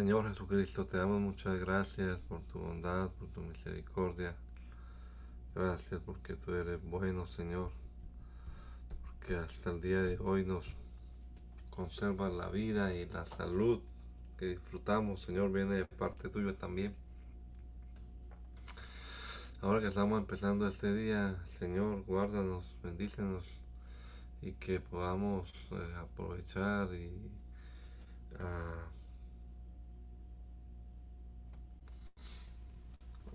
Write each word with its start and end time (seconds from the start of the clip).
Señor 0.00 0.26
Jesucristo, 0.26 0.86
te 0.86 0.96
damos 0.96 1.20
muchas 1.20 1.60
gracias 1.60 2.18
por 2.20 2.40
tu 2.44 2.58
bondad, 2.58 3.10
por 3.10 3.28
tu 3.28 3.42
misericordia. 3.42 4.34
Gracias 5.54 6.00
porque 6.06 6.36
tú 6.36 6.54
eres 6.54 6.82
bueno, 6.82 7.26
Señor. 7.26 7.70
Porque 9.04 9.36
hasta 9.36 9.70
el 9.70 9.82
día 9.82 10.00
de 10.00 10.16
hoy 10.18 10.46
nos 10.46 10.74
conserva 11.68 12.30
la 12.30 12.48
vida 12.48 12.94
y 12.94 13.04
la 13.10 13.26
salud 13.26 13.82
que 14.38 14.46
disfrutamos, 14.46 15.20
Señor, 15.20 15.52
viene 15.52 15.74
de 15.74 15.84
parte 15.84 16.30
tuya 16.30 16.56
también. 16.56 16.94
Ahora 19.60 19.80
que 19.80 19.88
estamos 19.88 20.18
empezando 20.18 20.66
este 20.66 20.94
día, 20.94 21.36
Señor, 21.46 22.04
guárdanos, 22.06 22.64
bendícenos 22.82 23.44
y 24.40 24.52
que 24.52 24.80
podamos 24.80 25.52
eh, 25.72 25.94
aprovechar 26.00 26.88
y 26.94 27.10
uh, 28.36 28.99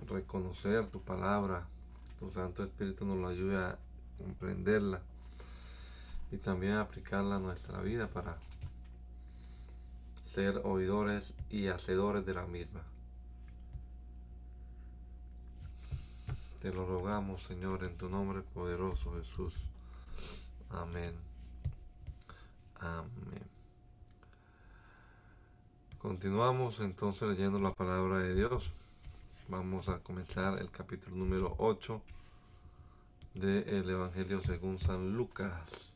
reconocer 0.07 0.89
tu 0.89 1.01
palabra. 1.01 1.67
Tu 2.19 2.31
Santo 2.31 2.63
Espíritu 2.63 3.05
nos 3.05 3.17
lo 3.17 3.27
ayuda 3.27 3.71
a 3.71 3.77
comprenderla 4.17 5.01
y 6.31 6.37
también 6.37 6.73
a 6.73 6.81
aplicarla 6.81 7.35
a 7.35 7.39
nuestra 7.39 7.81
vida 7.81 8.07
para 8.07 8.37
ser 10.33 10.61
oidores 10.63 11.33
y 11.49 11.67
hacedores 11.67 12.25
de 12.25 12.33
la 12.33 12.45
misma. 12.45 12.81
Te 16.61 16.73
lo 16.73 16.85
rogamos, 16.85 17.43
Señor, 17.43 17.83
en 17.83 17.95
tu 17.97 18.09
nombre 18.09 18.41
poderoso, 18.41 19.13
Jesús. 19.13 19.53
Amén. 20.71 21.13
Amén. 22.79 23.43
Continuamos 25.99 26.79
entonces 26.81 27.29
leyendo 27.29 27.59
la 27.59 27.73
palabra 27.73 28.19
de 28.19 28.35
Dios. 28.35 28.73
Vamos 29.47 29.89
a 29.89 29.99
comenzar 29.99 30.59
el 30.59 30.71
capítulo 30.71 31.15
número 31.17 31.53
8 31.59 32.01
del 33.35 33.87
Evangelio 33.87 34.41
según 34.41 34.79
San 34.79 35.15
Lucas 35.15 35.93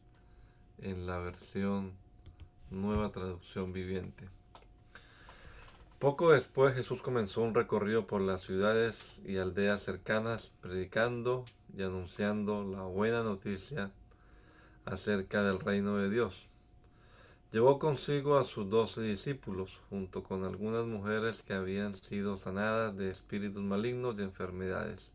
en 0.84 1.08
la 1.08 1.18
versión 1.18 1.94
Nueva 2.70 3.10
Traducción 3.12 3.74
Viviente. 3.74 4.30
Poco 5.98 6.32
después 6.32 6.76
Jesús 6.76 7.02
comenzó 7.02 7.42
un 7.42 7.56
recorrido 7.56 8.06
por 8.06 8.22
las 8.22 8.42
ciudades 8.42 9.18
y 9.26 9.38
aldeas 9.38 9.82
cercanas, 9.82 10.54
predicando 10.62 11.44
y 11.76 11.82
anunciando 11.82 12.64
la 12.64 12.84
buena 12.84 13.24
noticia 13.24 13.90
acerca 14.86 15.42
del 15.42 15.60
reino 15.60 15.98
de 15.98 16.12
Dios 16.12 16.49
Llevó 17.52 17.80
consigo 17.80 18.38
a 18.38 18.44
sus 18.44 18.70
doce 18.70 19.02
discípulos, 19.02 19.82
junto 19.90 20.22
con 20.22 20.44
algunas 20.44 20.86
mujeres 20.86 21.42
que 21.42 21.54
habían 21.54 21.96
sido 21.96 22.38
sanadas 22.38 22.96
de 22.96 23.10
espíritus 23.10 23.64
malignos 23.64 24.20
y 24.20 24.22
enfermedades. 24.22 25.10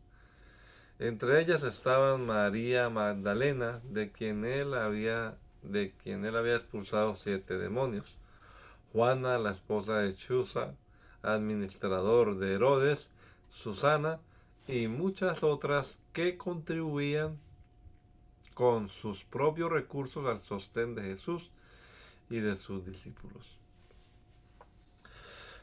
Entre 0.99 1.39
ellas 1.39 1.63
estaban 1.63 2.25
María 2.25 2.89
Magdalena, 2.89 3.79
de 3.89 4.11
quien 4.11 4.43
él 4.43 4.73
había, 4.73 5.37
de 5.63 5.93
quien 6.03 6.25
él 6.25 6.35
había 6.35 6.57
expulsado 6.57 7.15
siete 7.15 7.57
demonios, 7.57 8.17
Juana, 8.91 9.37
la 9.37 9.51
esposa 9.51 9.99
de 9.99 10.13
Chuza, 10.13 10.73
administrador 11.21 12.37
de 12.37 12.55
Herodes, 12.55 13.09
Susana 13.49 14.19
y 14.67 14.89
muchas 14.89 15.41
otras 15.41 15.95
que 16.11 16.37
contribuían 16.37 17.39
con 18.55 18.89
sus 18.89 19.23
propios 19.23 19.71
recursos 19.71 20.25
al 20.27 20.41
sostén 20.41 20.95
de 20.95 21.03
Jesús 21.03 21.51
y 22.29 22.39
de 22.39 22.55
sus 22.55 22.85
discípulos. 22.85 23.57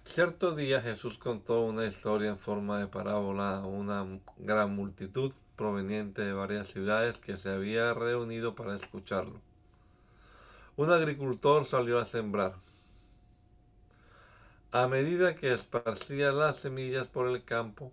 Cierto 0.05 0.55
día 0.55 0.83
Jesús 0.83 1.17
contó 1.17 1.63
una 1.63 1.87
historia 1.87 2.31
en 2.31 2.39
forma 2.39 2.79
de 2.79 2.89
parábola 2.89 3.59
a 3.59 3.67
una 3.67 4.21
gran 4.37 4.75
multitud 4.75 5.33
proveniente 5.57 6.23
de 6.23 6.33
varias 6.33 6.69
ciudades 6.69 7.19
que 7.19 7.37
se 7.37 7.51
había 7.51 7.95
reunido 7.95 8.55
para 8.55 8.77
escucharlo. 8.77 9.41
Un 10.77 10.91
agricultor 10.91 11.67
salió 11.67 11.99
a 11.99 12.05
sembrar. 12.05 12.55
A 14.73 14.89
medida 14.89 15.37
que 15.37 15.53
esparcía 15.53 16.33
las 16.33 16.57
semillas 16.57 17.07
por 17.07 17.29
el 17.29 17.45
campo, 17.45 17.93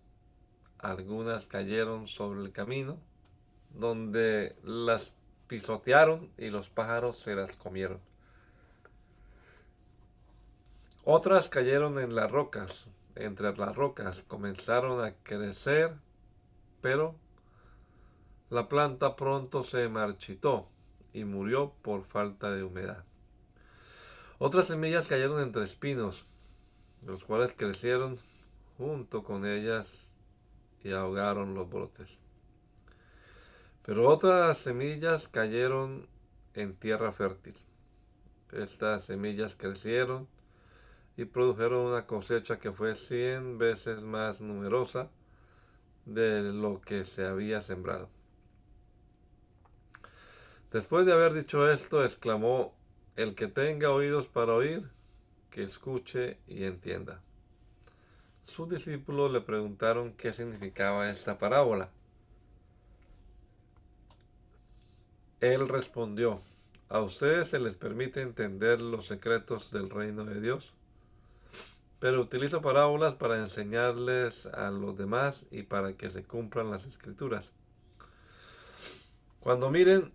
algunas 0.79 1.45
cayeron 1.45 2.07
sobre 2.07 2.41
el 2.41 2.51
camino, 2.51 2.97
donde 3.75 4.55
las 4.63 5.11
pisotearon 5.47 6.29
y 6.37 6.49
los 6.49 6.69
pájaros 6.69 7.19
se 7.19 7.35
las 7.35 7.51
comieron. 7.57 8.08
Otras 11.05 11.47
cayeron 11.47 11.97
en 11.97 12.13
las 12.13 12.29
rocas, 12.29 12.87
entre 13.15 13.55
las 13.55 13.75
rocas 13.75 14.23
comenzaron 14.27 15.03
a 15.03 15.13
crecer, 15.23 15.95
pero 16.81 17.15
la 18.49 18.67
planta 18.67 19.15
pronto 19.15 19.63
se 19.63 19.87
marchitó 19.87 20.67
y 21.13 21.23
murió 21.23 21.73
por 21.81 22.03
falta 22.03 22.51
de 22.51 22.63
humedad. 22.63 23.05
Otras 24.39 24.67
semillas 24.67 25.07
cayeron 25.07 25.41
entre 25.41 25.63
espinos, 25.63 26.25
los 27.05 27.23
cuales 27.23 27.53
crecieron 27.55 28.19
junto 28.77 29.23
con 29.23 29.45
ellas 29.45 30.07
y 30.83 30.91
ahogaron 30.91 31.53
los 31.53 31.69
brotes. 31.69 32.17
Pero 33.83 34.07
otras 34.07 34.57
semillas 34.57 35.27
cayeron 35.27 36.07
en 36.53 36.75
tierra 36.75 37.11
fértil. 37.11 37.55
Estas 38.51 39.05
semillas 39.05 39.55
crecieron 39.55 40.27
y 41.19 41.25
produjeron 41.25 41.87
una 41.87 42.05
cosecha 42.05 42.59
que 42.59 42.71
fue 42.71 42.95
cien 42.95 43.57
veces 43.57 44.01
más 44.01 44.39
numerosa 44.39 45.09
de 46.05 46.41
lo 46.53 46.79
que 46.79 47.03
se 47.03 47.25
había 47.25 47.59
sembrado. 47.59 48.07
Después 50.71 51.05
de 51.05 51.11
haber 51.11 51.33
dicho 51.33 51.69
esto, 51.69 52.05
exclamó, 52.05 52.73
el 53.17 53.35
que 53.35 53.49
tenga 53.49 53.91
oídos 53.91 54.27
para 54.27 54.53
oír, 54.53 54.89
que 55.49 55.63
escuche 55.63 56.37
y 56.47 56.63
entienda. 56.63 57.21
Sus 58.45 58.69
discípulos 58.69 59.29
le 59.29 59.41
preguntaron 59.41 60.13
qué 60.13 60.31
significaba 60.31 61.09
esta 61.09 61.37
parábola. 61.37 61.89
Él 65.41 65.67
respondió, 65.67 66.41
¿a 66.87 67.01
ustedes 67.01 67.49
se 67.49 67.59
les 67.59 67.75
permite 67.75 68.21
entender 68.21 68.79
los 68.79 69.05
secretos 69.05 69.69
del 69.71 69.89
reino 69.89 70.23
de 70.23 70.39
Dios? 70.39 70.73
Pero 71.99 72.21
utilizo 72.21 72.61
parábolas 72.61 73.15
para 73.15 73.39
enseñarles 73.39 74.45
a 74.47 74.71
los 74.71 74.97
demás 74.97 75.45
y 75.51 75.63
para 75.63 75.93
que 75.93 76.09
se 76.09 76.23
cumplan 76.23 76.71
las 76.71 76.85
escrituras. 76.85 77.51
Cuando 79.39 79.69
miren, 79.69 80.13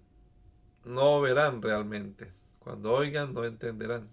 no 0.85 1.21
verán 1.21 1.61
realmente. 1.61 2.33
Cuando 2.59 2.93
oigan, 2.93 3.35
no 3.35 3.45
entenderán. 3.45 4.09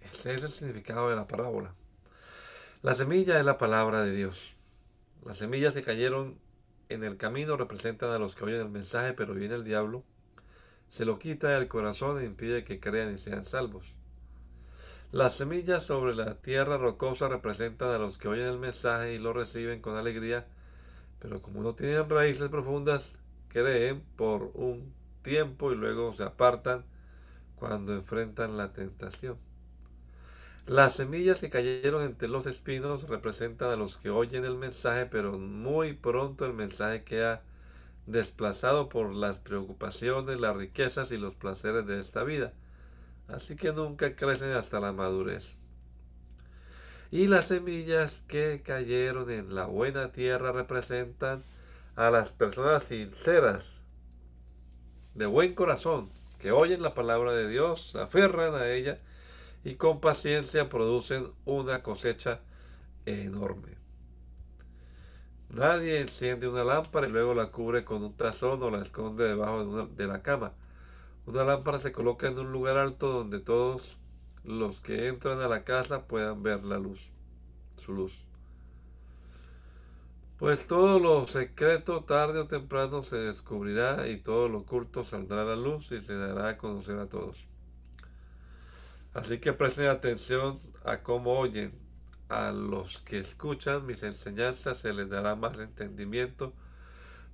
Ese 0.00 0.34
es 0.34 0.42
el 0.42 0.50
significado 0.50 1.08
de 1.08 1.16
la 1.16 1.26
parábola. 1.26 1.74
La 2.82 2.94
semilla 2.94 3.38
es 3.38 3.44
la 3.44 3.58
palabra 3.58 4.02
de 4.02 4.12
Dios. 4.12 4.54
Las 5.24 5.38
semillas 5.38 5.72
que 5.72 5.82
cayeron 5.82 6.38
en 6.88 7.04
el 7.04 7.16
camino 7.16 7.56
representan 7.56 8.10
a 8.10 8.18
los 8.18 8.34
que 8.34 8.44
oyen 8.44 8.60
el 8.60 8.68
mensaje, 8.68 9.12
pero 9.14 9.34
viene 9.34 9.54
el 9.54 9.64
diablo, 9.64 10.04
se 10.88 11.04
lo 11.04 11.18
quita 11.18 11.48
del 11.50 11.68
corazón 11.68 12.20
e 12.20 12.24
impide 12.24 12.64
que 12.64 12.80
crean 12.80 13.14
y 13.14 13.18
sean 13.18 13.46
salvos. 13.46 13.94
Las 15.12 15.34
semillas 15.34 15.84
sobre 15.84 16.14
la 16.14 16.36
tierra 16.36 16.78
rocosa 16.78 17.28
representan 17.28 17.90
a 17.90 17.98
los 17.98 18.16
que 18.16 18.28
oyen 18.28 18.46
el 18.46 18.58
mensaje 18.58 19.12
y 19.12 19.18
lo 19.18 19.34
reciben 19.34 19.82
con 19.82 19.94
alegría, 19.94 20.46
pero 21.18 21.42
como 21.42 21.62
no 21.62 21.74
tienen 21.74 22.08
raíces 22.08 22.48
profundas, 22.48 23.14
creen 23.48 24.02
por 24.16 24.52
un 24.54 24.94
tiempo 25.20 25.70
y 25.70 25.76
luego 25.76 26.14
se 26.14 26.22
apartan 26.22 26.86
cuando 27.56 27.92
enfrentan 27.92 28.56
la 28.56 28.72
tentación. 28.72 29.36
Las 30.66 30.94
semillas 30.94 31.40
que 31.40 31.50
cayeron 31.50 32.04
entre 32.04 32.28
los 32.28 32.46
espinos 32.46 33.06
representan 33.06 33.68
a 33.68 33.76
los 33.76 33.98
que 33.98 34.08
oyen 34.08 34.46
el 34.46 34.56
mensaje, 34.56 35.04
pero 35.04 35.38
muy 35.38 35.92
pronto 35.92 36.46
el 36.46 36.54
mensaje 36.54 37.04
queda 37.04 37.42
desplazado 38.06 38.88
por 38.88 39.12
las 39.14 39.36
preocupaciones, 39.36 40.40
las 40.40 40.56
riquezas 40.56 41.10
y 41.10 41.18
los 41.18 41.34
placeres 41.34 41.86
de 41.86 42.00
esta 42.00 42.24
vida. 42.24 42.54
Así 43.32 43.56
que 43.56 43.72
nunca 43.72 44.14
crecen 44.14 44.52
hasta 44.52 44.80
la 44.80 44.92
madurez. 44.92 45.56
Y 47.10 47.26
las 47.26 47.48
semillas 47.48 48.22
que 48.28 48.62
cayeron 48.64 49.30
en 49.30 49.54
la 49.54 49.66
buena 49.66 50.12
tierra 50.12 50.52
representan 50.52 51.42
a 51.96 52.10
las 52.10 52.32
personas 52.32 52.84
sinceras, 52.84 53.66
de 55.14 55.26
buen 55.26 55.54
corazón, 55.54 56.10
que 56.38 56.52
oyen 56.52 56.82
la 56.82 56.94
palabra 56.94 57.32
de 57.32 57.48
Dios, 57.48 57.90
se 57.92 58.00
aferran 58.00 58.54
a 58.54 58.68
ella 58.70 58.98
y 59.64 59.74
con 59.74 60.00
paciencia 60.00 60.68
producen 60.68 61.32
una 61.44 61.82
cosecha 61.82 62.40
enorme. 63.06 63.76
Nadie 65.50 66.00
enciende 66.00 66.48
una 66.48 66.64
lámpara 66.64 67.06
y 67.06 67.10
luego 67.10 67.34
la 67.34 67.50
cubre 67.50 67.84
con 67.84 68.02
un 68.02 68.16
tazón 68.16 68.62
o 68.62 68.70
la 68.70 68.80
esconde 68.80 69.24
debajo 69.24 69.86
de, 69.86 70.06
la 70.06 70.22
cama. 70.22 70.54
Una 71.24 71.44
lámpara 71.44 71.78
se 71.78 71.92
coloca 71.92 72.26
en 72.26 72.38
un 72.38 72.50
lugar 72.50 72.76
alto 72.76 73.08
donde 73.08 73.38
todos 73.38 73.96
los 74.42 74.80
que 74.80 75.06
entran 75.06 75.38
a 75.40 75.46
la 75.46 75.62
casa 75.62 76.08
puedan 76.08 76.42
ver 76.42 76.64
la 76.64 76.78
luz, 76.78 77.10
su 77.78 77.92
luz. 77.92 78.24
Pues 80.36 80.66
todo 80.66 80.98
lo 80.98 81.24
secreto 81.28 82.02
tarde 82.02 82.40
o 82.40 82.48
temprano 82.48 83.04
se 83.04 83.14
descubrirá 83.14 84.08
y 84.08 84.16
todo 84.16 84.48
lo 84.48 84.58
oculto 84.58 85.04
saldrá 85.04 85.42
a 85.42 85.44
la 85.44 85.54
luz 85.54 85.92
y 85.92 86.00
se 86.00 86.14
dará 86.14 86.48
a 86.48 86.58
conocer 86.58 86.98
a 86.98 87.06
todos. 87.06 87.46
Así 89.14 89.38
que 89.38 89.52
presten 89.52 89.86
atención 89.86 90.58
a 90.84 91.02
cómo 91.02 91.38
oyen. 91.38 91.80
A 92.28 92.50
los 92.50 92.98
que 92.98 93.18
escuchan 93.18 93.86
mis 93.86 94.02
enseñanzas 94.02 94.78
se 94.78 94.92
les 94.94 95.10
dará 95.10 95.36
más 95.36 95.56
entendimiento, 95.58 96.54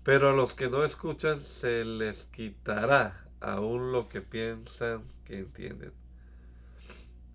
pero 0.03 0.29
a 0.29 0.33
los 0.33 0.55
que 0.55 0.69
no 0.69 0.85
escuchan 0.85 1.39
se 1.39 1.85
les 1.85 2.25
quitará 2.25 3.28
aún 3.41 3.93
lo 3.93 4.09
que 4.09 4.21
piensan 4.21 5.05
que 5.25 5.39
entienden. 5.39 5.93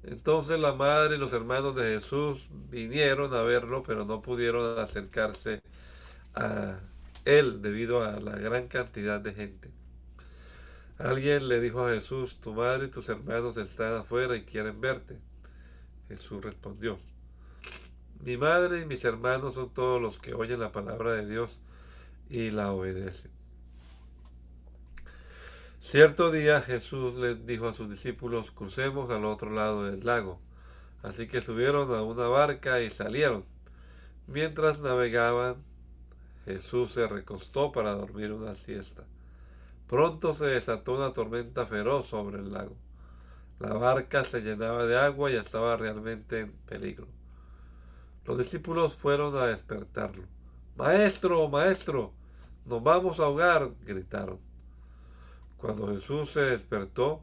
Entonces 0.03 0.59
la 0.59 0.73
madre 0.73 1.15
y 1.15 1.19
los 1.19 1.31
hermanos 1.31 1.75
de 1.75 1.95
Jesús 1.95 2.47
vinieron 2.69 3.33
a 3.33 3.41
verlo, 3.41 3.83
pero 3.83 4.03
no 4.03 4.21
pudieron 4.21 4.77
acercarse 4.79 5.61
a 6.35 6.79
él 7.23 7.61
debido 7.61 8.03
a 8.03 8.19
la 8.19 8.35
gran 8.35 8.67
cantidad 8.67 9.21
de 9.21 9.33
gente. 9.33 9.71
Alguien 10.97 11.47
le 11.47 11.59
dijo 11.59 11.87
a 11.87 11.93
Jesús, 11.93 12.37
tu 12.39 12.53
madre 12.53 12.87
y 12.87 12.89
tus 12.89 13.09
hermanos 13.09 13.57
están 13.57 13.93
afuera 13.93 14.35
y 14.35 14.43
quieren 14.43 14.81
verte. 14.81 15.17
Jesús 16.09 16.43
respondió, 16.43 16.97
mi 18.19 18.37
madre 18.37 18.81
y 18.81 18.85
mis 18.85 19.03
hermanos 19.03 19.55
son 19.55 19.73
todos 19.73 20.01
los 20.01 20.17
que 20.17 20.33
oyen 20.33 20.59
la 20.59 20.71
palabra 20.71 21.13
de 21.13 21.27
Dios 21.27 21.57
y 22.29 22.51
la 22.51 22.71
obedecen. 22.71 23.31
Cierto 25.83 26.31
día 26.31 26.61
Jesús 26.61 27.13
les 27.15 27.45
dijo 27.45 27.67
a 27.67 27.73
sus 27.73 27.89
discípulos, 27.89 28.51
crucemos 28.51 29.11
al 29.11 29.25
otro 29.25 29.51
lado 29.51 29.83
del 29.83 30.05
lago. 30.05 30.39
Así 31.03 31.27
que 31.27 31.41
subieron 31.41 31.93
a 31.93 32.01
una 32.01 32.27
barca 32.27 32.81
y 32.81 32.89
salieron. 32.89 33.43
Mientras 34.25 34.79
navegaban, 34.79 35.57
Jesús 36.45 36.93
se 36.93 37.05
recostó 37.05 37.73
para 37.73 37.95
dormir 37.95 38.31
una 38.31 38.55
siesta. 38.55 39.03
Pronto 39.87 40.33
se 40.33 40.45
desató 40.45 40.93
una 40.93 41.11
tormenta 41.11 41.65
feroz 41.65 42.07
sobre 42.07 42.39
el 42.39 42.53
lago. 42.53 42.77
La 43.59 43.73
barca 43.73 44.23
se 44.23 44.41
llenaba 44.41 44.85
de 44.85 44.97
agua 44.97 45.31
y 45.31 45.35
estaba 45.35 45.75
realmente 45.75 46.39
en 46.39 46.53
peligro. 46.65 47.07
Los 48.25 48.37
discípulos 48.37 48.95
fueron 48.95 49.35
a 49.35 49.47
despertarlo. 49.47 50.23
Maestro, 50.77 51.49
maestro, 51.49 52.13
nos 52.65 52.81
vamos 52.81 53.19
a 53.19 53.25
ahogar, 53.25 53.69
gritaron. 53.85 54.52
Cuando 55.63 55.87
Jesús 55.93 56.31
se 56.31 56.41
despertó, 56.41 57.21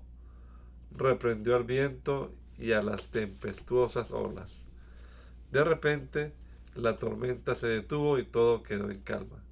reprendió 0.96 1.56
al 1.56 1.64
viento 1.64 2.32
y 2.56 2.72
a 2.72 2.82
las 2.82 3.08
tempestuosas 3.08 4.12
olas. 4.12 4.62
De 5.52 5.62
repente, 5.62 6.32
la 6.74 6.96
tormenta 6.96 7.54
se 7.54 7.66
detuvo 7.66 8.18
y 8.18 8.24
todo 8.24 8.62
quedó 8.62 8.90
en 8.90 8.98
calma. 9.00 9.44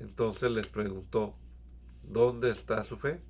Entonces 0.00 0.50
les 0.50 0.66
preguntó, 0.66 1.36
¿dónde 2.08 2.50
está 2.50 2.82
su 2.82 2.96
fe? 2.96 3.20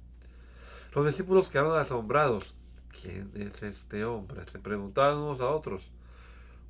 Los 0.94 1.06
discípulos 1.06 1.50
quedaron 1.50 1.78
asombrados. 1.78 2.54
¿Quién 3.02 3.28
es 3.34 3.62
este 3.62 4.06
hombre? 4.06 4.46
Se 4.50 4.58
preguntaban 4.58 5.19
unos 5.19 5.40
a 5.40 5.50
otros. 5.50 5.90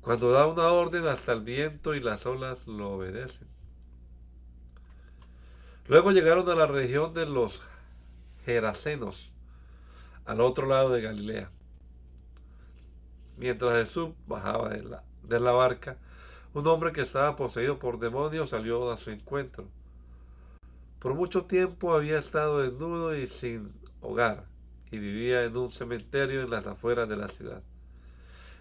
Cuando 0.01 0.29
da 0.29 0.45
una 0.45 0.73
orden 0.73 1.07
hasta 1.07 1.31
el 1.31 1.39
viento 1.39 1.95
y 1.95 2.01
las 2.01 2.25
olas 2.25 2.67
lo 2.67 2.95
obedecen. 2.95 3.47
Luego 5.87 6.11
llegaron 6.11 6.47
a 6.49 6.55
la 6.55 6.67
región 6.67 7.13
de 7.13 7.25
los 7.25 7.61
Gerasenos, 8.45 9.31
al 10.25 10.41
otro 10.41 10.67
lado 10.67 10.89
de 10.89 11.01
Galilea. 11.01 11.51
Mientras 13.37 13.87
Jesús 13.87 14.09
bajaba 14.27 14.69
de 14.69 14.83
la, 14.83 15.03
de 15.23 15.39
la 15.39 15.51
barca, 15.51 15.97
un 16.53 16.67
hombre 16.67 16.91
que 16.91 17.01
estaba 17.01 17.35
poseído 17.35 17.79
por 17.79 17.97
demonios 17.97 18.51
salió 18.51 18.91
a 18.91 18.97
su 18.97 19.09
encuentro. 19.09 19.67
Por 20.99 21.15
mucho 21.15 21.45
tiempo 21.45 21.95
había 21.95 22.19
estado 22.19 22.59
desnudo 22.59 23.15
y 23.15 23.25
sin 23.25 23.73
hogar, 24.01 24.45
y 24.91 24.99
vivía 24.99 25.43
en 25.45 25.57
un 25.57 25.71
cementerio 25.71 26.41
en 26.41 26.49
las 26.49 26.67
afueras 26.67 27.09
de 27.09 27.17
la 27.17 27.27
ciudad. 27.27 27.63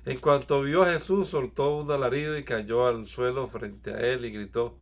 En 0.06 0.18
cuanto 0.18 0.62
vio 0.62 0.82
a 0.82 0.92
Jesús, 0.92 1.28
soltó 1.28 1.76
un 1.76 1.90
alarido 1.90 2.38
y 2.38 2.44
cayó 2.44 2.86
al 2.86 3.06
suelo 3.06 3.48
frente 3.48 3.92
a 3.92 4.00
él 4.00 4.24
y 4.24 4.30
gritó, 4.30 4.80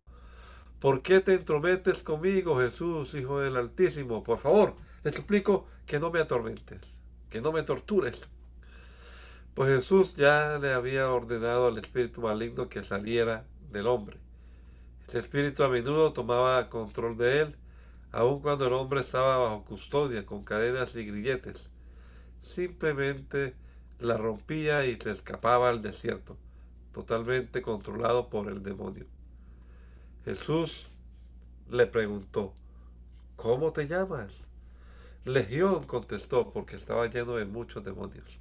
¿Por 0.81 1.03
qué 1.03 1.21
te 1.21 1.35
entrometes 1.35 2.05
conmigo, 2.05 2.61
Jesús, 2.61 3.13
Hijo 3.15 3.41
del 3.41 3.57
Altísimo? 3.57 4.23
Por 4.23 4.39
favor, 4.39 4.77
te 5.03 5.13
suplico 5.13 5.67
que 5.87 5.99
no 5.99 6.13
me 6.13 6.21
atormentes, 6.21 6.81
que 7.31 7.41
no 7.41 7.51
me 7.51 7.65
tortures. 7.65 8.29
Pues 9.55 9.77
Jesús 9.77 10.15
ya 10.15 10.57
le 10.61 10.73
había 10.73 11.11
ordenado 11.11 11.67
al 11.67 11.79
espíritu 11.79 12.21
maligno 12.21 12.69
que 12.69 12.85
saliera 12.85 13.45
del 13.73 13.89
hombre. 13.89 14.19
Ese 15.09 15.19
espíritu 15.19 15.65
a 15.65 15.69
menudo 15.69 16.13
tomaba 16.13 16.69
control 16.69 17.17
de 17.17 17.41
él, 17.41 17.57
aun 18.13 18.41
cuando 18.41 18.69
el 18.69 18.73
hombre 18.73 19.01
estaba 19.01 19.39
bajo 19.39 19.65
custodia, 19.65 20.25
con 20.25 20.45
cadenas 20.45 20.95
y 20.95 21.05
grilletes. 21.05 21.71
Simplemente 22.41 23.57
la 23.99 24.17
rompía 24.17 24.87
y 24.87 24.97
se 24.97 25.11
escapaba 25.11 25.71
al 25.71 25.83
desierto, 25.83 26.37
totalmente 26.93 27.63
controlado 27.63 28.29
por 28.29 28.47
el 28.47 28.63
demonio. 28.63 29.07
Jesús 30.29 30.89
le 31.71 31.87
preguntó, 31.87 32.53
¿cómo 33.37 33.73
te 33.73 33.87
llamas? 33.87 34.45
Legión 35.25 35.85
contestó 35.85 36.53
porque 36.53 36.77
estaba 36.77 37.07
lleno 37.07 37.37
de 37.37 37.47
muchos 37.47 37.83
demonios. 37.83 38.39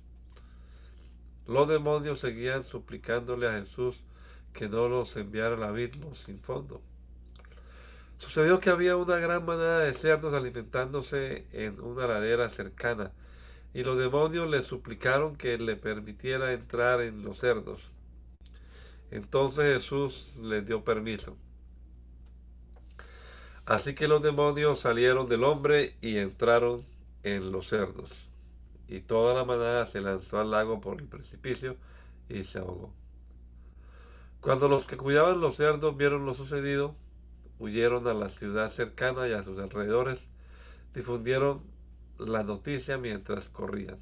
Los 1.47 1.69
demonios 1.69 2.19
seguían 2.19 2.65
suplicándole 2.65 3.47
a 3.47 3.61
Jesús 3.61 4.01
que 4.51 4.67
no 4.67 4.89
los 4.89 5.15
enviara 5.15 5.55
al 5.55 5.63
abismo 5.63 6.13
sin 6.13 6.39
fondo. 6.39 6.81
Sucedió 8.17 8.59
que 8.59 8.69
había 8.69 8.97
una 8.97 9.15
gran 9.15 9.45
manada 9.45 9.79
de 9.79 9.93
cerdos 9.93 10.33
alimentándose 10.33 11.47
en 11.53 11.79
una 11.79 12.05
ladera 12.05 12.49
cercana, 12.49 13.13
y 13.73 13.83
los 13.83 13.97
demonios 13.97 14.49
le 14.49 14.61
suplicaron 14.61 15.37
que 15.37 15.57
le 15.57 15.77
permitiera 15.77 16.51
entrar 16.51 16.99
en 16.99 17.23
los 17.23 17.37
cerdos. 17.37 17.91
Entonces 19.09 19.77
Jesús 19.77 20.35
les 20.41 20.65
dio 20.65 20.83
permiso. 20.83 21.37
Así 23.67 23.95
que 23.95 24.07
los 24.07 24.21
demonios 24.21 24.79
salieron 24.79 25.27
del 25.27 25.43
hombre 25.43 25.97
y 25.99 26.19
entraron 26.19 26.85
en 27.23 27.51
los 27.51 27.67
cerdos. 27.67 28.11
Y 28.87 29.01
toda 29.01 29.33
la 29.33 29.43
manada 29.43 29.85
se 29.85 29.99
lanzó 29.99 30.39
al 30.39 30.51
lago 30.51 30.79
por 30.79 31.01
el 31.01 31.07
precipicio 31.09 31.75
y 32.29 32.45
se 32.45 32.59
ahogó. 32.59 32.93
Cuando 34.39 34.69
los 34.69 34.85
que 34.85 34.95
cuidaban 34.95 35.41
los 35.41 35.57
cerdos 35.57 35.97
vieron 35.97 36.25
lo 36.25 36.33
sucedido, 36.33 36.95
huyeron 37.59 38.07
a 38.07 38.13
la 38.13 38.29
ciudad 38.29 38.69
cercana 38.69 39.27
y 39.27 39.33
a 39.33 39.43
sus 39.43 39.59
alrededores, 39.59 40.29
difundieron 40.93 41.61
la 42.19 42.43
noticia 42.43 42.97
mientras 42.97 43.49
corrían. 43.49 43.99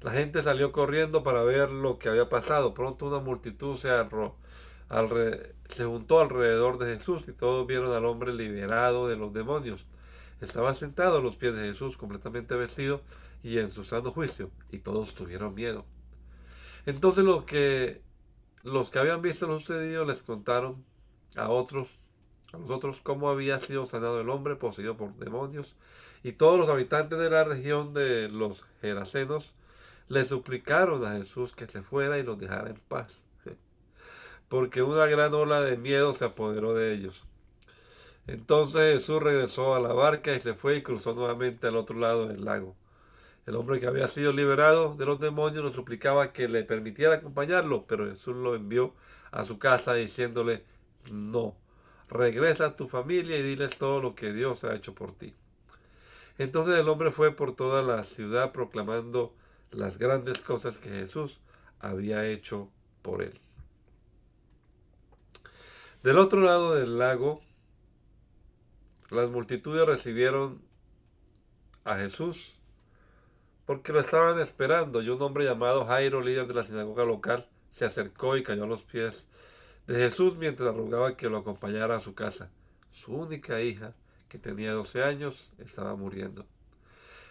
La 0.00 0.12
gente 0.12 0.44
salió 0.44 0.70
corriendo 0.70 1.24
para 1.24 1.42
ver 1.42 1.72
lo 1.72 1.98
que 1.98 2.08
había 2.08 2.28
pasado. 2.28 2.72
Pronto 2.72 3.06
una 3.06 3.18
multitud 3.18 3.76
se 3.76 3.90
arrojó 3.90 4.36
se 5.68 5.84
juntó 5.84 6.20
alrededor 6.20 6.78
de 6.78 6.96
Jesús 6.96 7.22
y 7.28 7.32
todos 7.32 7.66
vieron 7.66 7.92
al 7.92 8.04
hombre 8.04 8.34
liberado 8.34 9.06
de 9.06 9.16
los 9.16 9.32
demonios. 9.32 9.86
Estaba 10.40 10.74
sentado 10.74 11.18
a 11.18 11.22
los 11.22 11.36
pies 11.36 11.54
de 11.54 11.68
Jesús, 11.68 11.96
completamente 11.96 12.56
vestido 12.56 13.00
y 13.42 13.58
en 13.58 13.70
su 13.72 13.84
sano 13.84 14.10
juicio, 14.10 14.50
y 14.70 14.78
todos 14.78 15.14
tuvieron 15.14 15.54
miedo. 15.54 15.84
Entonces 16.86 17.24
los 17.24 17.44
que, 17.44 18.02
los 18.64 18.90
que 18.90 18.98
habían 18.98 19.22
visto 19.22 19.46
lo 19.46 19.60
sucedido 19.60 20.04
les 20.04 20.22
contaron 20.22 20.84
a 21.36 21.48
otros, 21.50 22.00
a 22.52 22.58
los 22.58 22.70
otros, 22.70 23.00
cómo 23.00 23.30
había 23.30 23.60
sido 23.60 23.86
sanado 23.86 24.20
el 24.20 24.28
hombre 24.28 24.56
poseído 24.56 24.96
por 24.96 25.14
demonios, 25.14 25.76
y 26.24 26.32
todos 26.32 26.58
los 26.58 26.68
habitantes 26.68 27.18
de 27.18 27.30
la 27.30 27.44
región 27.44 27.94
de 27.94 28.28
los 28.28 28.64
Gerasenos 28.80 29.52
le 30.08 30.24
suplicaron 30.24 31.04
a 31.06 31.16
Jesús 31.16 31.52
que 31.52 31.68
se 31.68 31.82
fuera 31.82 32.18
y 32.18 32.24
los 32.24 32.38
dejara 32.38 32.70
en 32.70 32.80
paz 32.88 33.22
porque 34.50 34.82
una 34.82 35.06
gran 35.06 35.32
ola 35.32 35.60
de 35.62 35.76
miedo 35.76 36.12
se 36.12 36.24
apoderó 36.24 36.74
de 36.74 36.92
ellos. 36.92 37.22
Entonces 38.26 38.98
Jesús 38.98 39.22
regresó 39.22 39.76
a 39.76 39.80
la 39.80 39.92
barca 39.92 40.34
y 40.34 40.40
se 40.40 40.54
fue 40.54 40.76
y 40.76 40.82
cruzó 40.82 41.14
nuevamente 41.14 41.68
al 41.68 41.76
otro 41.76 41.96
lado 41.96 42.26
del 42.26 42.44
lago. 42.44 42.74
El 43.46 43.54
hombre 43.54 43.78
que 43.78 43.86
había 43.86 44.08
sido 44.08 44.32
liberado 44.32 44.96
de 44.96 45.06
los 45.06 45.20
demonios 45.20 45.64
le 45.64 45.72
suplicaba 45.72 46.32
que 46.32 46.48
le 46.48 46.64
permitiera 46.64 47.14
acompañarlo, 47.14 47.86
pero 47.86 48.10
Jesús 48.10 48.34
lo 48.34 48.56
envió 48.56 48.92
a 49.30 49.44
su 49.44 49.60
casa 49.60 49.94
diciéndole, 49.94 50.64
no, 51.12 51.54
regresa 52.08 52.66
a 52.66 52.76
tu 52.76 52.88
familia 52.88 53.38
y 53.38 53.42
diles 53.42 53.78
todo 53.78 54.00
lo 54.00 54.16
que 54.16 54.32
Dios 54.32 54.64
ha 54.64 54.74
hecho 54.74 54.96
por 54.96 55.14
ti. 55.16 55.32
Entonces 56.38 56.76
el 56.76 56.88
hombre 56.88 57.12
fue 57.12 57.30
por 57.30 57.54
toda 57.54 57.82
la 57.82 58.02
ciudad 58.02 58.50
proclamando 58.50 59.32
las 59.70 59.96
grandes 59.96 60.40
cosas 60.40 60.76
que 60.78 60.90
Jesús 60.90 61.38
había 61.78 62.26
hecho 62.26 62.68
por 63.02 63.22
él. 63.22 63.40
Del 66.02 66.18
otro 66.18 66.40
lado 66.40 66.74
del 66.74 66.98
lago, 66.98 67.40
las 69.10 69.28
multitudes 69.28 69.84
recibieron 69.84 70.62
a 71.84 71.96
Jesús 71.96 72.54
porque 73.66 73.92
lo 73.92 74.00
estaban 74.00 74.40
esperando 74.40 75.02
y 75.02 75.10
un 75.10 75.20
hombre 75.20 75.44
llamado 75.44 75.84
Jairo, 75.84 76.22
líder 76.22 76.46
de 76.46 76.54
la 76.54 76.64
sinagoga 76.64 77.04
local, 77.04 77.46
se 77.72 77.84
acercó 77.84 78.38
y 78.38 78.42
cayó 78.42 78.64
a 78.64 78.66
los 78.66 78.82
pies 78.82 79.26
de 79.86 79.96
Jesús 79.96 80.36
mientras 80.36 80.74
rogaba 80.74 81.18
que 81.18 81.28
lo 81.28 81.36
acompañara 81.36 81.96
a 81.96 82.00
su 82.00 82.14
casa. 82.14 82.50
Su 82.92 83.12
única 83.12 83.60
hija, 83.60 83.92
que 84.30 84.38
tenía 84.38 84.72
12 84.72 85.04
años, 85.04 85.52
estaba 85.58 85.96
muriendo. 85.96 86.46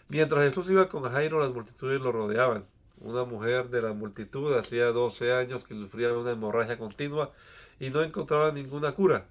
Mientras 0.10 0.48
Jesús 0.48 0.70
iba 0.70 0.90
con 0.90 1.04
Jairo, 1.04 1.40
las 1.40 1.52
multitudes 1.52 2.02
lo 2.02 2.12
rodeaban. 2.12 2.68
Una 3.00 3.24
mujer 3.24 3.70
de 3.70 3.82
la 3.82 3.94
multitud 3.94 4.56
hacía 4.56 4.86
12 4.92 5.34
años 5.34 5.64
que 5.64 5.74
sufría 5.74 6.14
una 6.14 6.32
hemorragia 6.32 6.78
continua 6.78 7.32
y 7.80 7.90
no 7.90 8.04
encontraba 8.04 8.52
ninguna 8.52 8.92
cura. 8.92 9.26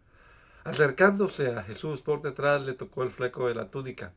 Acercándose 0.64 1.54
a 1.54 1.62
Jesús 1.62 2.02
por 2.02 2.22
detrás, 2.22 2.62
le 2.62 2.74
tocó 2.74 3.02
el 3.02 3.10
fleco 3.10 3.48
de 3.48 3.54
la 3.54 3.70
túnica. 3.70 4.12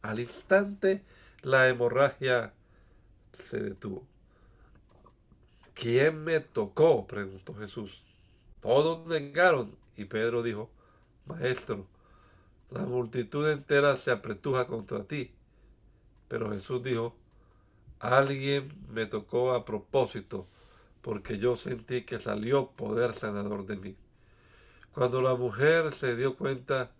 Al 0.00 0.20
instante, 0.20 1.02
la 1.42 1.68
hemorragia 1.68 2.52
se 3.32 3.60
detuvo. 3.60 4.06
¿Quién 5.74 6.22
me 6.24 6.40
tocó? 6.40 7.06
preguntó 7.06 7.54
Jesús. 7.54 8.02
Todos 8.60 9.06
negaron 9.06 9.76
y 9.96 10.04
Pedro 10.04 10.42
dijo, 10.42 10.70
Maestro, 11.26 11.86
la 12.70 12.82
multitud 12.82 13.50
entera 13.50 13.96
se 13.96 14.10
apretuja 14.10 14.66
contra 14.66 15.04
ti. 15.04 15.32
Pero 16.28 16.50
Jesús 16.52 16.82
dijo, 16.82 17.14
alguien 17.98 18.72
me 18.88 19.06
tocó 19.06 19.52
a 19.52 19.64
propósito, 19.64 20.46
porque 21.02 21.38
yo 21.38 21.56
sentí 21.56 22.02
que 22.02 22.20
salió 22.20 22.70
poder 22.70 23.12
sanador 23.12 23.66
de 23.66 23.76
mí. 23.76 23.96
Cuando 24.94 25.20
la 25.20 25.34
mujer 25.34 25.92
se 25.92 26.16
dio 26.16 26.36
cuenta 26.36 26.92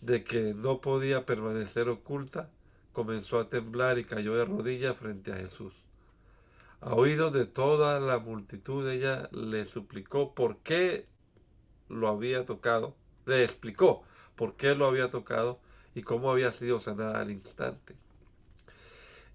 de 0.00 0.22
que 0.22 0.54
no 0.54 0.80
podía 0.80 1.26
permanecer 1.26 1.88
oculta, 1.88 2.50
comenzó 2.92 3.38
a 3.38 3.48
temblar 3.48 3.98
y 3.98 4.04
cayó 4.04 4.34
de 4.36 4.44
rodillas 4.44 4.96
frente 4.96 5.32
a 5.32 5.36
Jesús. 5.36 5.74
A 6.80 6.94
oído 6.94 7.30
de 7.30 7.46
toda 7.46 8.00
la 8.00 8.18
multitud, 8.18 8.88
ella 8.88 9.28
le 9.32 9.64
suplicó 9.64 10.34
por 10.34 10.58
qué 10.58 11.06
lo 11.88 12.08
había 12.08 12.44
tocado, 12.44 12.96
le 13.24 13.44
explicó 13.44 14.02
por 14.34 14.56
qué 14.56 14.74
lo 14.74 14.86
había 14.86 15.10
tocado 15.10 15.60
y 15.94 16.02
cómo 16.02 16.30
había 16.30 16.52
sido 16.52 16.80
sanada 16.80 17.20
al 17.20 17.30
instante. 17.30 17.96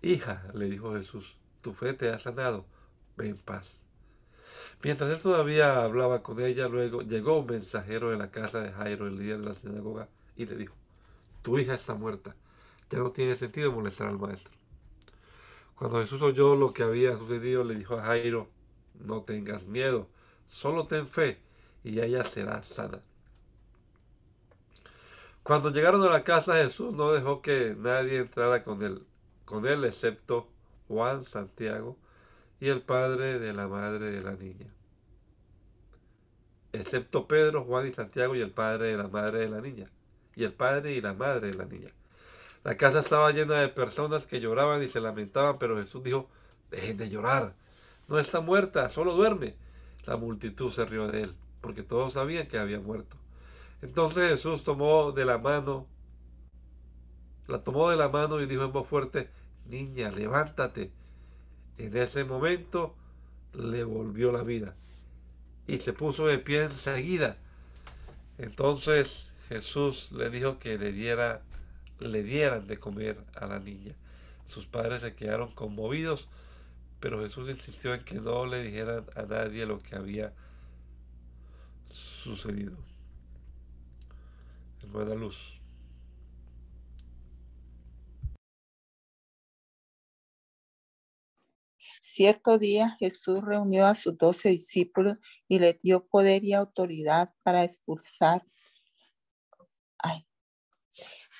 Hija, 0.02 0.44
le 0.54 0.66
dijo 0.66 0.94
Jesús, 0.94 1.38
tu 1.62 1.74
fe 1.74 1.94
te 1.94 2.10
ha 2.10 2.20
sanado, 2.20 2.66
ve 3.16 3.30
en 3.30 3.38
paz. 3.38 3.80
Mientras 4.84 5.12
él 5.12 5.20
todavía 5.20 5.84
hablaba 5.84 6.24
con 6.24 6.40
ella, 6.40 6.68
luego 6.68 7.02
llegó 7.02 7.40
un 7.40 7.48
mensajero 7.48 8.12
de 8.12 8.18
la 8.18 8.32
casa 8.32 8.62
de 8.62 8.72
Jairo, 8.72 9.08
el 9.08 9.18
líder 9.18 9.40
de 9.40 9.46
la 9.46 9.56
sinagoga, 9.56 10.10
y 10.36 10.46
le 10.46 10.56
dijo, 10.56 10.76
tu 11.42 11.58
hija 11.58 11.74
está 11.74 11.94
muerta 11.96 12.36
ya 12.90 13.00
no 13.00 13.12
tiene 13.12 13.36
sentido 13.36 13.72
molestar 13.72 14.08
al 14.08 14.20
maestro. 14.20 14.54
Cuando 15.76 16.02
Jesús 16.02 16.22
oyó 16.22 16.56
lo 16.56 16.74
que 16.74 16.84
había 16.84 17.18
sucedido, 17.18 17.64
le 17.64 17.76
dijo 17.76 17.96
a 17.96 18.04
Jairo, 18.04 18.50
no 19.00 19.22
tengas 19.22 19.66
miedo, 19.66 20.08
solo 20.48 20.88
ten 20.88 21.08
fe 21.08 21.40
y 21.84 22.00
ella 22.00 22.24
será 22.24 22.64
sana. 22.64 23.02
Cuando 25.44 25.70
llegaron 25.70 26.02
a 26.04 26.10
la 26.10 26.24
casa, 26.24 26.56
Jesús 26.56 26.94
no 26.94 27.12
dejó 27.12 27.42
que 27.42 27.76
nadie 27.78 28.20
entrara 28.20 28.64
con 28.64 28.82
él, 28.84 29.06
con 29.46 29.66
él 29.66 29.86
excepto 29.86 30.48
Juan, 30.88 31.24
Santiago 31.24 31.98
y 32.60 32.70
el 32.70 32.82
padre 32.82 33.40
de 33.40 33.54
la 33.54 33.68
madre 33.68 34.12
de 34.12 34.22
la 34.22 34.36
niña. 34.36 34.68
Excepto 36.74 37.28
Pedro, 37.28 37.64
Juan 37.64 37.88
y 37.88 37.94
Santiago 37.94 38.36
y 38.36 38.42
el 38.42 38.52
padre 38.52 38.88
de 38.88 38.98
la 38.98 39.08
madre 39.08 39.40
de 39.40 39.50
la 39.50 39.62
niña. 39.62 39.86
Y 40.36 40.44
el 40.44 40.54
padre 40.54 40.94
y 40.94 41.02
la 41.02 41.14
madre 41.14 41.48
de 41.48 41.54
la 41.54 41.66
niña. 41.66 41.92
La 42.64 42.76
casa 42.76 43.00
estaba 43.00 43.32
llena 43.32 43.56
de 43.56 43.70
personas 43.70 44.26
que 44.26 44.40
lloraban 44.40 44.84
y 44.84 44.88
se 44.88 45.00
lamentaban, 45.00 45.58
pero 45.58 45.78
Jesús 45.78 46.04
dijo, 46.04 46.30
dejen 46.70 46.98
de 46.98 47.10
llorar, 47.10 47.56
no 48.08 48.20
está 48.20 48.42
muerta, 48.42 48.90
solo 48.90 49.14
duerme. 49.14 49.56
La 50.06 50.18
multitud 50.18 50.72
se 50.72 50.86
rió 50.86 51.08
de 51.08 51.24
él, 51.24 51.36
porque 51.62 51.84
todos 51.84 52.14
sabían 52.14 52.48
que 52.48 52.58
había 52.58 52.80
muerto. 52.80 53.18
Entonces 53.82 54.30
Jesús 54.32 54.64
tomó 54.64 55.12
de 55.12 55.26
la 55.26 55.38
mano, 55.38 55.88
la 57.48 57.64
tomó 57.64 57.90
de 57.90 57.98
la 57.98 58.10
mano 58.10 58.42
y 58.42 58.46
dijo 58.46 58.64
en 58.64 58.72
voz 58.72 58.88
fuerte, 58.88 59.30
niña, 59.66 60.12
levántate. 60.12 60.92
En 61.78 61.96
ese 61.96 62.24
momento 62.24 62.96
le 63.54 63.84
volvió 63.84 64.32
la 64.32 64.44
vida 64.44 64.76
y 65.68 65.80
se 65.80 65.94
puso 65.94 66.28
de 66.28 66.40
pie 66.40 66.64
enseguida. 66.64 67.38
Entonces 68.38 69.32
Jesús 69.50 70.12
le 70.12 70.30
dijo 70.30 70.60
que 70.60 70.78
le 70.78 70.92
diera 70.92 71.42
le 72.00 72.24
dieran 72.24 72.68
de 72.68 72.78
comer 72.78 73.18
a 73.36 73.48
la 73.48 73.60
niña. 73.60 73.94
Sus 74.46 74.66
padres 74.66 75.02
se 75.02 75.16
quedaron 75.16 75.52
conmovidos, 75.52 76.28
pero 77.00 77.22
Jesús 77.22 77.50
insistió 77.50 77.94
en 77.94 78.04
que 78.04 78.16
no 78.16 78.46
le 78.46 78.62
dijeran 78.64 79.06
a 79.16 79.24
nadie 79.24 79.66
lo 79.66 79.80
que 79.80 79.96
había 79.96 80.34
sucedido. 81.92 82.78
Hermana 84.84 85.16
Luz. 85.16 85.57
Cierto 92.18 92.58
día 92.58 92.98
Jesús 93.00 93.44
reunió 93.44 93.86
a 93.86 93.94
sus 93.94 94.18
doce 94.18 94.50
discípulos 94.50 95.20
y 95.48 95.60
le 95.60 95.80
dio 95.84 96.08
poder 96.08 96.44
y 96.44 96.54
autoridad 96.54 97.32
para 97.44 97.64
expulsar, 97.64 98.44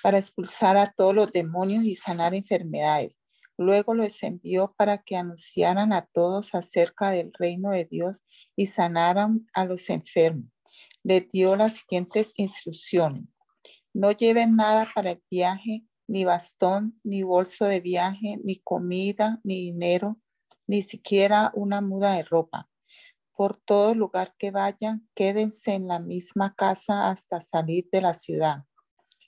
para 0.04 0.20
expulsar 0.20 0.78
a 0.78 0.86
todos 0.86 1.16
los 1.16 1.32
demonios 1.32 1.84
y 1.84 1.96
sanar 1.96 2.36
enfermedades. 2.36 3.20
Luego 3.58 3.96
los 3.96 4.22
envió 4.22 4.76
para 4.78 5.00
que 5.00 5.16
anunciaran 5.16 5.94
a 5.94 6.06
todos 6.06 6.54
acerca 6.54 7.10
del 7.10 7.34
reino 7.34 7.72
de 7.72 7.86
Dios 7.86 8.24
y 8.56 8.68
sanaran 8.68 9.48
a 9.54 9.66
los 9.66 9.90
enfermos. 9.90 10.52
Les 11.02 11.28
dio 11.28 11.56
las 11.56 11.78
siguientes 11.78 12.34
instrucciones. 12.36 13.24
No 13.96 14.12
lleven 14.12 14.56
nada 14.56 14.88
para 14.94 15.10
el 15.10 15.24
viaje, 15.32 15.88
ni 16.06 16.24
bastón, 16.24 17.02
ni 17.04 17.24
bolso 17.24 17.66
de 17.66 17.80
viaje, 17.80 18.38
ni 18.44 18.58
comida, 18.58 19.42
ni 19.44 19.56
dinero, 19.56 20.22
ni 20.68 20.82
siquiera 20.82 21.52
una 21.56 21.82
muda 21.82 22.14
de 22.14 22.24
ropa. 22.24 22.70
Por 23.34 23.58
todo 23.58 23.96
lugar 23.96 24.36
que 24.38 24.52
vayan, 24.52 25.08
quédense 25.16 25.74
en 25.74 25.88
la 25.88 26.00
misma 26.00 26.54
casa 26.56 27.10
hasta 27.10 27.40
salir 27.40 27.88
de 27.92 28.02
la 28.02 28.14
ciudad 28.14 28.66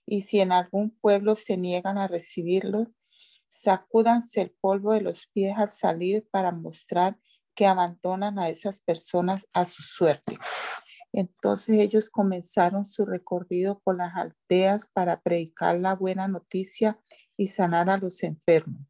y 0.09 0.23
si 0.23 0.39
en 0.39 0.51
algún 0.51 0.89
pueblo 0.89 1.35
se 1.35 1.55
niegan 1.55 1.99
a 1.99 2.07
recibirlos, 2.07 2.87
sacúdanse 3.47 4.41
el 4.41 4.51
polvo 4.59 4.93
de 4.93 5.01
los 5.01 5.27
pies 5.27 5.55
al 5.57 5.69
salir 5.69 6.27
para 6.31 6.51
mostrar 6.51 7.19
que 7.53 7.67
abandonan 7.67 8.39
a 8.39 8.49
esas 8.49 8.81
personas 8.81 9.47
a 9.53 9.65
su 9.65 9.83
suerte. 9.83 10.37
Entonces 11.13 11.79
ellos 11.79 12.09
comenzaron 12.09 12.85
su 12.85 13.05
recorrido 13.05 13.79
por 13.83 13.97
las 13.97 14.13
aldeas 14.15 14.87
para 14.87 15.21
predicar 15.21 15.79
la 15.79 15.93
buena 15.93 16.27
noticia 16.27 16.99
y 17.37 17.47
sanar 17.47 17.89
a 17.89 17.97
los 17.97 18.23
enfermos. 18.23 18.88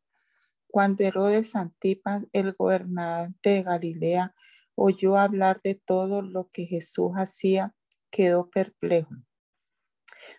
Cuando 0.71 1.03
Herodes 1.03 1.55
Antipas, 1.55 2.23
el 2.31 2.53
gobernante 2.53 3.49
de 3.49 3.63
Galilea, 3.63 4.35
oyó 4.75 5.17
hablar 5.17 5.61
de 5.63 5.75
todo 5.75 6.21
lo 6.21 6.49
que 6.51 6.65
Jesús 6.65 7.11
hacía, 7.15 7.75
quedó 8.11 8.49
perplejo 8.49 9.09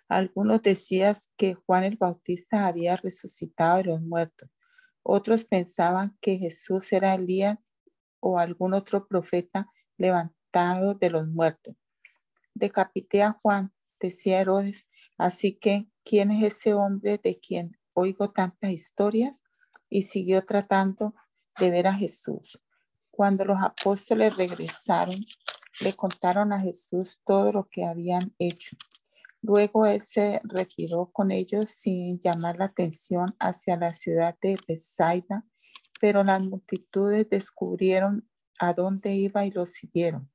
algunos 0.08 0.62
decían 0.62 1.14
que 1.36 1.54
Juan 1.54 1.84
el 1.84 1.96
Bautista 1.96 2.66
había 2.66 2.96
resucitado 2.96 3.78
de 3.78 3.84
los 3.84 4.02
muertos. 4.02 4.50
Otros 5.02 5.44
pensaban 5.44 6.16
que 6.20 6.38
Jesús 6.38 6.92
era 6.92 7.14
Elías 7.14 7.58
o 8.20 8.38
algún 8.38 8.74
otro 8.74 9.06
profeta 9.06 9.66
levantado 9.96 10.94
de 10.94 11.10
los 11.10 11.26
muertos. 11.26 11.74
Decapité 12.54 13.22
a 13.22 13.38
Juan, 13.40 13.72
decía 13.98 14.40
Herodes, 14.40 14.86
así 15.16 15.56
que, 15.58 15.88
¿quién 16.04 16.30
es 16.30 16.42
ese 16.42 16.74
hombre 16.74 17.18
de 17.22 17.38
quien 17.38 17.78
oigo 17.94 18.28
tantas 18.28 18.72
historias? 18.72 19.42
Y 19.90 20.02
siguió 20.02 20.46
tratando 20.46 21.14
de 21.58 21.70
ver 21.70 21.86
a 21.86 21.92
Jesús. 21.92 22.62
Cuando 23.10 23.44
los 23.44 23.58
apóstoles 23.60 24.34
regresaron, 24.36 25.26
le 25.80 25.92
contaron 25.92 26.52
a 26.54 26.60
Jesús 26.60 27.20
todo 27.26 27.52
lo 27.52 27.68
que 27.68 27.84
habían 27.84 28.34
hecho. 28.38 28.76
Luego 29.42 29.86
él 29.86 30.00
se 30.00 30.40
retiró 30.44 31.10
con 31.12 31.30
ellos 31.30 31.70
sin 31.70 32.18
llamar 32.20 32.58
la 32.58 32.66
atención 32.66 33.34
hacia 33.38 33.76
la 33.76 33.92
ciudad 33.94 34.36
de 34.40 34.56
Bethsaida, 34.66 35.44
pero 36.00 36.24
las 36.24 36.40
multitudes 36.40 37.28
descubrieron 37.28 38.28
a 38.58 38.74
dónde 38.74 39.14
iba 39.14 39.44
y 39.46 39.50
lo 39.50 39.64
siguieron. 39.64 40.30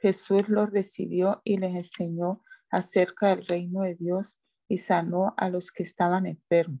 Jesús 0.00 0.48
los 0.48 0.70
recibió 0.70 1.42
y 1.44 1.58
les 1.58 1.74
enseñó 1.74 2.42
acerca 2.70 3.28
del 3.28 3.46
reino 3.46 3.82
de 3.82 3.94
Dios 3.96 4.38
y 4.68 4.78
sanó 4.78 5.34
a 5.36 5.50
los 5.50 5.70
que 5.72 5.82
estaban 5.82 6.26
enfermos. 6.26 6.80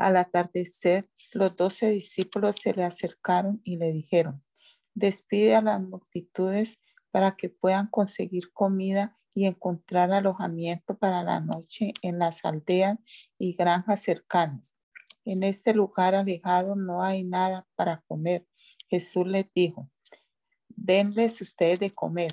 Al 0.00 0.16
atardecer, 0.16 1.10
los 1.34 1.54
doce 1.56 1.90
discípulos 1.90 2.56
se 2.56 2.72
le 2.72 2.84
acercaron 2.84 3.60
y 3.64 3.76
le 3.76 3.92
dijeron, 3.92 4.42
despide 4.94 5.54
a 5.54 5.60
las 5.60 5.78
multitudes 5.82 6.80
para 7.10 7.36
que 7.36 7.50
puedan 7.50 7.86
conseguir 7.86 8.50
comida 8.54 9.18
y 9.34 9.44
encontrar 9.44 10.10
alojamiento 10.10 10.96
para 10.96 11.22
la 11.22 11.40
noche 11.40 11.92
en 12.00 12.18
las 12.18 12.46
aldeas 12.46 12.96
y 13.38 13.52
granjas 13.52 14.02
cercanas. 14.02 14.74
En 15.26 15.42
este 15.42 15.74
lugar 15.74 16.14
alejado 16.14 16.76
no 16.76 17.02
hay 17.02 17.22
nada 17.22 17.68
para 17.76 18.02
comer. 18.08 18.46
Jesús 18.88 19.26
les 19.26 19.52
dijo, 19.54 19.90
denles 20.66 21.42
ustedes 21.42 21.78
de 21.78 21.90
comer. 21.90 22.32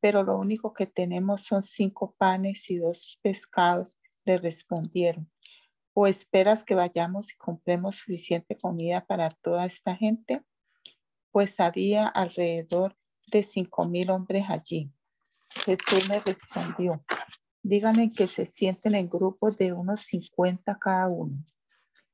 Pero 0.00 0.22
lo 0.22 0.38
único 0.38 0.72
que 0.72 0.86
tenemos 0.86 1.40
son 1.40 1.64
cinco 1.64 2.14
panes 2.16 2.70
y 2.70 2.76
dos 2.76 3.18
pescados, 3.22 3.98
le 4.24 4.38
respondieron. 4.38 5.28
¿O 5.98 6.06
esperas 6.06 6.62
que 6.62 6.74
vayamos 6.74 7.32
y 7.32 7.36
compremos 7.38 7.96
suficiente 7.96 8.54
comida 8.54 9.06
para 9.06 9.30
toda 9.30 9.64
esta 9.64 9.96
gente? 9.96 10.44
Pues 11.30 11.58
había 11.58 12.06
alrededor 12.06 12.98
de 13.28 13.42
cinco 13.42 13.88
mil 13.88 14.10
hombres 14.10 14.44
allí. 14.46 14.92
Jesús 15.64 16.06
le 16.06 16.18
respondió, 16.18 17.02
díganme 17.62 18.10
que 18.10 18.26
se 18.26 18.44
sienten 18.44 18.94
en 18.94 19.08
grupos 19.08 19.56
de 19.56 19.72
unos 19.72 20.02
cincuenta 20.02 20.76
cada 20.78 21.08
uno. 21.08 21.42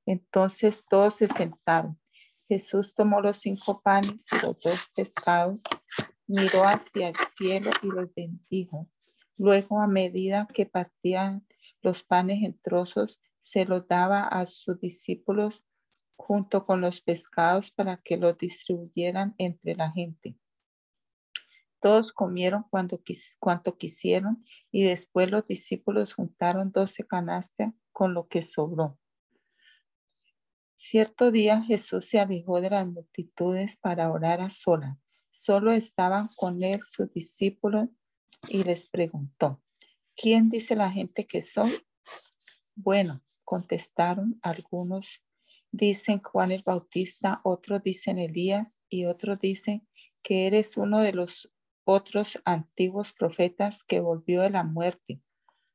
Entonces 0.06 0.84
todos 0.88 1.16
se 1.16 1.26
sentaron. 1.26 1.98
Jesús 2.46 2.94
tomó 2.94 3.20
los 3.20 3.38
cinco 3.38 3.82
panes 3.82 4.28
y 4.30 4.46
los 4.46 4.60
dos 4.60 4.78
pescados, 4.94 5.64
miró 6.28 6.62
hacia 6.62 7.08
el 7.08 7.16
cielo 7.36 7.72
y 7.82 7.88
los 7.88 8.14
bendijo. 8.14 8.88
Luego, 9.38 9.80
a 9.80 9.88
medida 9.88 10.46
que 10.54 10.66
partían 10.66 11.44
los 11.80 12.04
panes 12.04 12.44
en 12.44 12.56
trozos, 12.60 13.20
se 13.42 13.66
los 13.66 13.86
daba 13.86 14.22
a 14.22 14.46
sus 14.46 14.80
discípulos 14.80 15.66
junto 16.16 16.64
con 16.64 16.80
los 16.80 17.00
pescados 17.00 17.70
para 17.70 17.98
que 17.98 18.16
los 18.16 18.38
distribuyeran 18.38 19.34
entre 19.36 19.74
la 19.74 19.90
gente. 19.90 20.38
Todos 21.80 22.12
comieron 22.12 22.64
cuanto 22.70 23.76
quisieron 23.76 24.44
y 24.70 24.84
después 24.84 25.30
los 25.30 25.46
discípulos 25.46 26.14
juntaron 26.14 26.70
doce 26.70 27.04
canastas 27.04 27.74
con 27.90 28.14
lo 28.14 28.28
que 28.28 28.42
sobró. 28.42 28.98
Cierto 30.76 31.32
día 31.32 31.62
Jesús 31.62 32.08
se 32.08 32.20
alejó 32.20 32.60
de 32.60 32.70
las 32.70 32.86
multitudes 32.86 33.76
para 33.76 34.10
orar 34.10 34.40
a 34.40 34.50
sola. 34.50 34.98
Solo 35.30 35.72
estaban 35.72 36.28
con 36.36 36.62
él 36.62 36.80
sus 36.84 37.12
discípulos 37.12 37.88
y 38.48 38.62
les 38.62 38.88
preguntó, 38.88 39.60
¿quién 40.14 40.48
dice 40.48 40.76
la 40.76 40.90
gente 40.90 41.26
que 41.26 41.42
soy? 41.42 41.72
Bueno, 42.74 43.20
contestaron 43.52 44.40
algunos, 44.40 45.22
dicen 45.70 46.22
Juan 46.22 46.52
el 46.52 46.62
Bautista, 46.64 47.42
otros 47.44 47.82
dicen 47.82 48.18
Elías 48.18 48.80
y 48.88 49.04
otros 49.04 49.40
dicen 49.40 49.86
que 50.22 50.46
eres 50.46 50.78
uno 50.78 51.00
de 51.00 51.12
los 51.12 51.52
otros 51.84 52.40
antiguos 52.46 53.12
profetas 53.12 53.84
que 53.84 54.00
volvió 54.00 54.40
de 54.40 54.48
la 54.48 54.64
muerte. 54.64 55.20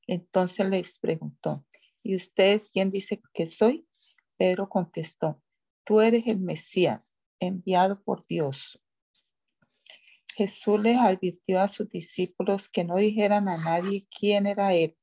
Entonces 0.08 0.68
les 0.68 0.98
preguntó, 0.98 1.68
¿y 2.02 2.16
ustedes 2.16 2.72
quién 2.72 2.90
dice 2.90 3.22
que 3.32 3.46
soy? 3.46 3.88
Pedro 4.38 4.70
contestó, 4.70 5.40
tú 5.84 6.02
eres 6.02 6.24
el 6.26 6.40
Mesías, 6.40 7.16
enviado 7.40 8.02
por 8.02 8.26
Dios. 8.26 8.82
Jesús 10.36 10.80
les 10.80 10.98
advirtió 10.98 11.62
a 11.62 11.68
sus 11.68 11.88
discípulos 11.90 12.70
que 12.70 12.84
no 12.84 12.96
dijeran 12.96 13.48
a 13.48 13.58
nadie 13.58 14.08
quién 14.10 14.48
era 14.48 14.74
él. 14.74 14.97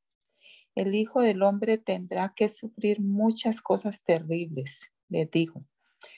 El 0.75 0.95
Hijo 0.95 1.21
del 1.21 1.43
Hombre 1.43 1.79
tendrá 1.79 2.33
que 2.35 2.49
sufrir 2.49 3.01
muchas 3.01 3.63
cosas 3.63 4.03
terribles, 4.03 4.93
le 5.09 5.27
dijo. 5.27 5.65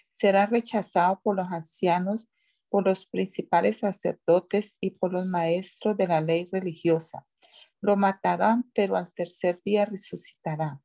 Será 0.09 0.47
rechazado 0.47 1.21
por 1.23 1.37
los 1.37 1.49
ancianos 1.49 2.29
por 2.69 2.85
los 2.85 3.07
principales 3.07 3.79
sacerdotes 3.79 4.77
y 4.81 4.91
por 4.91 5.13
los 5.13 5.27
maestros 5.27 5.97
de 5.97 6.09
la 6.09 6.21
ley 6.21 6.49
religiosa. 6.51 7.27
Lo 7.81 7.97
matarán, 7.97 8.71
pero 8.75 8.97
al 8.97 9.13
tercer 9.13 9.61
día 9.65 9.85
resucitará. 9.85 10.81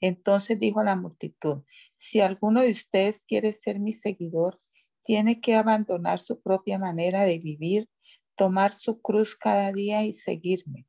Entonces 0.00 0.58
dijo 0.58 0.80
a 0.80 0.84
la 0.84 0.96
multitud, 0.96 1.62
si 1.96 2.20
alguno 2.20 2.60
de 2.60 2.72
ustedes 2.72 3.24
quiere 3.24 3.52
ser 3.52 3.78
mi 3.78 3.92
seguidor, 3.92 4.60
tiene 5.04 5.40
que 5.40 5.54
abandonar 5.54 6.18
su 6.18 6.40
propia 6.40 6.78
manera 6.78 7.24
de 7.24 7.38
vivir, 7.38 7.88
tomar 8.36 8.72
su 8.72 9.00
cruz 9.00 9.36
cada 9.36 9.72
día 9.72 10.04
y 10.04 10.12
seguirme. 10.12 10.86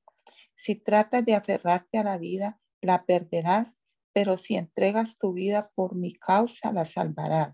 Si 0.64 0.76
tratas 0.76 1.26
de 1.26 1.36
aferrarte 1.36 1.98
a 1.98 2.06
la 2.06 2.18
vida, 2.18 2.58
la 2.82 3.06
perderás, 3.06 3.82
pero 4.14 4.38
si 4.38 4.56
entregas 4.56 5.18
tu 5.18 5.34
vida 5.34 5.74
por 5.76 5.94
mi 5.94 6.14
causa, 6.14 6.72
la 6.72 6.86
salvarás. 6.86 7.54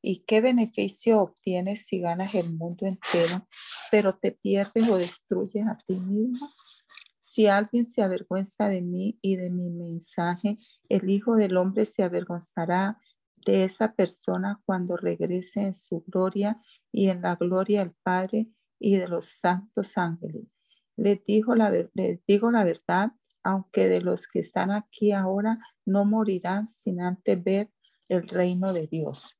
¿Y 0.00 0.20
qué 0.20 0.40
beneficio 0.40 1.20
obtienes 1.20 1.84
si 1.84 1.98
ganas 1.98 2.32
el 2.36 2.52
mundo 2.52 2.86
entero, 2.86 3.44
pero 3.90 4.12
te 4.12 4.30
pierdes 4.30 4.88
o 4.88 4.96
destruyes 4.96 5.66
a 5.66 5.76
ti 5.78 5.96
mismo? 6.06 6.48
Si 7.18 7.48
alguien 7.48 7.84
se 7.84 8.02
avergüenza 8.02 8.68
de 8.68 8.82
mí 8.82 9.18
y 9.20 9.34
de 9.34 9.50
mi 9.50 9.68
mensaje, 9.70 10.56
el 10.88 11.10
Hijo 11.10 11.34
del 11.34 11.56
Hombre 11.56 11.84
se 11.86 12.04
avergonzará 12.04 13.00
de 13.44 13.64
esa 13.64 13.94
persona 13.94 14.62
cuando 14.64 14.96
regrese 14.96 15.62
en 15.62 15.74
su 15.74 16.04
gloria 16.06 16.62
y 16.92 17.08
en 17.08 17.20
la 17.20 17.34
gloria 17.34 17.80
del 17.80 17.96
Padre 18.04 18.46
y 18.78 18.94
de 18.94 19.08
los 19.08 19.40
santos 19.40 19.98
ángeles. 19.98 20.53
Les, 20.96 21.24
digo 21.24 21.54
la, 21.54 21.70
les 21.94 22.24
digo 22.26 22.50
la 22.50 22.64
verdad, 22.64 23.12
aunque 23.42 23.88
de 23.88 24.00
los 24.00 24.26
que 24.26 24.40
están 24.40 24.70
aquí 24.70 25.12
ahora 25.12 25.58
no 25.84 26.04
morirán 26.04 26.66
sin 26.66 27.00
antes 27.00 27.42
ver 27.42 27.70
el 28.08 28.26
reino 28.28 28.72
de 28.72 28.86
Dios. 28.86 29.38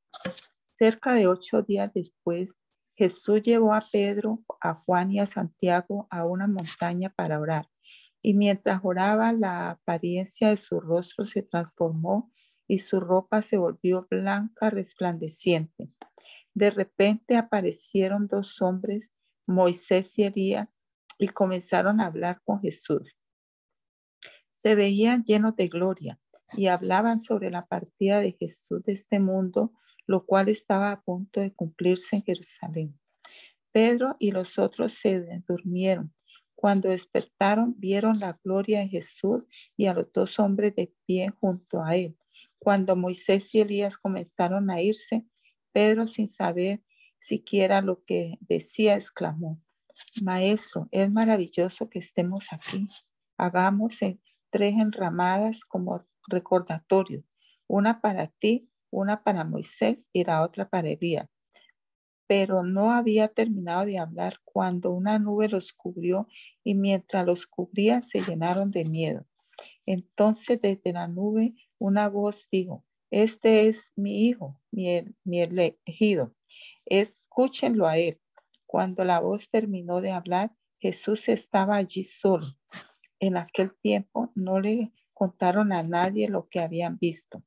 Cerca 0.68 1.14
de 1.14 1.26
ocho 1.26 1.62
días 1.62 1.92
después, 1.94 2.54
Jesús 2.96 3.42
llevó 3.42 3.74
a 3.74 3.82
Pedro, 3.92 4.44
a 4.60 4.74
Juan 4.74 5.12
y 5.12 5.20
a 5.20 5.26
Santiago 5.26 6.06
a 6.10 6.24
una 6.24 6.46
montaña 6.46 7.12
para 7.14 7.40
orar. 7.40 7.68
Y 8.22 8.34
mientras 8.34 8.80
oraba, 8.82 9.32
la 9.32 9.70
apariencia 9.70 10.48
de 10.48 10.56
su 10.56 10.80
rostro 10.80 11.26
se 11.26 11.42
transformó 11.42 12.32
y 12.66 12.78
su 12.78 13.00
ropa 13.00 13.42
se 13.42 13.56
volvió 13.56 14.06
blanca, 14.10 14.70
resplandeciente. 14.70 15.90
De 16.54 16.70
repente 16.70 17.36
aparecieron 17.36 18.26
dos 18.28 18.62
hombres, 18.62 19.12
Moisés 19.46 20.18
y 20.18 20.24
Elías, 20.24 20.68
y 21.18 21.28
comenzaron 21.28 22.00
a 22.00 22.06
hablar 22.06 22.40
con 22.44 22.60
Jesús. 22.60 23.16
Se 24.52 24.74
veían 24.74 25.24
llenos 25.24 25.56
de 25.56 25.68
gloria 25.68 26.18
y 26.56 26.66
hablaban 26.66 27.20
sobre 27.20 27.50
la 27.50 27.66
partida 27.66 28.20
de 28.20 28.32
Jesús 28.32 28.82
de 28.84 28.92
este 28.92 29.18
mundo 29.18 29.72
lo 30.06 30.26
cual 30.26 30.48
estaba 30.48 30.92
a 30.92 31.00
punto 31.00 31.40
de 31.40 31.52
cumplirse 31.52 32.16
en 32.16 32.22
Jerusalén. 32.22 32.98
Pedro 33.72 34.16
y 34.18 34.30
los 34.30 34.58
otros 34.58 34.94
se 34.94 35.42
durmieron. 35.48 36.14
Cuando 36.54 36.88
despertaron, 36.88 37.74
vieron 37.78 38.20
la 38.20 38.38
gloria 38.42 38.80
de 38.80 38.88
Jesús 38.88 39.44
y 39.76 39.86
a 39.86 39.94
los 39.94 40.12
dos 40.12 40.38
hombres 40.38 40.74
de 40.76 40.94
pie 41.06 41.30
junto 41.40 41.82
a 41.82 41.96
él. 41.96 42.16
Cuando 42.58 42.96
Moisés 42.96 43.54
y 43.54 43.60
Elías 43.60 43.98
comenzaron 43.98 44.70
a 44.70 44.80
irse, 44.80 45.24
Pedro, 45.72 46.06
sin 46.06 46.28
saber 46.28 46.82
siquiera 47.18 47.80
lo 47.80 48.04
que 48.04 48.38
decía, 48.40 48.94
exclamó, 48.94 49.60
Maestro, 50.22 50.88
es 50.90 51.10
maravilloso 51.10 51.88
que 51.88 51.98
estemos 51.98 52.52
aquí. 52.52 52.86
Hagamos 53.36 53.98
tres 54.50 54.74
enramadas 54.74 55.64
como 55.64 56.04
recordatorio, 56.28 57.24
una 57.66 58.00
para 58.00 58.28
ti 58.28 58.68
una 58.94 59.22
para 59.22 59.44
Moisés 59.44 60.08
y 60.12 60.24
la 60.24 60.42
otra 60.42 60.68
para 60.68 60.88
Elías. 60.88 61.28
Pero 62.26 62.62
no 62.62 62.92
había 62.92 63.28
terminado 63.28 63.84
de 63.84 63.98
hablar 63.98 64.38
cuando 64.44 64.92
una 64.92 65.18
nube 65.18 65.48
los 65.48 65.72
cubrió 65.72 66.28
y 66.62 66.74
mientras 66.74 67.26
los 67.26 67.46
cubría 67.46 68.00
se 68.00 68.20
llenaron 68.22 68.70
de 68.70 68.84
miedo. 68.84 69.26
Entonces 69.84 70.60
desde 70.62 70.92
la 70.92 71.08
nube 71.08 71.54
una 71.78 72.08
voz 72.08 72.48
dijo, 72.50 72.84
este 73.10 73.68
es 73.68 73.92
mi 73.96 74.26
hijo, 74.26 74.58
mi, 74.70 75.04
mi 75.24 75.40
elegido. 75.40 76.34
Escúchenlo 76.86 77.86
a 77.86 77.98
él. 77.98 78.20
Cuando 78.74 79.04
la 79.04 79.20
voz 79.20 79.50
terminó 79.50 80.00
de 80.00 80.10
hablar, 80.10 80.52
Jesús 80.80 81.28
estaba 81.28 81.76
allí 81.76 82.02
solo. 82.02 82.44
En 83.20 83.36
aquel 83.36 83.72
tiempo 83.72 84.32
no 84.34 84.58
le 84.58 84.92
contaron 85.12 85.72
a 85.72 85.84
nadie 85.84 86.28
lo 86.28 86.48
que 86.48 86.58
habían 86.58 86.98
visto. 86.98 87.44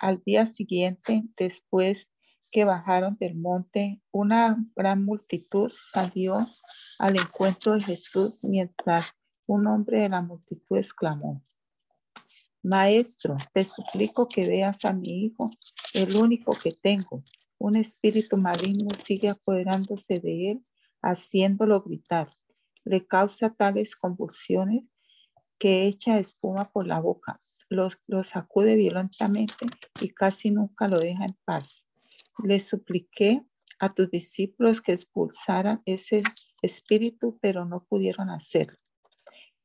Al 0.00 0.22
día 0.24 0.46
siguiente, 0.46 1.24
después 1.36 2.08
que 2.52 2.64
bajaron 2.64 3.16
del 3.18 3.34
monte, 3.34 4.00
una 4.12 4.64
gran 4.76 5.04
multitud 5.04 5.72
salió 5.92 6.36
al 7.00 7.18
encuentro 7.18 7.72
de 7.72 7.80
Jesús 7.80 8.44
mientras 8.44 9.16
un 9.46 9.66
hombre 9.66 10.02
de 10.02 10.08
la 10.08 10.22
multitud 10.22 10.76
exclamó, 10.76 11.42
Maestro, 12.62 13.36
te 13.52 13.64
suplico 13.64 14.28
que 14.28 14.46
veas 14.46 14.84
a 14.84 14.92
mi 14.92 15.24
hijo, 15.24 15.50
el 15.94 16.14
único 16.14 16.52
que 16.52 16.70
tengo. 16.80 17.24
Un 17.62 17.76
espíritu 17.76 18.36
maligno 18.36 18.88
sigue 19.04 19.28
apoderándose 19.28 20.18
de 20.18 20.50
él, 20.50 20.66
haciéndolo 21.00 21.80
gritar. 21.80 22.36
Le 22.84 23.06
causa 23.06 23.50
tales 23.50 23.94
convulsiones 23.94 24.82
que 25.60 25.86
echa 25.86 26.18
espuma 26.18 26.72
por 26.72 26.88
la 26.88 26.98
boca. 26.98 27.40
Los, 27.68 28.00
lo 28.08 28.24
sacude 28.24 28.74
violentamente 28.74 29.66
y 30.00 30.08
casi 30.08 30.50
nunca 30.50 30.88
lo 30.88 30.98
deja 30.98 31.24
en 31.24 31.36
paz. 31.44 31.86
Le 32.42 32.58
supliqué 32.58 33.46
a 33.78 33.88
tus 33.90 34.10
discípulos 34.10 34.82
que 34.82 34.90
expulsaran 34.90 35.82
ese 35.84 36.24
espíritu, 36.62 37.38
pero 37.40 37.64
no 37.64 37.84
pudieron 37.84 38.28
hacerlo. 38.30 38.76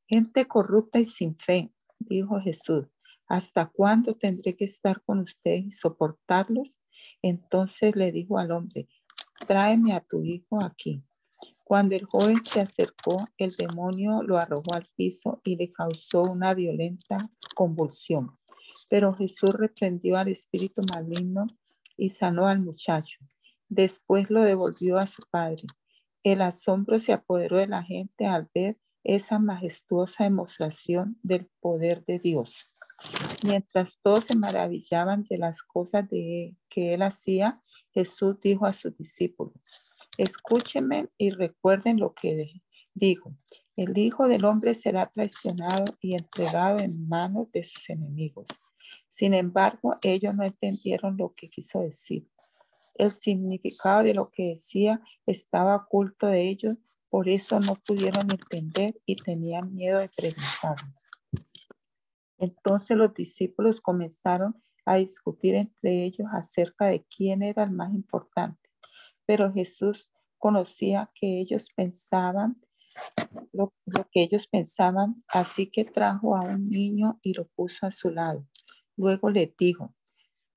Gente 0.08 0.46
corrupta 0.46 1.00
y 1.00 1.06
sin 1.06 1.36
fe, 1.36 1.74
dijo 1.98 2.40
Jesús, 2.40 2.86
¿hasta 3.28 3.66
cuándo 3.66 4.14
tendré 4.14 4.56
que 4.56 4.66
estar 4.66 5.02
con 5.02 5.18
ustedes 5.18 5.66
y 5.66 5.72
soportarlos? 5.72 6.78
Entonces 7.22 7.96
le 7.96 8.12
dijo 8.12 8.38
al 8.38 8.52
hombre, 8.52 8.88
tráeme 9.48 9.94
a 9.94 10.02
tu 10.02 10.24
hijo 10.24 10.64
aquí. 10.64 11.04
Cuando 11.64 11.96
el 11.96 12.06
joven 12.06 12.42
se 12.44 12.62
acercó, 12.62 13.28
el 13.38 13.52
demonio 13.56 14.24
lo 14.24 14.38
arrojó 14.38 14.74
al 14.74 14.88
piso 14.96 15.42
y 15.44 15.58
le 15.58 15.70
causó 15.70 16.22
una 16.22 16.54
violenta 16.54 17.30
convulsión. 17.56 18.38
Pero 18.90 19.14
Jesús 19.14 19.54
reprendió 19.54 20.16
al 20.16 20.30
espíritu 20.30 20.82
maligno 20.94 21.46
y 21.98 22.10
sanó 22.10 22.48
al 22.48 22.62
muchacho. 22.62 23.20
Después 23.68 24.30
lo 24.30 24.44
devolvió 24.44 24.98
a 24.98 25.08
su 25.08 25.24
padre. 25.30 25.64
El 26.24 26.42
asombro 26.42 27.00
se 27.00 27.12
apoderó 27.12 27.58
de 27.58 27.68
la 27.68 27.84
gente 27.84 28.26
al 28.26 28.50
ver 28.54 28.78
esa 29.04 29.40
majestuosa 29.40 30.24
demostración 30.24 31.18
del 31.24 31.50
poder 31.60 32.06
de 32.06 32.20
Dios. 32.20 32.70
Mientras 33.44 34.00
todos 34.02 34.26
se 34.26 34.36
maravillaban 34.36 35.24
de 35.24 35.38
las 35.38 35.62
cosas 35.62 36.10
de, 36.10 36.56
que 36.70 36.94
él 36.94 37.02
hacía, 37.02 37.62
Jesús 37.92 38.38
dijo 38.42 38.66
a 38.66 38.74
sus 38.74 38.98
discípulos, 38.98 39.54
escúchenme 40.18 41.10
y 41.18 41.30
recuerden 41.30 42.00
lo 42.00 42.14
que 42.14 42.62
dijo. 42.94 43.36
El 43.76 43.98
Hijo 43.98 44.28
del 44.28 44.46
Hombre 44.46 44.74
será 44.74 45.06
traicionado 45.06 45.86
y 46.02 46.16
entregado 46.16 46.80
en 46.80 47.08
manos 47.08 47.52
de 47.52 47.64
sus 47.64 47.90
enemigos. 47.90 48.48
Sin 49.10 49.34
embargo, 49.34 49.98
ellos 50.02 50.34
no 50.34 50.44
entendieron 50.44 51.16
lo 51.18 51.34
que 51.36 51.50
quiso 51.50 51.82
decir. 51.82 52.28
El 52.96 53.12
significado 53.12 54.02
de 54.02 54.16
lo 54.16 54.32
que 54.32 54.50
decía 54.50 55.02
estaba 55.28 55.76
oculto 55.76 56.26
de 56.26 56.50
ellos 56.50 56.78
por 57.10 57.30
eso 57.30 57.60
no 57.60 57.76
pudieron 57.76 58.30
entender 58.32 59.00
y 59.06 59.16
tenían 59.16 59.74
miedo 59.74 60.00
de 60.00 60.10
preguntar. 60.10 60.76
Entonces 62.38 62.98
los 62.98 63.14
discípulos 63.14 63.82
comenzaron 63.82 64.62
a 64.86 64.96
discutir 64.96 65.56
entre 65.56 66.06
ellos 66.06 66.28
acerca 66.32 66.86
de 66.86 67.06
quién 67.06 67.42
era 67.42 67.64
el 67.64 67.72
más 67.72 67.94
importante. 67.94 68.70
Pero 69.26 69.52
Jesús 69.52 70.10
conocía 70.38 71.12
que 71.14 71.40
ellos 71.40 71.70
pensaban 71.76 72.62
lo, 73.52 73.74
que 74.12 74.24
ellos 74.24 74.48
pensaban, 74.48 75.16
así 75.28 75.70
que 75.70 75.86
trajo 75.86 76.36
a 76.36 76.42
un 76.42 76.70
niño 76.70 77.20
y 77.22 77.34
lo 77.34 77.48
puso 77.48 77.86
a 77.86 77.92
su 77.92 78.12
lado. 78.12 78.48
Luego 78.96 79.30
le 79.30 79.54
dijo, 79.58 79.96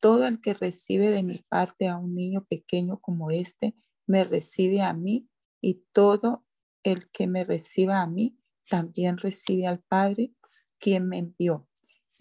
todo 0.00 0.26
el 0.26 0.40
que 0.40 0.54
recibe 0.54 1.10
de 1.10 1.22
mi 1.22 1.38
parte 1.48 1.88
a 1.88 1.96
un 1.96 2.14
niño 2.14 2.46
pequeño 2.48 2.98
como 3.00 3.30
este, 3.30 3.74
me 4.06 4.24
recibe 4.24 4.82
a 4.82 4.92
mí 4.92 5.28
y 5.60 5.84
todo 5.92 6.44
el 6.82 7.10
que 7.10 7.26
me 7.26 7.44
reciba 7.44 8.00
a 8.00 8.06
mí, 8.06 8.38
también 8.68 9.18
recibe 9.18 9.66
al 9.66 9.80
Padre, 9.80 10.32
quien 10.78 11.08
me 11.08 11.18
envió. 11.18 11.68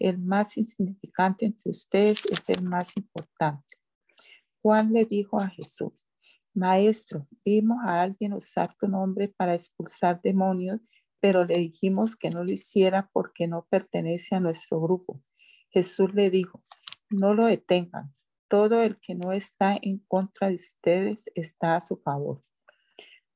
El 0.00 0.18
más 0.18 0.56
insignificante 0.56 1.44
entre 1.44 1.70
ustedes 1.70 2.24
es 2.30 2.48
el 2.48 2.64
más 2.64 2.96
importante. 2.96 3.76
Juan 4.62 4.94
le 4.94 5.04
dijo 5.04 5.38
a 5.38 5.48
Jesús, 5.48 5.92
Maestro, 6.54 7.28
vimos 7.44 7.78
a 7.84 8.00
alguien 8.00 8.32
usar 8.32 8.74
tu 8.74 8.88
nombre 8.88 9.28
para 9.28 9.54
expulsar 9.54 10.20
demonios, 10.22 10.80
pero 11.20 11.44
le 11.44 11.58
dijimos 11.58 12.16
que 12.16 12.30
no 12.30 12.42
lo 12.42 12.50
hiciera 12.50 13.10
porque 13.12 13.46
no 13.46 13.66
pertenece 13.70 14.34
a 14.34 14.40
nuestro 14.40 14.80
grupo. 14.80 15.22
Jesús 15.68 16.12
le 16.14 16.30
dijo, 16.30 16.64
no 17.10 17.34
lo 17.34 17.44
detengan. 17.44 18.14
Todo 18.48 18.82
el 18.82 18.98
que 19.00 19.14
no 19.14 19.32
está 19.32 19.78
en 19.80 19.98
contra 20.08 20.48
de 20.48 20.54
ustedes 20.54 21.30
está 21.34 21.76
a 21.76 21.80
su 21.82 21.98
favor. 21.98 22.42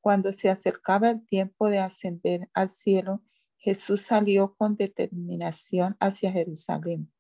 Cuando 0.00 0.32
se 0.32 0.48
acercaba 0.48 1.10
el 1.10 1.26
tiempo 1.26 1.68
de 1.68 1.78
ascender 1.78 2.48
al 2.54 2.70
cielo, 2.70 3.22
Jesús 3.64 4.02
salió 4.02 4.54
con 4.56 4.76
determinación 4.76 5.96
hacia 5.98 6.30
Jerusalén. 6.30 7.10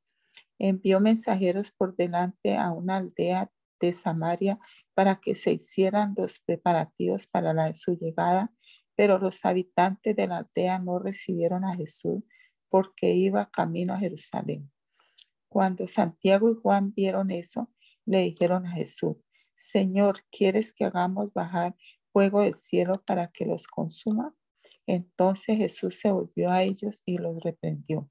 Envió 0.58 1.00
mensajeros 1.00 1.70
por 1.70 1.96
delante 1.96 2.58
a 2.58 2.70
una 2.70 2.98
aldea 2.98 3.50
de 3.80 3.94
Samaria 3.94 4.58
para 4.92 5.16
que 5.16 5.36
se 5.36 5.52
hicieran 5.52 6.12
los 6.18 6.40
preparativos 6.40 7.26
para 7.26 7.74
su 7.74 7.96
llegada, 7.96 8.52
pero 8.94 9.18
los 9.18 9.42
habitantes 9.46 10.14
de 10.14 10.26
la 10.26 10.36
aldea 10.36 10.78
no 10.80 10.98
recibieron 10.98 11.64
a 11.64 11.76
Jesús 11.76 12.22
porque 12.68 13.14
iba 13.14 13.50
camino 13.50 13.94
a 13.94 13.98
Jerusalén. 13.98 14.70
Cuando 15.48 15.86
Santiago 15.86 16.50
y 16.50 16.56
Juan 16.60 16.92
vieron 16.92 17.30
eso, 17.30 17.72
le 18.04 18.18
dijeron 18.18 18.66
a 18.66 18.72
Jesús, 18.72 19.16
Señor, 19.54 20.18
¿quieres 20.30 20.74
que 20.74 20.84
hagamos 20.84 21.32
bajar 21.32 21.74
fuego 22.12 22.42
del 22.42 22.52
cielo 22.52 23.02
para 23.06 23.28
que 23.28 23.46
los 23.46 23.66
consuma? 23.66 24.36
Entonces 24.86 25.56
Jesús 25.56 25.98
se 26.00 26.10
volvió 26.12 26.50
a 26.50 26.62
ellos 26.62 27.02
y 27.04 27.18
los 27.18 27.42
reprendió. 27.42 28.10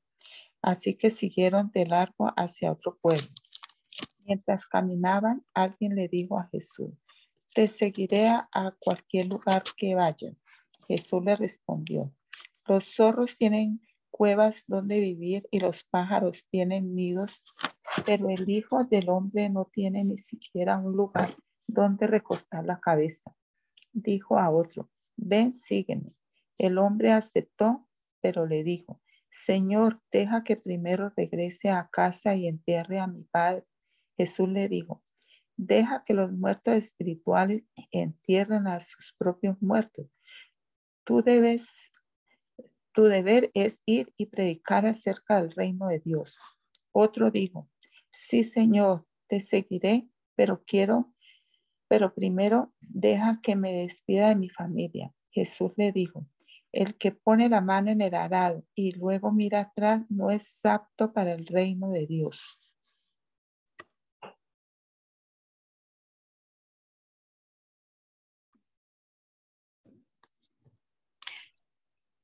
Así 0.61 0.95
que 0.95 1.11
siguieron 1.11 1.71
de 1.73 1.85
largo 1.85 2.31
hacia 2.35 2.71
otro 2.71 2.97
pueblo. 3.01 3.27
Mientras 4.25 4.65
caminaban, 4.65 5.45
alguien 5.53 5.95
le 5.95 6.07
dijo 6.07 6.39
a 6.39 6.47
Jesús, 6.51 6.91
te 7.53 7.67
seguiré 7.67 8.27
a, 8.29 8.75
cualquier 8.79 9.27
lugar 9.27 9.63
que 9.77 9.95
vayan. 9.95 10.37
Jesús 10.87 11.23
le 11.23 11.35
respondió, 11.35 12.13
los 12.65 12.95
zorros 12.95 13.37
tienen 13.37 13.81
cuevas 14.09 14.63
donde 14.67 14.99
vivir 14.99 15.47
y 15.51 15.59
los 15.59 15.83
pájaros 15.83 16.47
tienen 16.49 16.95
nidos, 16.95 17.41
pero 18.05 18.29
el 18.29 18.49
Hijo 18.49 18.83
del 18.85 19.09
Hombre 19.09 19.49
no 19.49 19.65
tiene 19.65 20.03
ni 20.03 20.17
siquiera 20.17 20.77
un 20.77 20.93
lugar 20.93 21.33
donde 21.67 22.07
recostar 22.07 22.65
la 22.65 22.79
cabeza 22.79 23.35
dijo 23.93 24.37
a 24.37 24.49
otro, 24.49 24.89
ven, 25.15 25.53
sígueme. 25.53 26.09
El 26.57 26.77
hombre 26.77 27.11
aceptó, 27.11 27.87
pero 28.21 28.45
le 28.45 28.63
dijo, 28.63 29.01
Señor, 29.29 29.99
deja 30.11 30.43
que 30.43 30.55
primero 30.55 31.11
regrese 31.15 31.69
a 31.69 31.89
casa 31.91 32.35
y 32.35 32.47
entierre 32.47 32.99
a 32.99 33.07
mi 33.07 33.23
padre. 33.23 33.65
Jesús 34.17 34.47
le 34.49 34.69
dijo, 34.69 35.03
deja 35.57 36.03
que 36.03 36.13
los 36.13 36.31
muertos 36.31 36.75
espirituales 36.75 37.63
entierren 37.91 38.67
a 38.67 38.79
sus 38.79 39.13
propios 39.17 39.61
muertos. 39.61 40.07
Tú 41.03 41.23
debes, 41.23 41.91
tu 42.93 43.03
deber 43.05 43.51
es 43.53 43.81
ir 43.85 44.13
y 44.17 44.27
predicar 44.27 44.85
acerca 44.85 45.41
del 45.41 45.51
reino 45.51 45.87
de 45.87 45.99
Dios. 45.99 46.37
Otro 46.91 47.31
dijo, 47.31 47.69
sí, 48.11 48.43
Señor, 48.43 49.07
te 49.27 49.39
seguiré, 49.39 50.07
pero 50.35 50.63
quiero 50.63 51.13
pero 51.93 52.11
primero 52.11 52.73
deja 52.81 53.39
que 53.43 53.55
me 53.55 53.71
despida 53.71 54.29
de 54.29 54.35
mi 54.35 54.49
familia. 54.49 55.13
Jesús 55.29 55.73
le 55.77 55.91
dijo, 55.91 56.25
el 56.73 56.95
que 56.97 57.11
pone 57.13 57.49
la 57.49 57.61
mano 57.61 57.91
en 57.91 58.01
el 58.01 58.15
arado 58.15 58.65
y 58.75 58.93
luego 58.93 59.31
mira 59.31 59.61
atrás 59.61 60.01
no 60.09 60.31
es 60.31 60.59
apto 60.65 61.13
para 61.13 61.33
el 61.33 61.45
reino 61.47 61.91
de 61.91 62.07
Dios. 62.07 62.59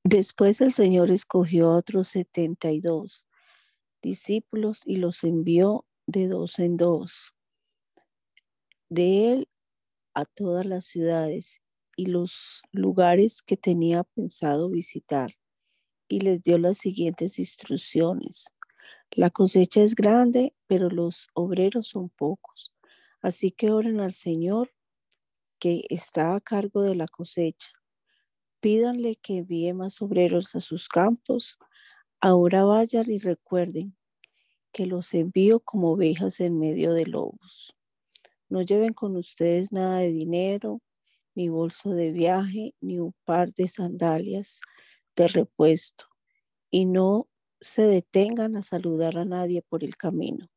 Después 0.03 0.59
el 0.61 0.71
Señor 0.71 1.11
escogió 1.11 1.69
a 1.71 1.77
otros 1.77 2.07
setenta 2.07 2.71
y 2.71 2.81
dos 2.81 3.25
discípulos 4.01 4.81
y 4.85 4.97
los 4.97 5.23
envió 5.23 5.85
de 6.07 6.27
dos 6.27 6.59
en 6.59 6.77
dos. 6.77 7.33
De 8.89 9.31
él 9.31 9.49
a 10.15 10.25
todas 10.25 10.65
las 10.65 10.85
ciudades 10.85 11.61
y 11.99 12.05
los 12.05 12.61
lugares 12.71 13.41
que 13.41 13.57
tenía 13.57 14.05
pensado 14.05 14.69
visitar 14.69 15.35
y 16.07 16.21
les 16.21 16.41
dio 16.41 16.57
las 16.57 16.77
siguientes 16.77 17.39
instrucciones. 17.39 18.53
La 19.11 19.29
cosecha 19.29 19.81
es 19.81 19.95
grande, 19.95 20.53
pero 20.65 20.89
los 20.89 21.27
obreros 21.33 21.87
son 21.87 22.07
pocos. 22.07 22.71
Así 23.21 23.51
que 23.51 23.71
oren 23.71 23.99
al 23.99 24.13
Señor 24.13 24.71
que 25.59 25.83
está 25.89 26.35
a 26.35 26.39
cargo 26.39 26.83
de 26.83 26.95
la 26.95 27.05
cosecha. 27.05 27.71
Pídanle 28.61 29.17
que 29.17 29.39
envíe 29.39 29.73
más 29.73 30.01
obreros 30.01 30.55
a 30.55 30.61
sus 30.61 30.87
campos. 30.87 31.57
Ahora 32.21 32.63
vayan 32.63 33.11
y 33.11 33.17
recuerden 33.17 33.97
que 34.71 34.85
los 34.85 35.13
envío 35.13 35.59
como 35.59 35.91
ovejas 35.91 36.39
en 36.39 36.59
medio 36.59 36.93
de 36.93 37.07
lobos. 37.07 37.75
No 38.47 38.61
lleven 38.61 38.93
con 38.93 39.17
ustedes 39.17 39.73
nada 39.73 39.97
de 39.99 40.13
dinero, 40.13 40.81
ni 41.39 41.47
bolso 41.47 41.91
de 41.91 42.11
viaje, 42.11 42.75
ni 42.81 42.99
un 42.99 43.13
par 43.23 43.53
de 43.53 43.69
sandalias 43.69 44.59
de 45.15 45.29
repuesto, 45.29 46.03
y 46.69 46.85
no 46.85 47.29
se 47.61 47.83
detengan 47.83 48.57
a 48.57 48.61
saludar 48.61 49.17
a 49.17 49.23
nadie 49.23 49.61
por 49.61 49.85
el 49.85 49.95
camino. 49.95 50.49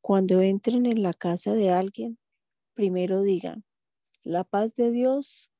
Cuando 0.00 0.40
entren 0.40 0.86
en 0.86 1.02
la 1.02 1.12
casa 1.12 1.52
de 1.52 1.68
alguien, 1.68 2.18
primero 2.72 3.20
digan, 3.20 3.66
la 4.22 4.42
paz 4.42 4.74
de 4.74 4.90
Dios 4.90 5.50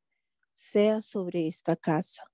sea 0.55 1.03
sobre 1.03 1.47
esta 1.49 1.77
casa. 1.77 2.25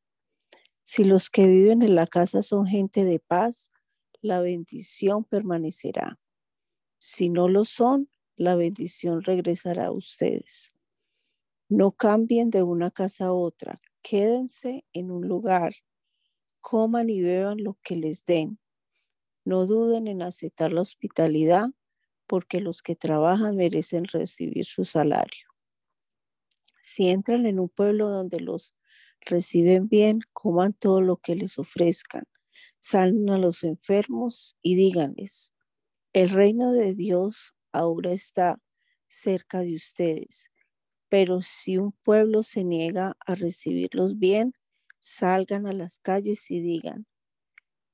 Si 0.85 1.03
los 1.03 1.29
que 1.29 1.45
viven 1.45 1.83
en 1.83 1.97
la 1.97 2.07
casa 2.07 2.43
son 2.43 2.67
gente 2.67 3.05
de 3.05 3.19
paz, 3.19 3.73
la 4.21 4.41
bendición 4.41 5.25
permanecerá. 5.25 6.21
Si 6.99 7.31
no 7.31 7.49
lo 7.49 7.65
son, 7.65 8.09
la 8.37 8.55
bendición 8.55 9.23
regresará 9.23 9.87
a 9.87 9.91
ustedes. 9.91 10.73
No 11.75 11.93
cambien 11.93 12.51
de 12.51 12.63
una 12.63 12.91
casa 12.91 13.29
a 13.29 13.33
otra, 13.33 13.81
quédense 14.03 14.85
en 14.93 15.11
un 15.11 15.27
lugar, 15.27 15.75
coman 16.61 17.09
y 17.09 17.23
beban 17.23 17.65
lo 17.65 17.79
que 17.83 17.97
les 17.97 18.27
den. 18.27 18.59
No 19.47 19.65
duden 19.65 20.07
en 20.07 20.21
aceptar 20.21 20.71
la 20.71 20.83
hospitalidad, 20.83 21.71
porque 22.27 22.61
los 22.61 22.83
que 22.83 22.95
trabajan 22.95 23.57
merecen 23.57 24.05
recibir 24.05 24.67
su 24.67 24.85
salario. 24.85 25.49
Si 26.83 27.09
entran 27.09 27.47
en 27.47 27.59
un 27.59 27.71
pueblo 27.71 28.11
donde 28.11 28.41
los 28.41 28.75
reciben 29.23 29.89
bien, 29.89 30.21
coman 30.35 30.75
todo 30.75 31.01
lo 31.01 31.17
que 31.17 31.37
les 31.37 31.59
ofrezcan. 31.59 32.25
Salven 32.81 33.31
a 33.31 33.39
los 33.39 33.65
enfermos 33.65 34.59
y 34.61 34.77
díganles, 34.77 35.55
el 36.13 36.29
reino 36.29 36.73
de 36.73 36.93
Dios 36.93 37.55
ahora 37.73 38.13
está 38.13 38.61
cerca 39.09 39.61
de 39.61 39.75
ustedes. 39.75 40.51
Pero 41.13 41.43
si 41.43 41.77
un 41.77 41.93
pueblo 41.93 42.43
se 42.43 42.65
niega 42.65 43.19
a 43.27 43.35
recibirlos 43.35 44.19
bien, 44.19 44.55
salgan 44.99 45.67
a 45.67 45.75
las 45.75 45.99
calles 45.99 46.51
y 46.51 46.63
digan, 46.63 47.07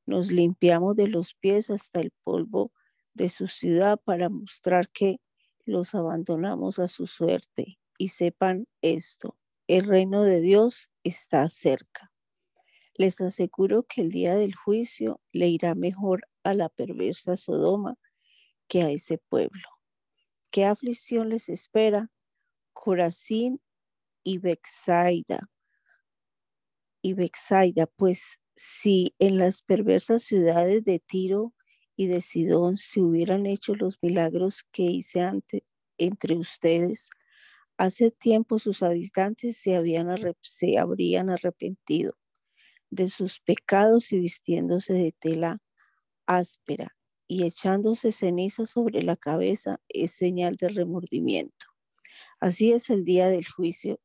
nos 0.06 0.30
limpiamos 0.30 0.94
de 0.94 1.08
los 1.08 1.34
pies 1.34 1.68
hasta 1.70 1.98
el 1.98 2.12
polvo 2.22 2.70
de 3.14 3.28
su 3.28 3.48
ciudad 3.48 3.98
para 4.04 4.28
mostrar 4.28 4.88
que 4.90 5.20
los 5.64 5.96
abandonamos 5.96 6.78
a 6.78 6.86
su 6.86 7.08
suerte. 7.08 7.80
Y 7.98 8.10
sepan 8.10 8.68
esto, 8.82 9.36
el 9.66 9.86
reino 9.86 10.22
de 10.22 10.40
Dios 10.40 10.88
está 11.02 11.50
cerca. 11.50 12.12
Les 12.94 13.20
aseguro 13.20 13.82
que 13.82 14.02
el 14.02 14.12
día 14.12 14.36
del 14.36 14.54
juicio 14.54 15.20
le 15.32 15.48
irá 15.48 15.74
mejor 15.74 16.28
a 16.44 16.54
la 16.54 16.68
perversa 16.68 17.34
Sodoma 17.34 17.96
que 18.68 18.82
a 18.82 18.92
ese 18.92 19.18
pueblo. 19.18 19.66
¿Qué 20.52 20.66
aflicción 20.66 21.30
les 21.30 21.48
espera? 21.48 22.12
Corazín 22.80 23.60
y 24.22 24.38
Bexaida. 24.38 25.50
Y 27.02 27.14
Bexaida, 27.14 27.88
pues 27.88 28.38
si 28.54 29.16
en 29.18 29.38
las 29.38 29.62
perversas 29.62 30.22
ciudades 30.22 30.84
de 30.84 31.00
Tiro 31.00 31.52
y 31.96 32.06
de 32.06 32.20
Sidón 32.20 32.76
se 32.76 33.00
hubieran 33.00 33.46
hecho 33.46 33.74
los 33.74 33.98
milagros 34.00 34.64
que 34.70 34.84
hice 34.84 35.22
ante, 35.22 35.64
entre 35.98 36.36
ustedes, 36.36 37.10
hace 37.78 38.12
tiempo 38.12 38.60
sus 38.60 38.84
habitantes 38.84 39.56
se, 39.56 39.74
habían 39.74 40.08
se 40.40 40.78
habrían 40.78 41.30
arrepentido 41.30 42.14
de 42.90 43.08
sus 43.08 43.40
pecados 43.40 44.12
y 44.12 44.20
vistiéndose 44.20 44.94
de 44.94 45.12
tela 45.18 45.58
áspera 46.26 46.96
y 47.26 47.44
echándose 47.44 48.12
ceniza 48.12 48.66
sobre 48.66 49.02
la 49.02 49.16
cabeza 49.16 49.80
es 49.88 50.12
señal 50.12 50.56
de 50.56 50.68
remordimiento. 50.68 51.77
Así 52.40 52.72
es 52.72 52.88
el 52.90 53.04
día 53.04 53.28
del 53.28 53.46
juicio. 53.46 53.98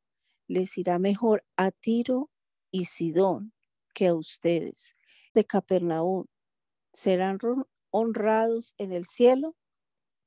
Les 0.47 0.77
irá 0.77 0.97
mejor 0.99 1.45
a 1.55 1.71
Tiro 1.71 2.31
y 2.71 2.85
Sidón 2.85 3.53
que 3.93 4.07
a 4.07 4.15
ustedes. 4.15 4.95
De 5.33 5.45
Capernaum, 5.45 6.25
¿serán 6.93 7.39
honrados 7.91 8.73
en 8.77 8.91
el 8.91 9.05
cielo? 9.05 9.55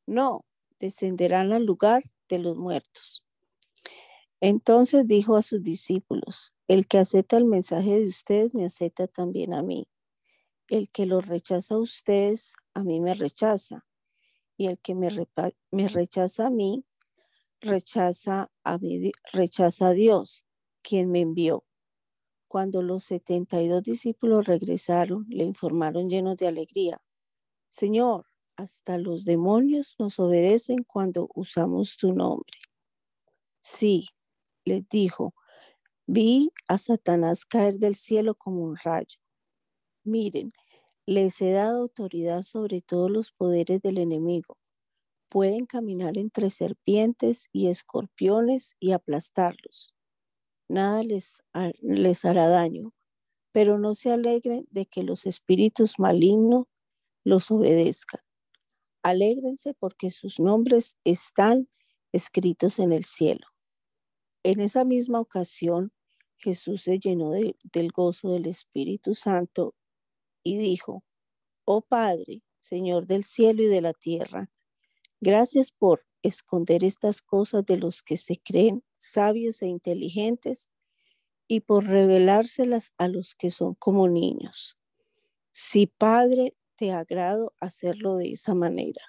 No, 0.06 0.44
descenderán 0.78 1.52
al 1.52 1.64
lugar 1.64 2.04
de 2.28 2.38
los 2.38 2.56
muertos. 2.56 3.24
Entonces 4.40 5.06
dijo 5.06 5.36
a 5.36 5.42
sus 5.42 5.62
discípulos, 5.62 6.52
el 6.68 6.86
que 6.86 6.98
acepta 6.98 7.36
el 7.36 7.46
mensaje 7.46 8.00
de 8.00 8.06
ustedes 8.06 8.54
me 8.54 8.64
acepta 8.64 9.08
también 9.08 9.54
a 9.54 9.62
mí. 9.62 9.88
El 10.68 10.90
que 10.90 11.06
lo 11.06 11.20
rechaza 11.20 11.74
a 11.74 11.78
ustedes, 11.78 12.52
a 12.74 12.82
mí 12.82 13.00
me 13.00 13.14
rechaza. 13.14 13.84
Y 14.56 14.66
el 14.66 14.78
que 14.78 14.94
me, 14.94 15.08
me 15.70 15.88
rechaza 15.88 16.46
a 16.46 16.50
mí, 16.50 16.84
rechaza 17.60 18.50
a, 18.64 18.78
rechaza 19.32 19.88
a 19.88 19.92
Dios, 19.92 20.44
quien 20.82 21.10
me 21.10 21.20
envió. 21.20 21.64
Cuando 22.48 22.82
los 22.82 23.04
setenta 23.04 23.60
y 23.60 23.68
dos 23.68 23.82
discípulos 23.82 24.46
regresaron, 24.46 25.26
le 25.28 25.44
informaron 25.44 26.08
llenos 26.08 26.36
de 26.36 26.46
alegría. 26.46 27.02
Señor, 27.68 28.26
hasta 28.56 28.98
los 28.98 29.24
demonios 29.24 29.96
nos 29.98 30.18
obedecen 30.18 30.84
cuando 30.84 31.28
usamos 31.34 31.96
tu 31.96 32.12
nombre. 32.12 32.58
Sí, 33.60 34.06
les 34.64 34.88
dijo, 34.88 35.34
vi 36.06 36.50
a 36.68 36.78
Satanás 36.78 37.44
caer 37.44 37.78
del 37.78 37.94
cielo 37.96 38.34
como 38.34 38.62
un 38.62 38.76
rayo. 38.76 39.18
Miren, 40.04 40.52
les 41.06 41.40
he 41.42 41.52
dado 41.52 41.82
autoridad 41.82 42.42
sobre 42.42 42.80
todos 42.80 43.10
los 43.10 43.32
poderes 43.32 43.82
del 43.82 43.98
enemigo. 43.98 44.56
Pueden 45.28 45.66
caminar 45.66 46.18
entre 46.18 46.50
serpientes 46.50 47.48
y 47.52 47.68
escorpiones 47.68 48.76
y 48.80 48.92
aplastarlos. 48.92 49.94
Nada 50.68 51.02
les, 51.02 51.42
les 51.80 52.24
hará 52.24 52.48
daño, 52.48 52.94
pero 53.52 53.78
no 53.78 53.94
se 53.94 54.10
alegren 54.10 54.66
de 54.70 54.86
que 54.86 55.02
los 55.02 55.26
espíritus 55.26 55.98
malignos 55.98 56.66
los 57.24 57.50
obedezcan. 57.50 58.20
Alégrense 59.02 59.74
porque 59.74 60.10
sus 60.10 60.40
nombres 60.40 60.96
están 61.04 61.68
escritos 62.12 62.78
en 62.78 62.92
el 62.92 63.04
cielo. 63.04 63.46
En 64.42 64.60
esa 64.60 64.84
misma 64.84 65.20
ocasión, 65.20 65.92
Jesús 66.38 66.82
se 66.82 66.98
llenó 66.98 67.32
del 67.32 67.90
gozo 67.92 68.30
del 68.30 68.46
Espíritu 68.46 69.14
Santo 69.14 69.74
y 70.44 70.58
dijo, 70.58 71.04
Oh 71.64 71.80
Padre, 71.80 72.42
Señor 72.60 73.06
del 73.06 73.24
cielo 73.24 73.62
y 73.62 73.66
de 73.66 73.80
la 73.80 73.92
tierra, 73.92 74.50
gracias 75.20 75.70
por 75.70 76.06
esconder 76.22 76.84
estas 76.84 77.22
cosas 77.22 77.64
de 77.66 77.76
los 77.76 78.02
que 78.02 78.16
se 78.16 78.38
creen 78.38 78.82
sabios 78.96 79.62
e 79.62 79.66
inteligentes 79.66 80.70
y 81.48 81.60
por 81.60 81.84
revelárselas 81.86 82.92
a 82.98 83.08
los 83.08 83.34
que 83.34 83.50
son 83.50 83.74
como 83.74 84.08
niños. 84.08 84.76
Si 85.52 85.86
Padre, 85.86 86.54
te 86.76 86.92
agrado 86.92 87.54
hacerlo 87.60 88.16
de 88.16 88.30
esa 88.30 88.54
manera. 88.54 89.02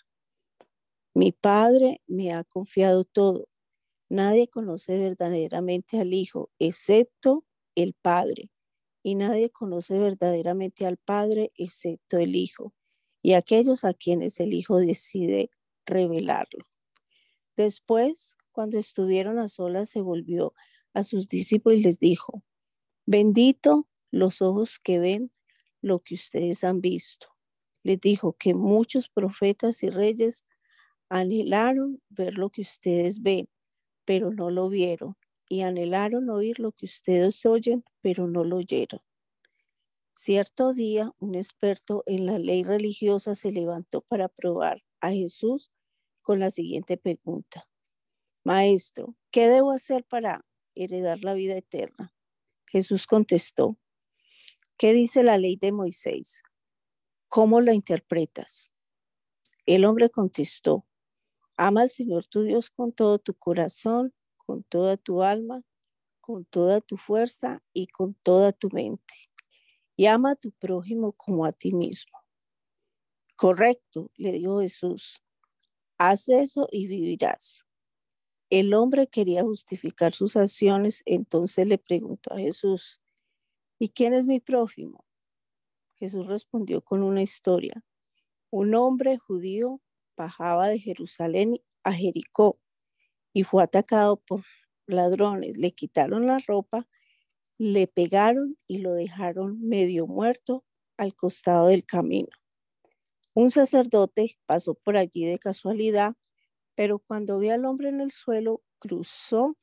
Mi 1.14 1.32
Padre 1.32 2.02
me 2.08 2.32
ha 2.32 2.44
confiado 2.44 3.04
todo. 3.04 3.48
Nadie 4.10 4.48
conoce 4.48 4.98
verdaderamente 4.98 6.00
al 6.00 6.14
Hijo 6.14 6.50
excepto 6.60 7.44
el 7.76 7.94
Padre 7.94 8.50
y 9.04 9.16
nadie 9.16 9.50
conoce 9.50 9.98
verdaderamente 9.98 10.86
al 10.86 10.98
Padre 10.98 11.52
excepto 11.56 12.18
el 12.18 12.36
Hijo 12.36 12.74
y 13.22 13.34
aquellos 13.34 13.84
a 13.84 13.94
quienes 13.94 14.40
el 14.40 14.54
Hijo 14.54 14.78
decide 14.78 15.50
revelarlo. 15.88 16.68
Después, 17.56 18.36
cuando 18.52 18.78
estuvieron 18.78 19.40
a 19.40 19.48
solas, 19.48 19.90
se 19.90 20.02
volvió 20.02 20.54
a 20.94 21.04
sus 21.04 21.28
discípulos 21.28 21.80
y 21.80 21.84
les 21.84 22.00
dijo, 22.00 22.44
bendito 23.06 23.88
los 24.12 24.42
ojos 24.42 24.80
que 24.80 25.00
ven 25.00 25.32
lo 25.82 26.00
que 26.00 26.16
ustedes 26.16 26.64
han 26.64 26.82
visto. 26.82 27.28
Les 27.84 28.00
dijo 28.00 28.34
que 28.34 28.54
muchos 28.54 29.10
profetas 29.10 29.82
y 29.84 29.90
reyes 29.90 30.46
anhelaron 31.10 32.02
ver 32.10 32.38
lo 32.38 32.50
que 32.50 32.62
ustedes 32.62 33.22
ven, 33.22 33.50
pero 34.06 34.32
no 34.32 34.50
lo 34.50 34.70
vieron 34.70 35.16
y 35.50 35.62
anhelaron 35.62 36.30
oír 36.30 36.60
lo 36.60 36.72
que 36.74 36.86
ustedes 36.86 37.46
oyen, 37.46 37.84
pero 38.02 38.28
no 38.28 38.44
lo 38.44 38.58
oyeron. 38.58 39.00
Cierto 40.14 40.74
día, 40.74 41.12
un 41.20 41.36
experto 41.36 42.04
en 42.08 42.26
la 42.26 42.40
ley 42.40 42.64
religiosa 42.64 43.36
se 43.36 43.52
levantó 43.52 44.02
para 44.02 44.28
probar 44.28 44.84
a 45.00 45.12
Jesús 45.12 45.72
con 46.28 46.42
la 46.42 46.52
siguiente 46.52 46.98
pregunta. 46.98 47.70
Maestro, 48.44 49.16
¿qué 49.32 49.48
debo 49.48 49.72
hacer 49.72 50.04
para 50.04 50.46
heredar 50.76 51.24
la 51.24 51.34
vida 51.34 51.56
eterna? 51.56 52.14
Jesús 52.70 53.08
contestó, 53.08 53.78
¿qué 54.78 54.92
dice 54.92 55.24
la 55.24 55.38
ley 55.38 55.56
de 55.56 55.72
Moisés? 55.72 56.44
¿Cómo 57.30 57.62
la 57.62 57.74
interpretas? 57.74 58.74
El 59.66 59.86
hombre 59.86 60.10
contestó, 60.10 60.86
ama 61.56 61.84
al 61.84 61.90
Señor 61.90 62.28
tu 62.28 62.44
Dios 62.44 62.72
con 62.72 62.92
todo 62.92 63.20
tu 63.20 63.34
corazón, 63.34 64.14
con 64.36 64.64
toda 64.64 64.98
tu 64.98 65.24
alma, 65.24 65.64
con 66.20 66.44
toda 66.44 66.82
tu 66.82 66.98
fuerza 66.98 67.64
y 67.72 67.88
con 67.88 68.16
toda 68.16 68.52
tu 68.52 68.68
mente. 68.74 69.14
Y 69.96 70.08
ama 70.08 70.32
a 70.32 70.36
tu 70.36 70.52
prójimo 70.52 71.14
como 71.14 71.46
a 71.46 71.54
ti 71.54 71.72
mismo. 71.72 72.20
Correcto, 73.38 74.12
le 74.18 74.34
dijo 74.34 74.60
Jesús. 74.60 75.22
Haz 76.00 76.30
eso 76.30 76.68
y 76.72 76.88
vivirás. 76.88 77.64
el 78.50 78.74
hombre 78.74 79.08
quería 79.08 79.44
justificar 79.44 80.14
sus 80.14 80.36
acciones, 80.38 81.04
entonces 81.06 81.68
le 81.68 81.78
preguntó 81.78 82.34
a 82.34 82.40
Jesús, 82.40 83.00
¿y 83.80 83.90
quién 83.90 84.14
es 84.14 84.28
mi 84.28 84.40
prójimo? 84.40 85.06
Jesús 85.96 86.28
respondió 86.28 86.82
con 86.82 87.04
una 87.04 87.22
historia. 87.22 87.84
Un 88.52 88.76
hombre 88.76 89.18
judío 89.18 89.82
bajaba 90.18 90.70
de 90.70 90.80
Jerusalén 90.80 91.60
a 91.84 91.94
Jericó 91.94 92.58
y 93.34 93.44
fue 93.44 93.64
atacado 93.64 94.18
por 94.18 94.44
ladrones. 94.88 95.58
Le 95.58 95.72
quitaron 95.74 96.28
la 96.28 96.40
ropa, 96.48 96.88
le 97.60 97.88
pegaron 97.88 98.58
y 98.68 98.80
lo 98.80 98.94
dejaron 98.94 99.62
medio 99.62 100.08
muerto 100.08 100.66
al 100.98 101.16
costado 101.16 101.68
del 101.68 101.86
camino. 101.86 102.30
Un 103.38 103.52
sacerdote 103.52 104.40
pasó 104.48 104.74
por 104.74 104.98
allí 104.98 105.26
de 105.26 105.38
casualidad 105.38 106.16
pero 106.78 107.00
cuando 107.00 107.40
vio 107.40 107.56
al 107.56 107.66
hombre 107.66 107.90
en 107.90 108.02
el 108.02 108.12
suelo, 108.12 108.62
cruzó 108.78 109.58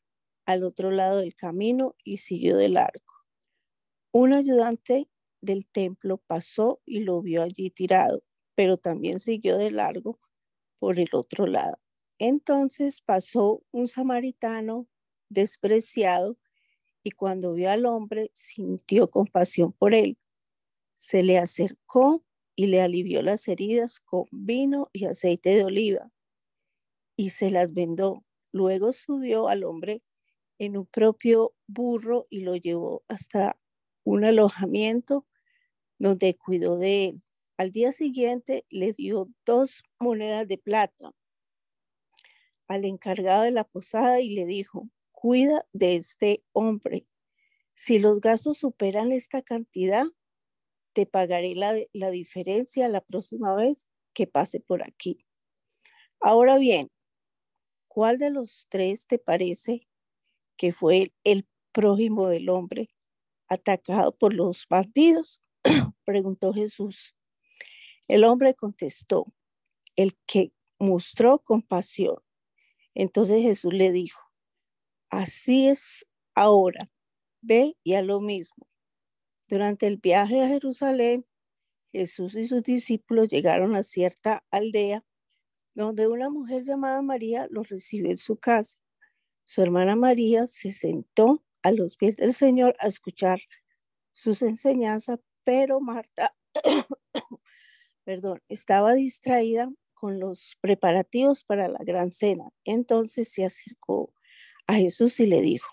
al 0.46 0.64
otro 0.64 0.90
lado 0.90 1.20
del 1.20 1.37
camino 1.37 1.94
y 2.02 2.16
siguió 2.16 2.56
de 2.56 2.68
largo. 2.68 3.12
Un 4.10 4.34
ayudante 4.34 5.08
del 5.40 5.64
templo 5.68 6.18
pasó 6.26 6.80
y 6.84 7.04
lo 7.04 7.22
vio 7.22 7.44
allí 7.44 7.70
tirado, 7.70 8.24
pero 8.56 8.78
también 8.78 9.20
siguió 9.20 9.58
de 9.58 9.70
largo 9.70 10.18
por 10.80 10.98
el 10.98 11.08
otro 11.12 11.46
lado. 11.46 11.78
Entonces 12.18 13.00
pasó 13.00 13.62
un 13.70 13.87
samaritano 13.87 14.88
despreciado 15.28 16.37
y 17.04 17.12
cuando 17.12 17.52
vio 17.52 17.70
al 17.70 17.87
hombre 17.87 18.32
sintió 18.34 19.08
compasión 19.08 19.72
por 19.72 19.94
él. 19.94 20.18
Se 20.96 21.22
le 21.22 21.38
acercó 21.38 22.24
y 22.57 22.67
le 22.67 22.81
alivió 22.81 23.23
las 23.23 23.49
heridas 23.49 24.01
con 24.01 24.27
vino 24.31 24.88
y 24.93 25.07
aceite 25.07 25.51
de 25.51 25.64
oliva 25.64 26.11
y 27.17 27.31
se 27.31 27.51
las 27.51 27.73
vendó. 27.75 28.25
Luego 28.53 28.93
subió 28.93 29.49
al 29.49 29.64
hombre 29.64 30.03
en 30.59 30.77
un 30.77 30.87
propio 30.87 31.55
burro 31.67 32.27
y 32.31 32.40
lo 32.40 32.57
llevó 32.57 33.03
hasta 33.09 33.59
un 34.05 34.25
alojamiento 34.25 35.27
donde 35.99 36.37
cuidó 36.37 36.77
de 36.77 37.07
él. 37.07 37.23
Al 37.57 37.71
día 37.71 37.93
siguiente 37.93 38.64
le 38.69 38.93
dio 38.93 39.27
dos 39.45 39.83
monedas 39.99 40.47
de 40.49 40.59
plata 40.59 41.12
al 42.69 42.85
encargado 42.85 43.43
de 43.43 43.51
la 43.51 43.64
posada 43.64 44.21
y 44.21 44.31
le 44.31 44.47
dijo, 44.47 44.88
cuida 45.12 45.67
de 45.73 45.97
este 45.97 46.43
hombre. 46.53 47.07
Si 47.75 47.99
los 47.99 48.21
gastos 48.21 48.59
superan 48.59 49.12
esta 49.12 49.43
cantidad, 49.43 50.07
te 50.94 51.07
pagaré 51.07 51.54
la, 51.54 51.76
la 51.92 52.11
diferencia 52.11 52.88
la 52.88 53.02
próxima 53.02 53.54
vez 53.54 53.88
que 54.14 54.26
pase 54.26 54.61
por 54.61 54.83
aquí. 54.83 55.18
Ahora 56.20 56.57
bien, 56.57 56.90
¿cuál 57.88 58.16
de 58.16 58.30
los 58.30 58.66
tres 58.70 59.07
te 59.07 59.18
parece 59.18 59.87
que 60.57 60.72
fue 60.72 61.12
el 61.24 61.46
prójimo 61.72 62.28
del 62.28 62.48
hombre 62.48 62.88
atacado 63.48 64.16
por 64.16 64.33
los 64.33 64.66
bandidos? 64.68 65.42
Preguntó 66.04 66.52
Jesús. 66.52 67.14
El 68.09 68.24
hombre 68.24 68.54
contestó, 68.54 69.26
el 69.96 70.16
que 70.26 70.52
mostró 70.78 71.40
compasión. 71.40 72.16
Entonces 72.94 73.42
Jesús 73.42 73.72
le 73.72 73.90
dijo, 73.90 74.20
así 75.11 75.68
es 75.68 76.07
ahora, 76.35 76.90
ve 77.40 77.76
y 77.83 77.94
a 77.94 78.02
lo 78.02 78.20
mismo. 78.20 78.68
Durante 79.48 79.87
el 79.87 79.98
viaje 79.98 80.42
a 80.42 80.48
Jerusalén, 80.48 81.26
Jesús 81.92 82.35
y 82.37 82.44
sus 82.44 82.62
discípulos 82.62 83.28
llegaron 83.28 83.76
a 83.76 83.83
cierta 83.83 84.44
aldea 84.50 85.04
donde 85.74 86.09
una 86.09 86.30
mujer 86.30 86.62
llamada 86.62 87.02
María 87.02 87.46
lo 87.50 87.62
recibió 87.62 88.11
en 88.11 88.16
su 88.16 88.37
casa. 88.37 88.78
Su 89.44 89.62
hermana 89.62 89.96
María 89.96 90.46
se 90.46 90.72
sentó 90.72 91.44
a 91.62 91.72
los 91.72 91.96
pies 91.96 92.16
del 92.16 92.33
Señor 92.33 92.76
a 92.78 92.87
escuchar 92.87 93.40
sus 94.12 94.42
enseñanzas, 94.42 95.18
pero 95.42 95.80
Marta, 95.80 96.35
perdón, 98.04 98.40
estaba 98.48 98.94
distraída 98.94 99.70
con 99.94 100.20
los 100.20 100.57
preparativos 100.61 101.44
para 101.44 101.68
la 101.68 101.80
gran 101.85 102.12
cena. 102.12 102.50
Entonces 102.64 103.30
se 103.30 103.44
acercó 103.44 104.14
a 104.66 104.74
Jesús 104.74 105.18
y 105.20 105.26
le 105.26 105.40
dijo, 105.40 105.68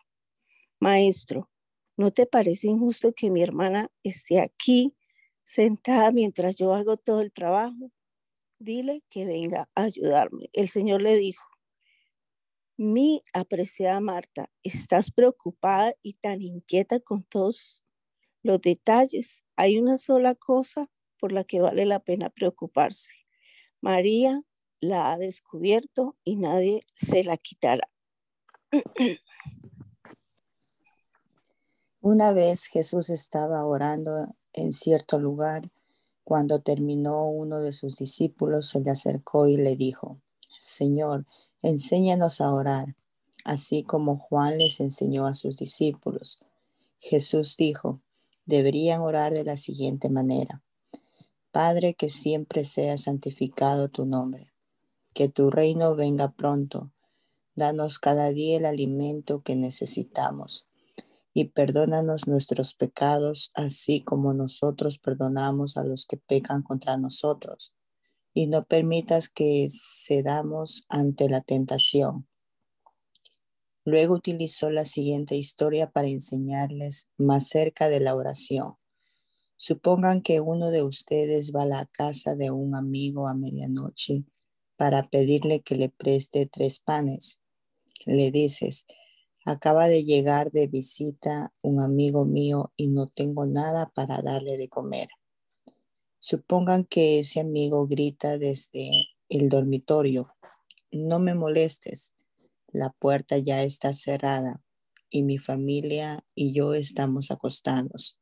Maestro, 0.80 1.51
¿no 2.02 2.12
te 2.12 2.26
parece 2.26 2.68
injusto 2.68 3.14
que 3.14 3.30
mi 3.30 3.44
hermana 3.44 3.92
esté 4.04 4.40
aquí 4.42 4.96
sentada 5.44 6.12
mientras 6.12 6.58
yo 6.58 6.74
hago 6.74 6.98
todo 6.98 7.22
el 7.22 7.32
trabajo? 7.32 7.92
dile 8.62 9.04
que 9.10 9.26
venga 9.26 9.70
a 9.76 9.84
ayudarme. 9.84 10.50
El 10.54 10.70
Señor 10.70 11.02
le 11.02 11.18
dijo, 11.18 11.46
mi 12.78 13.24
apreciada 13.34 14.00
Marta, 14.00 14.50
estás 14.64 15.12
preocupada 15.12 15.94
y 16.02 16.14
tan 16.14 16.42
inquieta 16.42 17.00
con 17.00 17.24
todos 17.24 17.84
los 18.44 18.62
detalles. 18.62 19.44
Hay 19.56 19.78
una 19.78 19.98
sola 19.98 20.36
cosa 20.36 20.90
por 21.20 21.32
la 21.32 21.44
que 21.44 21.62
vale 21.62 21.86
la 21.86 22.00
pena 22.00 22.30
preocuparse. 22.30 23.14
María 23.82 24.42
la 24.80 25.12
ha 25.12 25.18
descubierto 25.18 26.18
y 26.24 26.38
nadie 26.38 26.82
se 26.96 27.24
la 27.24 27.38
quitará. 27.38 27.90
Una 32.04 32.34
vez 32.34 32.66
Jesús 32.66 33.12
estaba 33.12 33.64
orando 33.64 34.36
en 34.54 34.74
cierto 34.74 35.20
lugar 35.20 35.70
cuando 36.24 36.60
terminó 36.60 37.30
uno 37.30 37.60
de 37.60 37.74
sus 37.74 37.96
discípulos, 37.98 38.70
se 38.70 38.80
le 38.80 38.90
acercó 38.90 39.48
y 39.48 39.56
le 39.56 39.76
dijo, 39.76 40.20
Señor, 40.58 41.28
enséñanos 41.62 42.42
a 42.42 42.52
orar, 42.52 42.96
así 43.46 43.84
como 43.84 44.18
Juan 44.18 44.58
les 44.58 44.80
enseñó 44.80 45.28
a 45.28 45.36
sus 45.36 45.58
discípulos. 45.58 46.40
Jesús 46.98 47.56
dijo, 47.56 48.02
deberían 48.48 49.02
orar 49.02 49.32
de 49.32 49.44
la 49.44 49.56
siguiente 49.56 50.10
manera. 50.10 50.64
Padre, 51.52 51.94
que 51.94 52.10
siempre 52.10 52.64
sea 52.64 52.98
santificado 52.98 53.90
tu 53.90 54.08
nombre, 54.08 54.52
que 55.14 55.30
tu 55.30 55.52
reino 55.52 55.96
venga 55.96 56.32
pronto. 56.32 56.92
Danos 57.54 58.00
cada 58.00 58.32
día 58.32 58.58
el 58.58 58.66
alimento 58.66 59.42
que 59.42 59.56
necesitamos 59.56 60.66
y 61.34 61.46
perdónanos 61.46 62.28
nuestros 62.28 62.76
pecados, 62.76 63.52
así 63.54 64.02
como 64.02 64.34
nosotros 64.34 64.98
perdonamos 64.98 65.78
a 65.78 65.84
los 65.84 66.06
que 66.06 66.18
pecan 66.18 66.62
contra 66.62 66.98
nosotros. 66.98 67.74
Y 68.34 68.48
no 68.48 68.66
permitas 68.66 69.30
que 69.30 69.68
cedamos 69.70 70.86
ante 70.90 71.30
la 71.30 71.42
tentación. 71.42 72.28
Luego 73.84 74.14
utilizó 74.14 74.70
la 74.70 74.86
siguiente 74.86 75.36
historia 75.36 75.90
para 75.90 76.08
enseñarles 76.08 77.10
más 77.18 77.48
cerca 77.48 77.90
de 77.90 78.00
la 78.00 78.16
oración. 78.16 78.76
Supongan 79.58 80.22
que 80.22 80.40
uno 80.40 80.70
de 80.70 80.84
ustedes 80.84 81.52
va 81.56 81.64
a 81.64 81.68
la 81.68 81.86
casa 81.86 82.36
de 82.36 82.52
un 82.52 82.76
amigo 82.76 83.28
a 83.28 83.34
medianoche 83.34 84.24
para 84.76 85.04
pedirle 85.04 85.62
que 85.62 85.76
le 85.76 85.90
preste 85.90 86.46
tres 86.46 86.80
panes. 86.80 87.40
Le 88.06 88.32
dices, 88.32 88.86
Acaba 89.46 89.88
de 89.88 90.04
llegar 90.04 90.52
de 90.52 90.68
visita 90.68 91.54
un 91.62 91.80
amigo 91.80 92.26
mío 92.26 92.72
y 92.78 92.88
no 92.88 93.08
tengo 93.08 93.46
nada 93.46 93.90
para 93.96 94.22
darle 94.22 94.58
de 94.58 94.70
comer. 94.70 95.10
Supongan 96.20 96.86
que 96.86 97.20
ese 97.20 97.40
amigo 97.40 97.88
grita 97.88 98.38
desde 98.38 99.08
el 99.30 99.50
dormitorio, 99.50 100.36
no 100.92 101.20
me 101.20 101.34
molestes, 101.34 102.14
la 102.68 102.90
puerta 102.92 103.38
ya 103.38 103.64
está 103.64 103.94
cerrada 103.94 104.62
y 105.10 105.24
mi 105.24 105.38
familia 105.38 106.24
y 106.36 106.54
yo 106.54 106.74
estamos 106.74 107.32
acostados. 107.32 108.18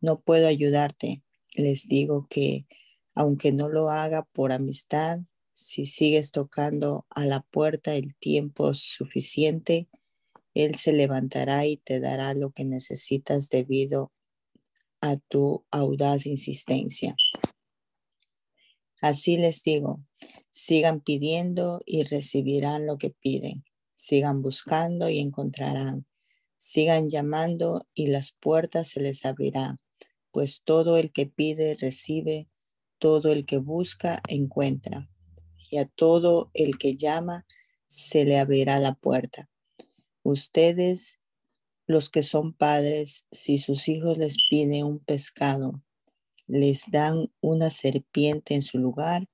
No 0.00 0.18
puedo 0.18 0.46
ayudarte. 0.46 1.22
Les 1.54 1.88
digo 1.88 2.26
que, 2.30 2.66
aunque 3.14 3.52
no 3.52 3.68
lo 3.68 3.90
haga 3.90 4.22
por 4.32 4.52
amistad, 4.52 5.20
si 5.54 5.86
sigues 5.86 6.30
tocando 6.30 7.04
a 7.10 7.24
la 7.24 7.40
puerta 7.40 7.94
el 7.96 8.14
tiempo 8.16 8.74
suficiente, 8.74 9.88
él 10.64 10.74
se 10.74 10.92
levantará 10.92 11.66
y 11.66 11.76
te 11.76 12.00
dará 12.00 12.34
lo 12.34 12.50
que 12.50 12.64
necesitas 12.64 13.48
debido 13.48 14.12
a 15.00 15.16
tu 15.16 15.64
audaz 15.70 16.26
insistencia. 16.26 17.16
Así 19.00 19.36
les 19.36 19.62
digo, 19.62 20.04
sigan 20.50 21.00
pidiendo 21.00 21.80
y 21.86 22.02
recibirán 22.02 22.86
lo 22.86 22.98
que 22.98 23.10
piden. 23.10 23.64
Sigan 23.94 24.42
buscando 24.42 25.08
y 25.08 25.20
encontrarán. 25.20 26.06
Sigan 26.56 27.08
llamando 27.08 27.86
y 27.94 28.08
las 28.08 28.32
puertas 28.32 28.88
se 28.88 29.00
les 29.00 29.24
abrirán, 29.24 29.78
pues 30.32 30.62
todo 30.64 30.96
el 30.96 31.12
que 31.12 31.26
pide 31.26 31.76
recibe, 31.76 32.48
todo 32.98 33.30
el 33.30 33.46
que 33.46 33.58
busca 33.58 34.20
encuentra, 34.26 35.08
y 35.70 35.78
a 35.78 35.86
todo 35.86 36.50
el 36.54 36.78
que 36.78 36.96
llama 36.96 37.46
se 37.86 38.24
le 38.24 38.38
abrirá 38.38 38.80
la 38.80 38.94
puerta. 38.94 39.48
Ustedes, 40.30 41.20
los 41.86 42.10
que 42.10 42.22
son 42.22 42.52
padres, 42.52 43.26
si 43.32 43.56
sus 43.56 43.88
hijos 43.88 44.18
les 44.18 44.36
piden 44.50 44.84
un 44.84 44.98
pescado, 44.98 45.82
les 46.46 46.82
dan 46.90 47.32
una 47.40 47.70
serpiente 47.70 48.54
en 48.54 48.60
su 48.60 48.76
lugar, 48.76 49.26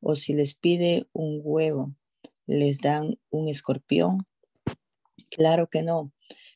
o 0.00 0.16
si 0.16 0.32
les 0.32 0.54
pide 0.54 1.06
un 1.12 1.42
huevo, 1.44 1.94
les 2.46 2.80
dan 2.80 3.20
un 3.28 3.46
escorpión? 3.46 4.26
Claro 5.28 5.68
que 5.68 5.82
no. 5.82 6.14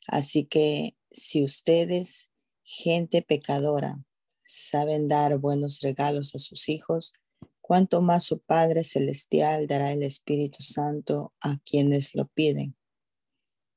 Así 0.09 0.47
que 0.47 0.97
si 1.11 1.45
ustedes, 1.45 2.31
gente 2.64 3.20
pecadora, 3.20 4.03
saben 4.47 5.07
dar 5.07 5.37
buenos 5.37 5.81
regalos 5.81 6.35
a 6.35 6.39
sus 6.39 6.70
hijos, 6.70 7.12
cuánto 7.61 8.01
más 8.01 8.24
su 8.24 8.39
Padre 8.39 8.85
Celestial 8.85 9.66
dará 9.66 9.93
el 9.93 10.03
Espíritu 10.03 10.62
Santo 10.62 11.35
a 11.43 11.59
quienes 11.59 12.14
lo 12.14 12.27
piden, 12.29 12.74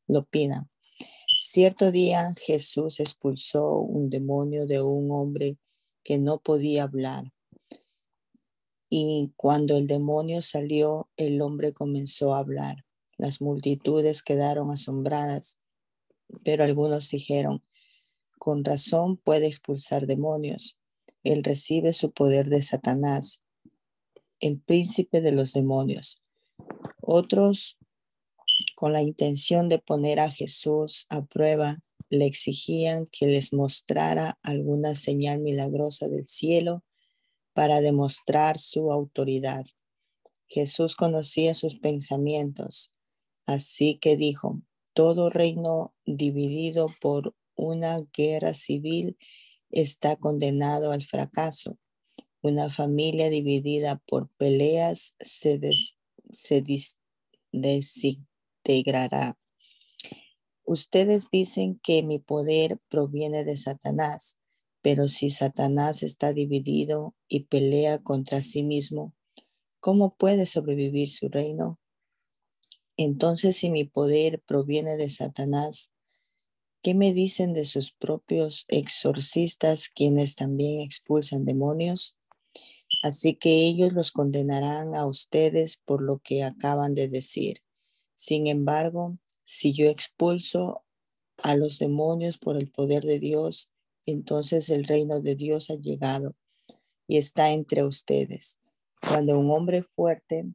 lo 0.10 0.26
pidan. 0.26 0.70
Cierto 1.38 1.92
día 1.92 2.34
Jesús 2.46 3.00
expulsó 3.00 3.78
un 3.78 4.10
demonio 4.10 4.66
de 4.66 4.82
un 4.82 5.10
hombre 5.12 5.58
que 6.04 6.18
no 6.18 6.40
podía 6.40 6.84
hablar. 6.84 7.32
Y 8.90 9.32
cuando 9.38 9.78
el 9.78 9.88
demonio 9.88 10.42
salió, 10.42 11.10
el 11.16 11.42
hombre 11.42 11.74
comenzó 11.74 12.34
a 12.34 12.40
hablar. 12.40 12.86
Las 13.18 13.40
multitudes 13.40 14.24
quedaron 14.24 14.72
asombradas, 14.72 15.60
pero 16.44 16.64
algunos 16.64 17.10
dijeron, 17.10 17.64
con 18.40 18.66
razón 18.66 19.18
puede 19.18 19.48
expulsar 19.48 20.08
demonios. 20.08 20.78
Él 21.24 21.44
recibe 21.44 21.94
su 21.94 22.12
poder 22.12 22.50
de 22.50 22.62
Satanás, 22.62 23.42
el 24.40 24.62
príncipe 24.62 25.22
de 25.22 25.34
los 25.34 25.54
demonios. 25.54 26.24
Otros 27.02 27.79
con 28.76 28.94
la 28.94 29.02
intención 29.02 29.70
de 29.70 29.80
poner 29.80 30.20
a 30.20 30.32
Jesús 30.32 31.06
a 31.10 31.26
prueba, 31.26 31.80
le 32.10 32.26
exigían 32.26 33.06
que 33.12 33.28
les 33.28 33.54
mostrara 33.54 34.40
alguna 34.42 34.96
señal 34.96 35.40
milagrosa 35.42 36.08
del 36.08 36.28
cielo 36.28 36.84
para 37.54 37.82
demostrar 37.82 38.58
su 38.58 38.92
autoridad. 38.92 39.66
Jesús 40.48 40.96
conocía 40.96 41.54
sus 41.54 41.80
pensamientos, 41.80 42.94
así 43.46 44.00
que 44.00 44.18
dijo, 44.18 44.62
todo 44.94 45.30
reino 45.30 45.94
dividido 46.06 46.88
por 47.00 47.36
una 47.56 48.00
guerra 48.14 48.54
civil 48.54 49.18
está 49.70 50.16
condenado 50.16 50.92
al 50.92 51.04
fracaso. 51.04 51.78
Una 52.42 52.70
familia 52.70 53.30
dividida 53.30 54.02
por 54.08 54.30
peleas 54.38 55.14
se, 55.20 55.60
se 56.32 56.62
integrará. 58.70 59.38
Ustedes 60.64 61.30
dicen 61.32 61.80
que 61.82 62.04
mi 62.04 62.20
poder 62.20 62.80
proviene 62.90 63.44
de 63.44 63.58
Satanás, 63.58 64.38
pero 64.82 65.08
si 65.08 65.32
Satanás 65.32 66.04
está 66.04 66.34
dividido 66.34 67.16
y 67.28 67.46
pelea 67.46 68.00
contra 68.00 68.42
sí 68.44 68.64
mismo, 68.64 69.16
¿cómo 69.80 70.16
puede 70.16 70.46
sobrevivir 70.46 71.10
su 71.10 71.30
reino? 71.30 71.80
Entonces, 72.96 73.56
si 73.56 73.72
mi 73.72 73.86
poder 73.86 74.44
proviene 74.46 74.98
de 74.98 75.10
Satanás, 75.10 75.92
¿qué 76.84 76.94
me 76.94 77.14
dicen 77.14 77.54
de 77.54 77.66
sus 77.66 77.92
propios 77.94 78.66
exorcistas 78.68 79.90
quienes 79.90 80.36
también 80.36 80.82
expulsan 80.82 81.46
demonios? 81.46 82.18
Así 83.02 83.36
que 83.36 83.66
ellos 83.66 83.94
los 83.94 84.12
condenarán 84.12 84.94
a 84.94 85.08
ustedes 85.08 85.78
por 85.78 86.02
lo 86.04 86.20
que 86.20 86.44
acaban 86.44 86.94
de 86.94 87.08
decir. 87.08 87.64
Sin 88.20 88.48
embargo, 88.48 89.18
si 89.44 89.72
yo 89.72 89.86
expulso 89.86 90.84
a 91.42 91.56
los 91.56 91.80
demonios 91.80 92.38
por 92.38 92.58
el 92.58 92.70
poder 92.70 93.06
de 93.06 93.18
Dios, 93.18 93.72
entonces 94.06 94.70
el 94.70 94.84
reino 94.84 95.22
de 95.22 95.36
Dios 95.36 95.70
ha 95.70 95.76
llegado 95.76 96.36
y 97.08 97.16
está 97.16 97.52
entre 97.52 97.86
ustedes. 97.86 98.60
Cuando 99.00 99.40
un 99.40 99.50
hombre 99.52 99.84
fuerte 99.84 100.54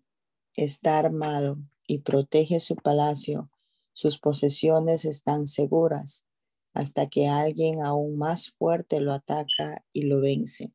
está 0.53 0.99
armado 0.99 1.57
y 1.87 2.01
protege 2.01 2.61
su 2.61 2.77
palacio, 2.77 3.51
sus 3.95 4.19
posesiones 4.19 5.07
están 5.07 5.47
seguras 5.47 6.27
hasta 6.75 7.09
que 7.09 7.29
alguien 7.29 7.81
aún 7.81 8.19
más 8.19 8.51
fuerte 8.59 9.01
lo 9.01 9.15
ataca 9.15 9.87
y 9.95 10.03
lo 10.03 10.21
vence. 10.21 10.75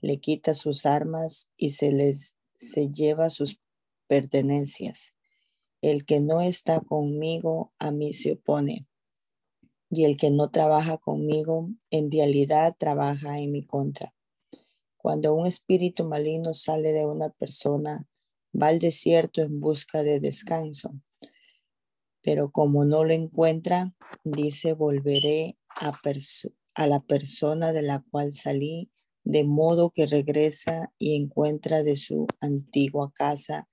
Le 0.00 0.18
quita 0.18 0.54
sus 0.54 0.86
armas 0.86 1.48
y 1.58 1.72
se 1.72 1.92
les 1.92 2.36
se 2.56 2.90
lleva 2.90 3.28
sus 3.28 3.60
pertenencias. 4.06 5.15
El 5.80 6.04
que 6.04 6.20
no 6.20 6.40
está 6.40 6.80
conmigo 6.80 7.72
a 7.78 7.90
mí 7.90 8.12
se 8.12 8.32
opone, 8.32 8.86
y 9.90 10.04
el 10.04 10.16
que 10.16 10.30
no 10.30 10.50
trabaja 10.50 10.98
conmigo 10.98 11.68
en 11.90 12.10
realidad 12.10 12.74
trabaja 12.78 13.38
en 13.38 13.52
mi 13.52 13.64
contra. 13.64 14.14
Cuando 14.96 15.34
un 15.34 15.46
espíritu 15.46 16.04
maligno 16.04 16.54
sale 16.54 16.92
de 16.92 17.06
una 17.06 17.30
persona, 17.30 18.08
va 18.60 18.68
al 18.68 18.78
desierto 18.78 19.42
en 19.42 19.60
busca 19.60 20.02
de 20.02 20.20
descanso. 20.20 20.92
Pero 22.22 22.50
como 22.50 22.84
no 22.84 23.04
lo 23.04 23.14
encuentra, 23.14 23.94
dice, 24.24 24.72
volveré 24.72 25.56
a, 25.68 25.92
la 26.86 27.00
persona 27.00 27.72
de 27.72 27.82
la 27.82 28.04
cual 28.10 28.32
salí, 28.32 28.90
de 29.22 29.44
modo 29.44 29.90
que 29.90 30.06
regresa 30.06 30.92
y 30.98 31.14
encuentra 31.14 31.82
de 31.84 31.96
su 31.96 32.26
antigua 32.40 33.12
casa 33.14 33.68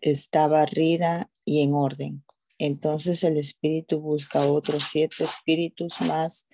está 0.00 0.46
barrida 0.48 1.30
y 1.44 1.62
en 1.62 1.74
orden. 1.74 2.24
Entonces 2.58 3.22
el 3.24 3.36
espíritu 3.36 4.00
busca 4.00 4.46
otros 4.46 4.84
siete 4.90 5.24
espíritus 5.24 6.00
más 6.00 6.48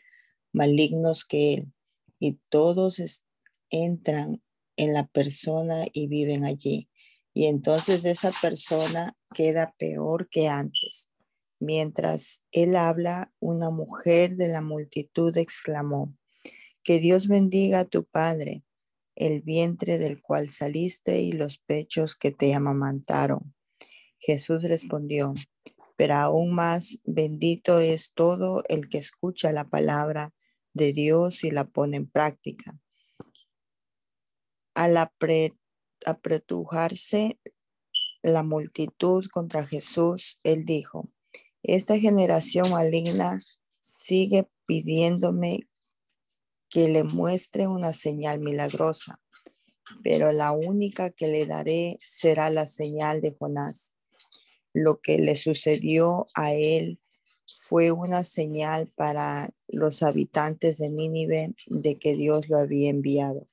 malignos 0.53 1.25
que 1.25 1.55
él 1.55 1.73
y 2.19 2.39
todos 2.49 3.01
entran 3.71 4.43
en 4.77 4.95
la 4.95 5.07
persona 5.07 5.87
y 5.93 6.09
viven 6.09 6.45
allí. 6.45 6.89
Y 7.35 7.47
entonces 7.47 8.05
esa 8.05 8.33
persona 8.41 9.17
queda 9.35 9.75
peor 9.79 10.29
que 10.29 10.49
antes. 10.49 11.11
Mientras 11.59 12.43
él 12.51 12.77
habla, 12.77 13.33
una 13.39 13.71
mujer 13.71 14.37
de 14.37 14.49
la 14.49 14.61
multitud 14.61 15.37
exclamó, 15.37 16.15
que 16.83 16.99
Dios 16.99 17.29
bendiga 17.29 17.81
a 17.81 17.85
tu 17.85 18.05
Padre 18.05 18.65
el 19.15 19.43
vientre 19.43 19.99
del 19.99 20.21
cual 20.21 20.51
saliste 20.51 21.21
y 21.21 21.33
los 21.33 21.59
pechos 21.59 22.17
que 22.17 22.31
te 22.31 22.55
amamantaron. 22.55 23.55
Jesús 24.19 24.65
respondió, 24.65 25.35
pero 25.97 26.15
aún 26.15 26.55
más 26.55 27.01
bendito 27.05 27.79
es 27.79 28.13
todo 28.15 28.63
el 28.69 28.89
que 28.89 28.99
escucha 28.99 29.53
la 29.53 29.65
palabra 29.65 30.33
de 30.75 30.93
Dios 30.93 31.45
y 31.45 31.51
la 31.51 31.65
pone 31.65 31.97
en 31.99 32.09
práctica. 32.09 32.79
Al 34.75 34.97
apretujarse 36.07 37.39
la 38.23 38.43
multitud 38.43 39.27
contra 39.31 39.67
Jesús, 39.67 40.41
él 40.45 40.65
dijo, 40.65 41.11
esta 41.63 41.99
generación 41.99 42.71
maligna 42.71 43.39
sigue 43.69 44.49
pidiéndome 44.67 45.69
que 46.73 46.89
le 46.89 47.05
muestre 47.05 47.69
una 47.69 47.93
señal 47.93 48.41
milagrosa, 48.41 49.21
pero 50.03 50.33
la 50.33 50.53
única 50.53 51.11
que 51.11 51.29
le 51.29 51.45
daré 51.45 51.99
será 52.03 52.49
la 52.49 52.67
señal 52.67 53.21
de 53.21 53.37
Jonás. 53.39 53.93
Lo 54.73 55.03
que 55.03 55.19
le 55.19 55.37
sucedió 55.37 56.29
a 56.35 56.55
él 56.55 56.99
fue 57.61 57.93
una 57.93 58.25
señal 58.25 58.91
para 58.97 59.51
los 59.69 60.03
habitantes 60.03 60.79
de 60.79 60.89
Nínive 60.89 61.55
de 61.67 61.95
que 61.95 62.17
Dios 62.17 62.49
lo 62.49 62.57
había 62.57 62.89
enviado. 62.89 63.47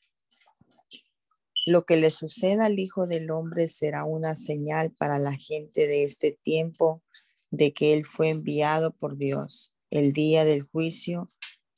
Lo 1.66 1.84
que 1.84 1.98
le 1.98 2.12
suceda 2.12 2.68
al 2.68 2.80
Hijo 2.80 3.06
del 3.06 3.32
Hombre 3.32 3.68
será 3.68 4.06
una 4.06 4.36
señal 4.38 4.92
para 4.92 5.20
la 5.20 5.34
gente 5.34 5.88
de 5.88 6.04
este 6.04 6.32
tiempo 6.32 7.04
de 7.52 7.74
que 7.74 7.94
Él 7.94 8.06
fue 8.06 8.30
enviado 8.30 8.94
por 8.94 9.18
Dios. 9.18 9.74
El 9.92 10.14
día 10.14 10.46
del 10.46 10.64
juicio 10.64 11.30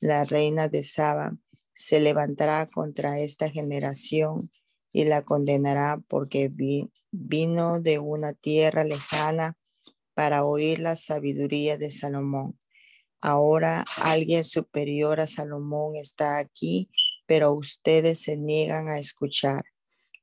la 0.02 0.24
reina 0.24 0.66
de 0.66 0.82
Saba 0.82 1.38
se 1.74 2.00
levantará 2.00 2.66
contra 2.66 3.20
esta 3.20 3.48
generación 3.48 4.50
y 4.92 5.04
la 5.04 5.22
condenará 5.22 6.02
porque 6.08 6.50
vino 7.12 7.80
de 7.80 8.00
una 8.00 8.34
tierra 8.34 8.82
lejana 8.82 9.56
para 10.12 10.44
oír 10.44 10.80
la 10.80 10.96
sabiduría 10.96 11.78
de 11.78 11.92
Salomón. 11.92 12.58
Ahora 13.20 13.84
alguien 13.96 14.44
superior 14.44 15.20
a 15.20 15.28
Salomón 15.28 15.94
está 15.94 16.38
aquí, 16.38 16.90
pero 17.24 17.52
ustedes 17.52 18.22
se 18.22 18.36
niegan 18.36 18.88
a 18.88 18.98
escuchar. 18.98 19.62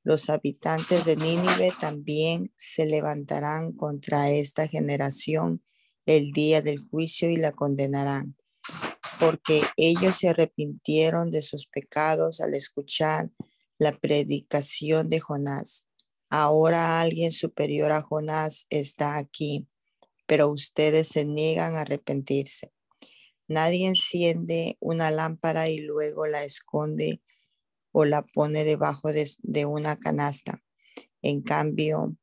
Los 0.03 0.29
habitantes 0.29 1.05
de 1.05 1.15
Nínive 1.15 1.71
también 1.79 2.51
se 2.57 2.85
levantarán 2.85 3.71
contra 3.71 4.29
esta 4.29 4.67
generación 4.67 5.63
el 6.05 6.31
día 6.31 6.61
del 6.61 6.79
juicio 6.79 7.29
y 7.29 7.37
la 7.37 7.53
condenarán 7.53 8.35
porque 9.19 9.61
ellos 9.75 10.17
se 10.17 10.29
arrepintieron 10.29 11.31
de 11.31 11.41
sus 11.41 11.67
pecados 11.67 12.39
al 12.39 12.53
escuchar 12.55 13.29
la 13.77 13.91
predicación 13.91 15.09
de 15.09 15.19
Jonás. 15.19 15.85
Ahora 16.29 17.01
alguien 17.01 17.31
superior 17.31 17.91
a 17.91 18.01
Jonás 18.01 18.65
está 18.69 19.17
aquí, 19.17 19.67
pero 20.25 20.49
ustedes 20.49 21.09
se 21.09 21.25
niegan 21.25 21.75
a 21.75 21.81
arrepentirse. 21.81 22.71
Nadie 23.47 23.87
enciende 23.87 24.77
una 24.79 25.09
lámpara 25.09 25.69
y 25.69 25.79
luego 25.79 26.27
la 26.27 26.43
esconde 26.43 27.21
o 27.91 28.05
la 28.05 28.21
pone 28.21 28.63
debajo 28.63 29.11
de, 29.11 29.65
una 29.65 29.97
canasta. 29.97 30.63
En 31.21 31.41
cambio, 31.41 32.15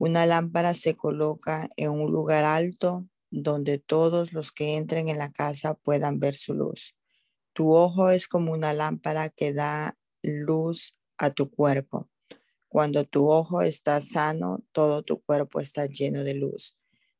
Una 0.00 0.26
lámpara 0.26 0.74
se 0.74 0.94
coloca 0.94 1.70
en 1.76 1.90
un 1.90 2.12
lugar 2.12 2.44
alto 2.44 3.08
donde 3.30 3.78
todos 3.78 4.32
los 4.32 4.52
que 4.52 4.76
entren 4.76 5.08
en 5.08 5.18
la 5.18 5.32
casa 5.32 5.74
puedan 5.74 6.18
ver 6.18 6.34
su 6.34 6.54
luz. 6.54 6.96
Tu 7.52 7.74
ojo 7.74 8.10
es 8.10 8.28
como 8.28 8.52
una 8.52 8.72
lámpara 8.72 9.28
que 9.30 9.52
da 9.52 9.98
luz 10.22 10.96
a 11.16 11.30
tu 11.30 11.50
cuerpo. 11.50 12.08
Cuando 12.68 13.04
tu 13.04 13.30
ojo 13.30 13.62
está 13.62 14.00
sano, 14.00 14.62
todo 14.72 15.02
tu 15.02 15.22
cuerpo 15.22 15.60
está 15.60 15.86
lleno 15.86 16.22
de 16.22 16.34
luz. 16.34 16.76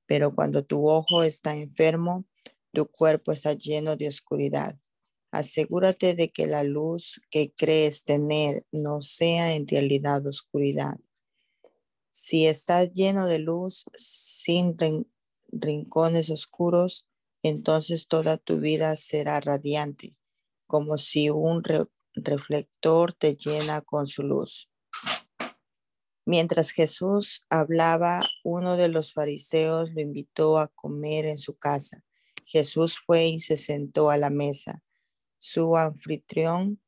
Pero 0.06 0.34
cuando 0.34 0.64
tu 0.64 0.88
ojo 0.88 1.22
está 1.22 1.56
enfermo, 1.56 2.26
tu 2.72 2.86
cuerpo 2.86 3.32
está 3.32 3.54
lleno 3.54 3.96
de 3.96 4.08
oscuridad. 4.08 4.78
Asegúrate 5.30 6.14
de 6.14 6.28
que 6.28 6.46
la 6.46 6.62
luz 6.62 7.20
que 7.30 7.52
crees 7.52 8.04
tener 8.04 8.64
no 8.72 9.02
sea 9.02 9.54
en 9.54 9.66
realidad 9.66 10.26
oscuridad. 10.26 10.98
Si 12.10 12.46
estás 12.46 12.92
lleno 12.92 13.26
de 13.26 13.38
luz 13.38 13.84
sin 13.94 14.76
rincones 15.48 16.30
oscuros, 16.30 17.08
entonces 17.42 18.08
toda 18.08 18.36
tu 18.36 18.58
vida 18.58 18.96
será 18.96 19.40
radiante, 19.40 20.16
como 20.66 20.98
si 20.98 21.30
un 21.30 21.62
reflector 22.14 23.12
te 23.12 23.34
llena 23.34 23.80
con 23.80 24.06
su 24.06 24.22
luz. 24.22 24.70
Mientras 26.24 26.72
Jesús 26.72 27.46
hablaba, 27.48 28.20
uno 28.44 28.76
de 28.76 28.88
los 28.88 29.14
fariseos 29.14 29.90
lo 29.94 30.02
invitó 30.02 30.58
a 30.58 30.68
comer 30.68 31.24
en 31.24 31.38
su 31.38 31.56
casa. 31.56 32.04
Jesús 32.44 32.98
fue 32.98 33.28
y 33.28 33.38
se 33.38 33.56
sentó 33.56 34.10
a 34.10 34.18
la 34.18 34.28
mesa. 34.28 34.82
Su 35.38 35.76
anfitrión 35.76 36.82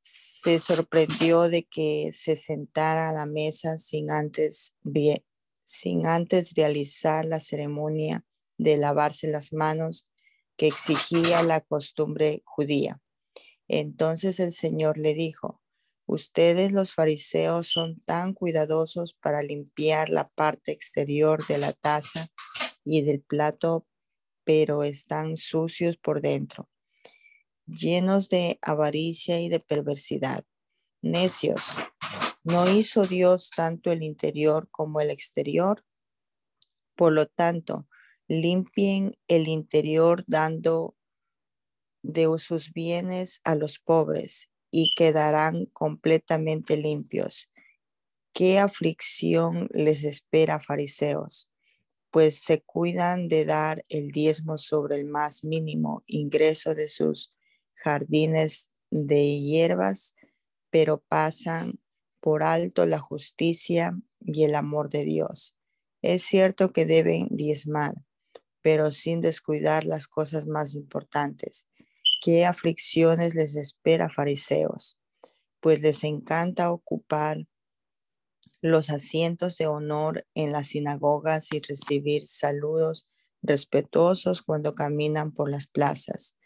se 0.00 0.58
sorprendió 0.58 1.48
de 1.48 1.64
que 1.64 2.10
se 2.12 2.36
sentara 2.36 3.08
a 3.08 3.12
la 3.12 3.26
mesa 3.26 3.78
sin 3.78 4.10
antes, 4.10 4.74
sin 5.64 6.06
antes 6.06 6.54
realizar 6.54 7.24
la 7.24 7.40
ceremonia 7.40 8.24
de 8.58 8.76
lavarse 8.76 9.28
las 9.28 9.52
manos 9.52 10.08
que 10.56 10.66
exigía 10.66 11.42
la 11.42 11.60
costumbre 11.60 12.42
judía. 12.44 13.00
Entonces 13.68 14.40
el 14.40 14.52
Señor 14.52 14.98
le 14.98 15.14
dijo, 15.14 15.60
ustedes 16.06 16.72
los 16.72 16.94
fariseos 16.94 17.68
son 17.68 18.00
tan 18.00 18.34
cuidadosos 18.34 19.14
para 19.14 19.42
limpiar 19.42 20.10
la 20.10 20.26
parte 20.26 20.72
exterior 20.72 21.46
de 21.46 21.58
la 21.58 21.72
taza 21.72 22.28
y 22.84 23.02
del 23.02 23.22
plato, 23.22 23.86
pero 24.44 24.82
están 24.82 25.36
sucios 25.36 25.96
por 25.96 26.20
dentro 26.20 26.68
llenos 27.66 28.28
de 28.28 28.58
avaricia 28.62 29.40
y 29.40 29.48
de 29.48 29.60
perversidad. 29.60 30.44
Necios, 31.00 31.62
¿no 32.44 32.70
hizo 32.70 33.02
Dios 33.02 33.50
tanto 33.54 33.92
el 33.92 34.02
interior 34.02 34.68
como 34.70 35.00
el 35.00 35.10
exterior? 35.10 35.84
Por 36.96 37.12
lo 37.12 37.26
tanto, 37.26 37.88
limpien 38.28 39.16
el 39.28 39.48
interior 39.48 40.24
dando 40.26 40.96
de 42.02 42.26
sus 42.38 42.72
bienes 42.72 43.40
a 43.44 43.54
los 43.54 43.78
pobres 43.78 44.50
y 44.70 44.94
quedarán 44.96 45.66
completamente 45.66 46.76
limpios. 46.76 47.50
¿Qué 48.32 48.58
aflicción 48.58 49.68
les 49.72 50.02
espera, 50.04 50.58
fariseos? 50.58 51.50
Pues 52.10 52.40
se 52.40 52.62
cuidan 52.62 53.28
de 53.28 53.44
dar 53.44 53.84
el 53.88 54.10
diezmo 54.10 54.58
sobre 54.58 54.96
el 54.96 55.06
más 55.06 55.44
mínimo 55.44 56.02
ingreso 56.06 56.74
de 56.74 56.88
sus 56.88 57.34
jardines 57.74 58.70
de 58.90 59.40
hierbas, 59.40 60.14
pero 60.70 61.02
pasan 61.08 61.81
por 62.22 62.42
alto 62.42 62.86
la 62.86 62.98
justicia 62.98 63.98
y 64.20 64.44
el 64.44 64.54
amor 64.54 64.88
de 64.88 65.04
Dios. 65.04 65.54
Es 66.00 66.22
cierto 66.22 66.72
que 66.72 66.86
deben 66.86 67.28
diezmar, 67.30 67.94
pero 68.62 68.90
sin 68.92 69.20
descuidar 69.20 69.84
las 69.84 70.06
cosas 70.06 70.46
más 70.46 70.74
importantes. 70.74 71.68
¿Qué 72.22 72.46
aflicciones 72.46 73.34
les 73.34 73.56
espera, 73.56 74.08
fariseos? 74.08 74.96
Pues 75.60 75.80
les 75.80 76.04
encanta 76.04 76.72
ocupar 76.72 77.46
los 78.60 78.88
asientos 78.88 79.58
de 79.58 79.66
honor 79.66 80.26
en 80.34 80.52
las 80.52 80.68
sinagogas 80.68 81.52
y 81.52 81.60
recibir 81.60 82.26
saludos 82.26 83.06
respetuosos 83.42 84.40
cuando 84.40 84.74
caminan 84.74 85.32
por 85.32 85.50
las 85.50 85.66
plazas 85.66 86.36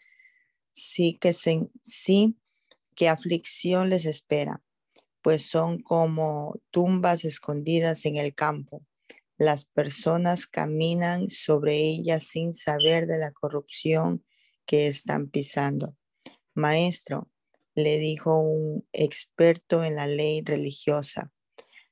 sí 0.77 1.17
que, 1.19 1.33
sí 1.33 2.37
que 2.95 3.09
aflicción 3.09 3.89
les 3.89 4.05
espera, 4.05 4.61
pues 5.27 5.45
son 5.45 5.81
como 5.81 6.57
tumbas 6.71 7.25
escondidas 7.25 8.05
en 8.05 8.15
el 8.15 8.33
campo. 8.33 8.85
Las 9.37 9.65
personas 9.65 10.47
caminan 10.47 11.29
sobre 11.29 11.75
ellas 11.79 12.27
sin 12.27 12.53
saber 12.53 13.07
de 13.07 13.17
la 13.17 13.33
corrupción 13.33 14.23
que 14.65 14.87
están 14.87 15.27
pisando. 15.29 15.97
Maestro, 16.53 17.29
le 17.75 17.97
dijo 17.97 18.39
un 18.39 18.87
experto 18.93 19.83
en 19.83 19.97
la 19.97 20.07
ley 20.07 20.43
religiosa, 20.45 21.33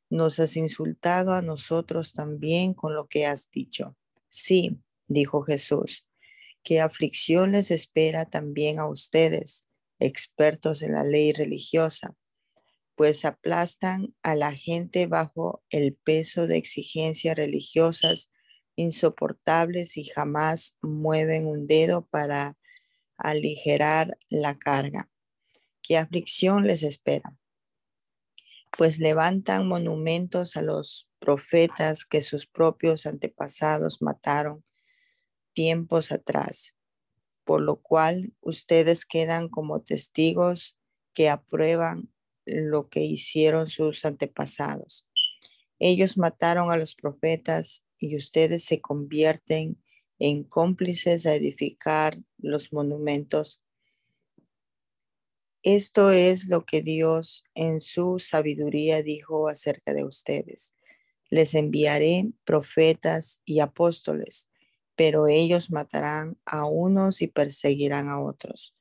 nos 0.10 0.40
has 0.40 0.56
insultado 0.56 1.34
a 1.34 1.42
nosotros 1.42 2.14
también 2.14 2.74
con 2.74 2.96
lo 2.96 3.08
que 3.10 3.26
has 3.26 3.52
dicho. 3.52 3.98
Sí, 4.30 4.80
dijo 5.08 5.42
Jesús, 5.42 6.08
¿Qué 6.64 6.80
aflicción 6.80 7.52
les 7.52 7.70
espera 7.70 8.30
también 8.30 8.80
a 8.80 8.88
ustedes, 8.88 9.66
expertos 10.00 10.82
en 10.84 10.94
la 10.94 11.04
ley 11.04 11.34
religiosa? 11.34 12.16
Pues 12.96 13.26
aplastan 13.26 14.16
a 14.24 14.36
la 14.36 14.54
gente 14.54 15.08
bajo 15.08 15.64
el 15.70 15.96
peso 15.96 16.48
de 16.48 16.58
exigencias 16.58 17.36
religiosas 17.36 18.32
insoportables 18.76 19.98
y 19.98 20.06
jamás 20.06 20.78
mueven 20.82 21.48
un 21.48 21.68
dedo 21.68 22.06
para 22.08 22.58
aligerar 23.18 24.18
la 24.30 24.56
carga. 24.56 25.10
¿Qué 25.82 25.98
aflicción 25.98 26.68
les 26.68 26.84
espera? 26.84 27.38
Pues 28.78 29.00
levantan 29.00 29.68
monumentos 29.68 30.58
a 30.58 30.62
los 30.62 31.08
profetas 31.20 32.06
que 32.06 32.22
sus 32.22 32.46
propios 32.46 33.06
antepasados 33.06 34.02
mataron 34.02 34.64
tiempos 35.54 36.12
atrás, 36.12 36.76
por 37.46 37.62
lo 37.62 37.82
cual 37.82 38.34
ustedes 38.42 39.06
quedan 39.06 39.48
como 39.48 39.82
testigos 39.82 40.78
que 41.14 41.30
aprueban 41.30 42.14
lo 42.46 42.90
que 42.90 43.02
hicieron 43.02 43.68
sus 43.68 44.06
antepasados. 44.06 45.08
Ellos 45.80 46.18
mataron 46.18 46.72
a 46.72 46.78
los 46.78 46.96
profetas 46.96 47.84
y 48.00 48.16
ustedes 48.16 48.64
se 48.64 48.82
convierten 48.82 49.82
en 50.20 50.44
cómplices 50.44 51.26
a 51.26 51.36
edificar 51.36 52.18
los 52.38 52.72
monumentos. 52.72 53.62
Esto 55.64 56.12
es 56.12 56.48
lo 56.48 56.66
que 56.66 56.82
Dios 56.82 57.44
en 57.56 57.82
su 57.82 58.20
sabiduría 58.20 59.02
dijo 59.04 59.50
acerca 59.50 59.94
de 59.94 60.06
ustedes. 60.06 60.74
Les 61.30 61.56
enviaré 61.56 62.32
profetas 62.46 63.42
y 63.46 63.60
apóstoles 63.60 64.50
pero 64.96 65.28
ellos 65.28 65.72
matarán 65.72 66.38
a 66.46 66.66
unos 66.66 67.22
y 67.22 67.28
perseguirán 67.28 68.08
a 68.08 68.22
otros. 68.22 68.76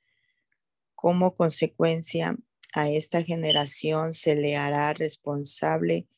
Como 0.94 1.34
consecuencia, 1.34 2.36
a 2.74 2.90
esta 2.90 3.22
generación 3.22 4.14
se 4.14 4.34
le 4.34 4.56
hará 4.56 4.92
responsable 4.92 6.08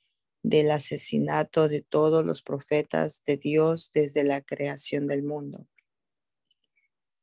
del 0.43 0.71
asesinato 0.71 1.69
de 1.69 1.83
todos 1.83 2.25
los 2.25 2.41
profetas 2.41 3.23
de 3.27 3.37
Dios 3.37 3.91
desde 3.93 4.25
la 4.25 4.41
creación 4.41 5.07
del 5.07 5.23
mundo. 5.23 5.67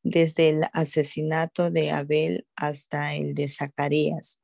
Desde 0.03 0.49
el 0.49 0.65
asesinato 0.71 1.71
de 1.71 1.89
Abel 1.89 2.45
hasta 2.55 3.15
el 3.15 3.33
de 3.33 3.47
Zacarías, 3.47 4.39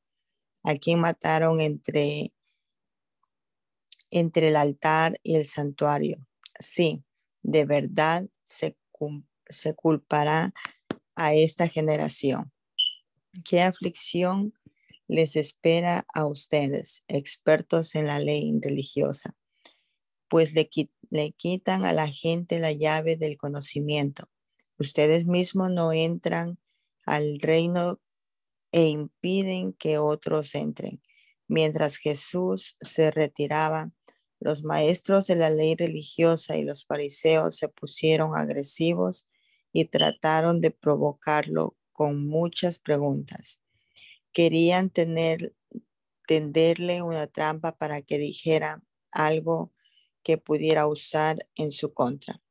a 0.63 0.75
quien 0.75 1.01
mataron 1.01 1.61
entre, 1.61 2.33
entre 4.09 4.47
el 4.47 4.55
altar 4.55 5.19
y 5.21 5.35
el 5.35 5.45
santuario. 5.45 6.25
Sí, 6.59 7.03
de 7.43 7.65
verdad 7.65 8.27
se, 8.43 8.75
se 9.49 9.75
culpará 9.75 10.51
a 11.15 11.35
esta 11.35 11.67
generación. 11.67 12.51
¿Qué 13.43 13.61
aflicción 13.61 14.53
les 15.10 15.36
espera 15.36 16.05
a 16.14 16.26
ustedes, 16.26 17.03
expertos 17.07 17.95
en 17.95 18.05
la 18.05 18.20
ley 18.20 18.57
religiosa? 18.62 19.36
Pues 20.30 20.53
le, 20.53 20.70
le 21.10 21.32
quitan 21.32 21.84
a 21.84 21.91
la 21.91 22.07
gente 22.07 22.60
la 22.60 22.72
llave 22.72 23.16
del 23.18 23.36
conocimiento. 23.36 24.30
Ustedes 24.78 25.26
mismos 25.26 25.72
no 25.72 25.91
entran 25.91 26.60
al 27.05 27.39
reino 27.39 27.99
e 28.72 28.88
impiden 28.88 29.74
que 29.74 29.97
otros 29.97 30.53
entren. 30.53 31.01
Mientras 31.47 31.97
Jesús 31.97 32.78
se 32.80 33.10
retiraba, 33.10 33.91
los 34.39 34.64
maestros 34.64 35.26
de 35.26 35.36
la 35.36 35.49
ley 35.49 35.76
religiosa 35.76 36.55
y 36.55 36.64
los 36.64 36.86
fariseos 36.86 37.57
se 37.57 37.68
pusieron 37.68 38.36
agresivos 38.36 39.28
y 39.74 39.86
trataron 39.86 40.62
de 40.62 40.72
provocarlo 40.72 41.76
con 41.91 42.28
muchas 42.28 42.78
preguntas. 42.78 43.60
Querían 44.32 44.89
tener, 44.89 45.55
tenderle 46.27 47.01
una 47.01 47.27
trampa 47.27 47.77
para 47.77 48.01
que 48.01 48.17
dijera 48.17 48.84
algo 49.11 49.73
que 50.23 50.38
pudiera 50.38 50.88
usar 50.88 51.47
en 51.55 51.71
su 51.71 51.93
contra. 51.93 52.41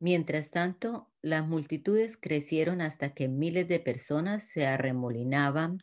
Mientras 0.00 0.50
tanto, 0.50 1.10
las 1.22 1.46
multitudes 1.46 2.16
crecieron 2.16 2.80
hasta 2.80 3.14
que 3.14 3.28
miles 3.28 3.66
de 3.66 3.80
personas 3.80 4.44
se 4.44 4.66
arremolinaban 4.66 5.82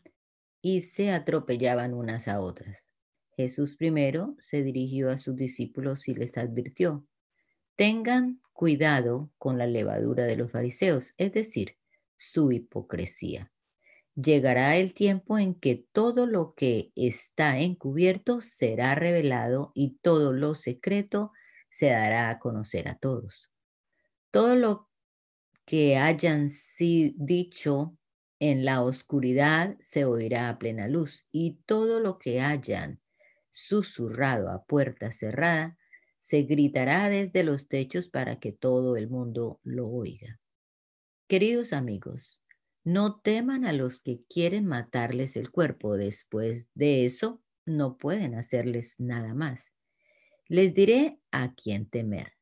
y 0.62 0.80
se 0.80 1.12
atropellaban 1.12 1.92
unas 1.92 2.26
a 2.28 2.40
otras. 2.40 2.90
Jesús 3.36 3.76
primero 3.76 4.34
se 4.40 4.62
dirigió 4.62 5.10
a 5.10 5.18
sus 5.18 5.36
discípulos 5.36 6.08
y 6.08 6.14
les 6.14 6.38
advirtió, 6.38 7.06
tengan 7.76 8.40
cuidado 8.56 9.30
con 9.36 9.58
la 9.58 9.66
levadura 9.66 10.24
de 10.24 10.36
los 10.36 10.50
fariseos, 10.50 11.12
es 11.18 11.32
decir, 11.32 11.76
su 12.16 12.50
hipocresía. 12.52 13.52
Llegará 14.14 14.76
el 14.78 14.94
tiempo 14.94 15.36
en 15.38 15.54
que 15.54 15.86
todo 15.92 16.26
lo 16.26 16.54
que 16.54 16.90
está 16.96 17.58
encubierto 17.58 18.40
será 18.40 18.94
revelado 18.94 19.72
y 19.74 19.98
todo 20.00 20.32
lo 20.32 20.54
secreto 20.54 21.32
se 21.68 21.90
dará 21.90 22.30
a 22.30 22.38
conocer 22.38 22.88
a 22.88 22.94
todos. 22.94 23.52
Todo 24.30 24.56
lo 24.56 24.88
que 25.66 25.98
hayan 25.98 26.48
dicho 26.78 27.98
en 28.40 28.64
la 28.64 28.82
oscuridad 28.82 29.76
se 29.80 30.06
oirá 30.06 30.48
a 30.48 30.58
plena 30.58 30.88
luz 30.88 31.26
y 31.30 31.58
todo 31.66 32.00
lo 32.00 32.18
que 32.18 32.40
hayan 32.40 33.02
susurrado 33.50 34.50
a 34.50 34.64
puerta 34.64 35.12
cerrada 35.12 35.76
se 36.26 36.42
gritará 36.42 37.08
desde 37.08 37.44
los 37.44 37.68
techos 37.68 38.08
para 38.08 38.40
que 38.40 38.50
todo 38.50 38.96
el 38.96 39.08
mundo 39.08 39.60
lo 39.62 39.86
oiga. 39.86 40.40
Queridos 41.28 41.72
amigos, 41.72 42.42
no 42.82 43.20
teman 43.20 43.64
a 43.64 43.72
los 43.72 44.00
que 44.00 44.22
quieren 44.28 44.66
matarles 44.66 45.36
el 45.36 45.52
cuerpo. 45.52 45.96
Después 45.96 46.68
de 46.74 47.04
eso, 47.04 47.44
no 47.64 47.96
pueden 47.96 48.34
hacerles 48.34 48.98
nada 48.98 49.34
más. 49.34 49.72
Les 50.48 50.74
diré 50.74 51.20
a 51.30 51.54
quién 51.54 51.86
temer 51.86 52.32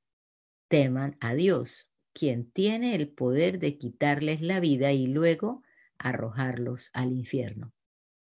teman 0.69 1.17
a 1.21 1.35
Dios, 1.35 1.91
quien 2.15 2.51
tiene 2.51 2.95
el 2.95 3.11
poder 3.11 3.59
de 3.59 3.77
quitarles 3.77 4.41
la 4.41 4.61
vida 4.61 4.93
y 4.93 5.07
luego 5.07 5.63
arrojarlos 5.99 6.89
al 6.95 7.13
infierno. 7.13 7.75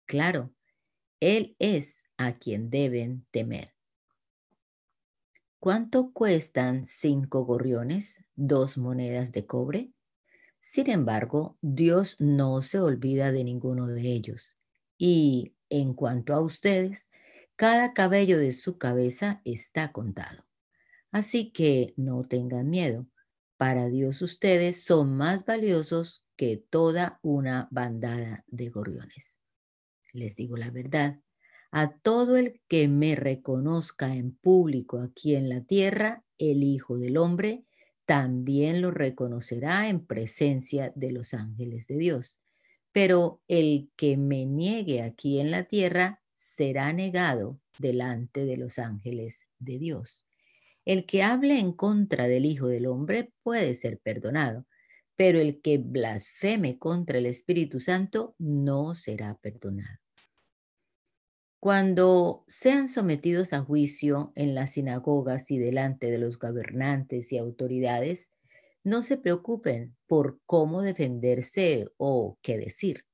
Claro, 0.05 0.53
Él 1.19 1.57
es 1.59 2.03
a 2.15 2.39
quien 2.39 2.69
deben 2.69 3.25
temer. 3.31 3.73
¿Cuánto 5.61 6.11
cuestan 6.11 6.87
cinco 6.87 7.45
gorriones, 7.45 8.25
dos 8.35 8.79
monedas 8.79 9.31
de 9.31 9.45
cobre? 9.45 9.91
Sin 10.59 10.89
embargo, 10.89 11.59
Dios 11.61 12.15
no 12.17 12.63
se 12.63 12.79
olvida 12.79 13.31
de 13.31 13.43
ninguno 13.43 13.85
de 13.85 14.01
ellos. 14.01 14.57
Y 14.97 15.53
en 15.69 15.93
cuanto 15.93 16.33
a 16.33 16.41
ustedes, 16.41 17.11
cada 17.55 17.93
cabello 17.93 18.39
de 18.39 18.53
su 18.53 18.79
cabeza 18.79 19.43
está 19.45 19.91
contado. 19.91 20.47
Así 21.11 21.51
que 21.51 21.93
no 21.95 22.23
tengan 22.23 22.71
miedo. 22.71 23.05
Para 23.57 23.87
Dios 23.87 24.23
ustedes 24.23 24.83
son 24.83 25.15
más 25.15 25.45
valiosos 25.45 26.25
que 26.37 26.57
toda 26.57 27.19
una 27.21 27.67
bandada 27.69 28.45
de 28.47 28.69
gorriones. 28.69 29.37
Les 30.11 30.35
digo 30.35 30.57
la 30.57 30.71
verdad, 30.71 31.19
a 31.71 31.93
todo 31.97 32.35
el 32.35 32.61
que 32.67 32.87
me 32.87 33.15
reconozca 33.15 34.13
en 34.13 34.35
público 34.35 34.99
aquí 34.99 35.35
en 35.35 35.49
la 35.49 35.63
tierra, 35.63 36.23
el 36.37 36.63
Hijo 36.63 36.97
del 36.97 37.17
Hombre 37.17 37.63
también 38.05 38.81
lo 38.81 38.91
reconocerá 38.91 39.87
en 39.87 40.05
presencia 40.05 40.91
de 40.95 41.13
los 41.13 41.33
ángeles 41.33 41.87
de 41.87 41.97
Dios. 41.97 42.41
Pero 42.91 43.41
el 43.47 43.89
que 43.95 44.17
me 44.17 44.45
niegue 44.45 45.01
aquí 45.01 45.39
en 45.39 45.49
la 45.49 45.63
tierra 45.63 46.21
será 46.35 46.91
negado 46.91 47.61
delante 47.79 48.43
de 48.43 48.57
los 48.57 48.79
ángeles 48.79 49.47
de 49.59 49.79
Dios. 49.79 50.25
El 50.83 51.05
que 51.05 51.23
hable 51.23 51.57
en 51.59 51.71
contra 51.71 52.27
del 52.27 52.45
Hijo 52.45 52.67
del 52.67 52.87
Hombre 52.87 53.31
puede 53.43 53.75
ser 53.75 53.99
perdonado, 53.99 54.65
pero 55.15 55.39
el 55.39 55.61
que 55.61 55.77
blasfeme 55.77 56.79
contra 56.79 57.19
el 57.19 57.27
Espíritu 57.27 57.79
Santo 57.79 58.35
no 58.39 58.95
será 58.95 59.37
perdonado. 59.37 59.99
Cuando 61.61 62.43
sean 62.47 62.87
sometidos 62.87 63.53
a 63.53 63.61
juicio 63.61 64.33
en 64.33 64.55
las 64.55 64.71
sinagogas 64.71 65.51
y 65.51 65.59
delante 65.59 66.09
de 66.09 66.17
los 66.17 66.39
gobernantes 66.39 67.31
y 67.31 67.37
autoridades, 67.37 68.31
no 68.83 69.03
se 69.03 69.15
preocupen 69.15 69.95
por 70.07 70.39
cómo 70.47 70.81
defenderse 70.81 71.85
o 71.97 72.39
qué 72.41 72.57
decir, 72.57 73.05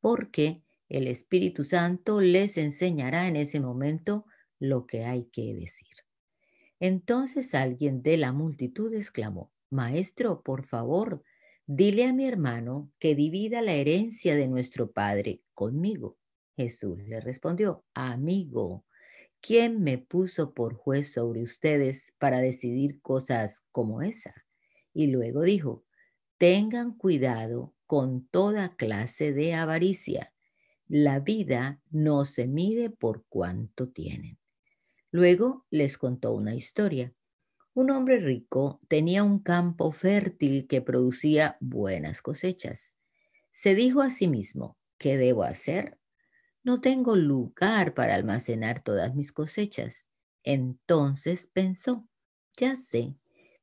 porque 0.00 0.64
el 0.88 1.06
Espíritu 1.06 1.62
Santo 1.62 2.20
les 2.20 2.58
enseñará 2.58 3.28
en 3.28 3.36
ese 3.36 3.60
momento 3.60 4.26
lo 4.58 4.88
que 4.88 5.04
hay 5.04 5.26
que 5.26 5.54
decir. 5.54 5.94
Entonces 6.80 7.54
alguien 7.54 8.02
de 8.02 8.16
la 8.16 8.32
multitud 8.32 8.92
exclamó, 8.92 9.52
Maestro, 9.70 10.42
por 10.42 10.66
favor, 10.66 11.22
dile 11.64 12.06
a 12.06 12.12
mi 12.12 12.26
hermano 12.26 12.90
que 12.98 13.14
divida 13.14 13.62
la 13.62 13.74
herencia 13.74 14.34
de 14.34 14.48
nuestro 14.48 14.90
Padre 14.90 15.42
conmigo. 15.54 16.18
Jesús 16.56 16.98
le 17.06 17.20
respondió, 17.20 17.84
Amigo, 17.94 18.84
¿quién 19.40 19.80
me 19.80 19.98
puso 19.98 20.54
por 20.54 20.74
juez 20.74 21.12
sobre 21.12 21.42
ustedes 21.42 22.14
para 22.18 22.40
decidir 22.40 23.00
cosas 23.00 23.64
como 23.72 24.02
esa? 24.02 24.34
Y 24.92 25.08
luego 25.08 25.42
dijo, 25.42 25.84
tengan 26.38 26.96
cuidado 26.96 27.74
con 27.86 28.26
toda 28.28 28.76
clase 28.76 29.32
de 29.32 29.54
avaricia. 29.54 30.32
La 30.88 31.20
vida 31.20 31.80
no 31.90 32.24
se 32.24 32.46
mide 32.46 32.90
por 32.90 33.24
cuánto 33.28 33.88
tienen. 33.88 34.38
Luego 35.10 35.66
les 35.70 35.98
contó 35.98 36.34
una 36.34 36.54
historia. 36.54 37.14
Un 37.74 37.90
hombre 37.90 38.18
rico 38.18 38.80
tenía 38.88 39.22
un 39.22 39.38
campo 39.38 39.92
fértil 39.92 40.66
que 40.66 40.82
producía 40.82 41.56
buenas 41.60 42.20
cosechas. 42.20 42.96
Se 43.50 43.74
dijo 43.74 44.02
a 44.02 44.10
sí 44.10 44.28
mismo, 44.28 44.78
¿qué 44.98 45.16
debo 45.16 45.42
hacer? 45.42 45.98
No 46.64 46.80
tengo 46.80 47.16
lugar 47.16 47.94
para 47.94 48.14
almacenar 48.14 48.82
todas 48.82 49.14
mis 49.14 49.32
cosechas. 49.32 50.08
Entonces 50.44 51.46
pensó, 51.46 52.08
ya 52.56 52.76
sé, 52.76 53.16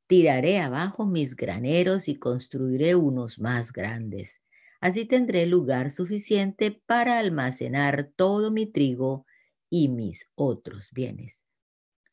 tiraré 0.06 0.58
abajo 0.58 1.06
mis 1.06 1.36
graneros 1.36 2.08
y 2.08 2.16
construiré 2.16 2.94
unos 2.94 3.38
más 3.38 3.72
grandes. 3.72 4.40
Así 4.80 5.04
tendré 5.06 5.46
lugar 5.46 5.90
suficiente 5.90 6.72
para 6.86 7.18
almacenar 7.18 8.10
todo 8.16 8.50
mi 8.50 8.66
trigo 8.66 9.26
y 9.70 9.88
mis 9.88 10.26
otros 10.34 10.90
bienes. 10.92 11.44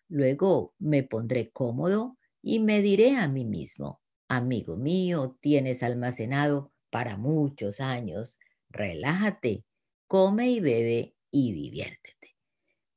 Luego 0.10 0.74
me 0.80 1.04
pondré 1.04 1.52
cómodo 1.52 2.18
y 2.42 2.60
me 2.60 2.82
diré 2.82 3.18
a 3.18 3.28
mí 3.28 3.46
mismo, 3.46 4.02
amigo 4.30 4.78
mío, 4.78 5.38
tienes 5.42 5.84
almacenado 5.84 6.72
para 6.90 7.18
muchos 7.18 7.82
años, 7.82 8.40
relájate, 8.70 9.66
come 10.08 10.49
y 10.49 10.60
bebe 10.60 11.16
y 11.32 11.53
diviértete. 11.53 12.36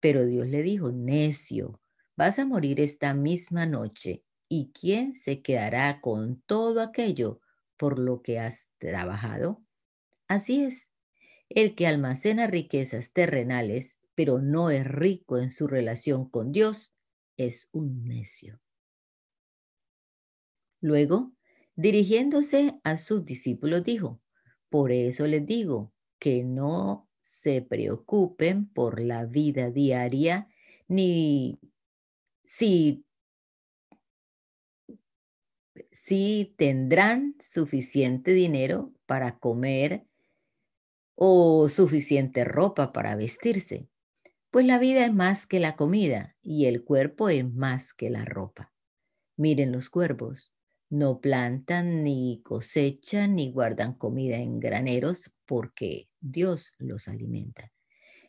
Pero 0.00 0.24
Dios 0.24 0.46
le 0.46 0.62
dijo, 0.62 0.92
necio, 0.92 1.80
vas 2.16 2.38
a 2.38 2.46
morir 2.46 2.80
esta 2.80 3.14
misma 3.14 3.66
noche, 3.66 4.24
¿y 4.48 4.72
quién 4.72 5.14
se 5.14 5.42
quedará 5.42 6.00
con 6.00 6.40
todo 6.42 6.80
aquello 6.80 7.40
por 7.76 7.98
lo 7.98 8.22
que 8.22 8.38
has 8.38 8.70
trabajado? 8.78 9.62
Así 10.28 10.64
es, 10.64 10.90
el 11.48 11.74
que 11.74 11.86
almacena 11.86 12.46
riquezas 12.46 13.12
terrenales 13.12 14.00
pero 14.20 14.38
no 14.38 14.68
es 14.68 14.86
rico 14.86 15.38
en 15.38 15.50
su 15.50 15.66
relación 15.66 16.28
con 16.28 16.52
Dios, 16.52 16.92
es 17.38 17.70
un 17.72 18.04
necio. 18.04 18.60
Luego, 20.82 21.32
dirigiéndose 21.74 22.78
a 22.84 22.98
sus 22.98 23.24
discípulos, 23.24 23.82
dijo, 23.82 24.20
por 24.68 24.92
eso 24.92 25.26
les 25.26 25.46
digo 25.46 25.94
que 26.20 26.44
no 26.44 27.08
se 27.20 27.62
preocupen 27.62 28.68
por 28.68 29.00
la 29.00 29.24
vida 29.24 29.70
diaria, 29.70 30.48
ni 30.86 31.58
si, 32.44 33.04
si 35.90 36.54
tendrán 36.56 37.34
suficiente 37.40 38.32
dinero 38.32 38.92
para 39.06 39.38
comer 39.38 40.06
o 41.14 41.68
suficiente 41.68 42.44
ropa 42.44 42.92
para 42.92 43.16
vestirse. 43.16 43.88
Pues 44.50 44.66
la 44.66 44.78
vida 44.78 45.04
es 45.04 45.12
más 45.12 45.46
que 45.46 45.60
la 45.60 45.76
comida 45.76 46.36
y 46.42 46.66
el 46.66 46.84
cuerpo 46.84 47.28
es 47.28 47.44
más 47.52 47.92
que 47.92 48.10
la 48.10 48.24
ropa. 48.24 48.72
Miren 49.36 49.72
los 49.72 49.90
cuervos, 49.90 50.52
no 50.90 51.20
plantan 51.20 52.04
ni 52.04 52.42
cosechan 52.44 53.36
ni 53.36 53.52
guardan 53.52 53.94
comida 53.94 54.36
en 54.36 54.60
graneros 54.60 55.32
porque 55.46 56.10
Dios 56.20 56.72
los 56.78 57.08
alimenta. 57.08 57.72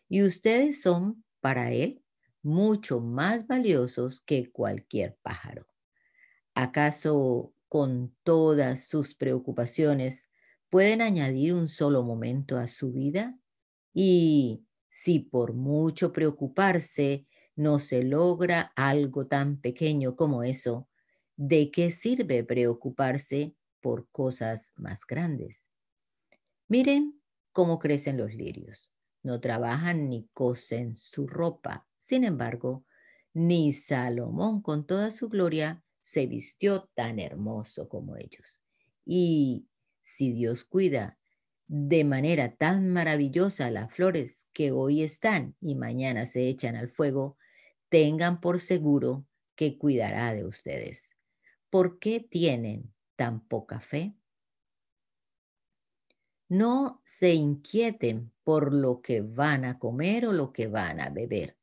Y 0.07 0.24
ustedes 0.24 0.82
son 0.82 1.24
para 1.41 1.72
Él 1.72 2.03
mucho 2.43 2.99
más 3.01 3.47
valiosos 3.47 4.22
que 4.22 4.51
cualquier 4.51 5.18
pájaro. 5.24 5.68
¿Acaso 6.53 7.53
con 7.68 8.16
todas 8.24 8.88
sus 8.88 9.16
preocupaciones 9.16 10.30
pueden 10.70 11.01
añadir 11.01 11.53
un 11.53 11.68
solo 11.68 12.03
momento 12.03 12.57
a 12.57 12.68
su 12.68 12.91
vida? 12.91 13.38
Y 13.93 14.66
si 14.89 15.20
por 15.20 15.53
mucho 15.53 16.14
preocuparse 16.14 17.28
no 17.55 17.80
se 17.80 18.03
logra 18.03 18.74
algo 18.76 19.28
tan 19.28 19.59
pequeño 19.62 20.16
como 20.16 20.43
eso, 20.43 20.89
¿de 21.43 21.71
qué 21.71 21.89
sirve 21.89 22.43
preocuparse 22.43 23.55
por 23.79 24.07
cosas 24.11 24.73
más 24.75 25.07
grandes? 25.07 25.71
Miren 26.67 27.19
cómo 27.51 27.79
crecen 27.79 28.17
los 28.17 28.35
lirios. 28.35 28.93
No 29.23 29.41
trabajan 29.41 30.07
ni 30.07 30.29
cosen 30.33 30.95
su 30.95 31.25
ropa. 31.25 31.87
Sin 31.97 32.25
embargo, 32.25 32.85
ni 33.33 33.73
Salomón 33.73 34.61
con 34.61 34.85
toda 34.85 35.09
su 35.09 35.29
gloria 35.29 35.83
se 36.01 36.27
vistió 36.27 36.91
tan 36.93 37.17
hermoso 37.17 37.89
como 37.89 38.17
ellos. 38.17 38.63
Y 39.03 39.65
si 40.03 40.33
Dios 40.33 40.63
cuida 40.63 41.17
de 41.65 42.03
manera 42.03 42.55
tan 42.55 42.87
maravillosa 42.87 43.71
las 43.71 43.91
flores 43.91 44.47
que 44.53 44.71
hoy 44.71 45.01
están 45.01 45.55
y 45.59 45.73
mañana 45.73 46.27
se 46.27 46.47
echan 46.47 46.75
al 46.75 46.89
fuego, 46.89 47.35
tengan 47.89 48.41
por 48.41 48.59
seguro 48.59 49.25
que 49.55 49.79
cuidará 49.79 50.35
de 50.35 50.45
ustedes. 50.45 51.17
¿Por 51.72 51.99
qué 51.99 52.19
tienen 52.19 52.93
tan 53.15 53.47
poca 53.47 53.80
fe? 53.80 54.13
No 56.49 57.01
se 57.05 57.34
inquieten 57.34 58.34
por 58.43 58.74
lo 58.74 59.01
que 59.01 59.22
van 59.22 59.63
a 59.63 59.80
comer 59.80 60.26
o 60.26 60.34
lo 60.34 60.51
que 60.51 60.67
van 60.67 60.99
a 60.99 61.09
beber. 61.09 61.57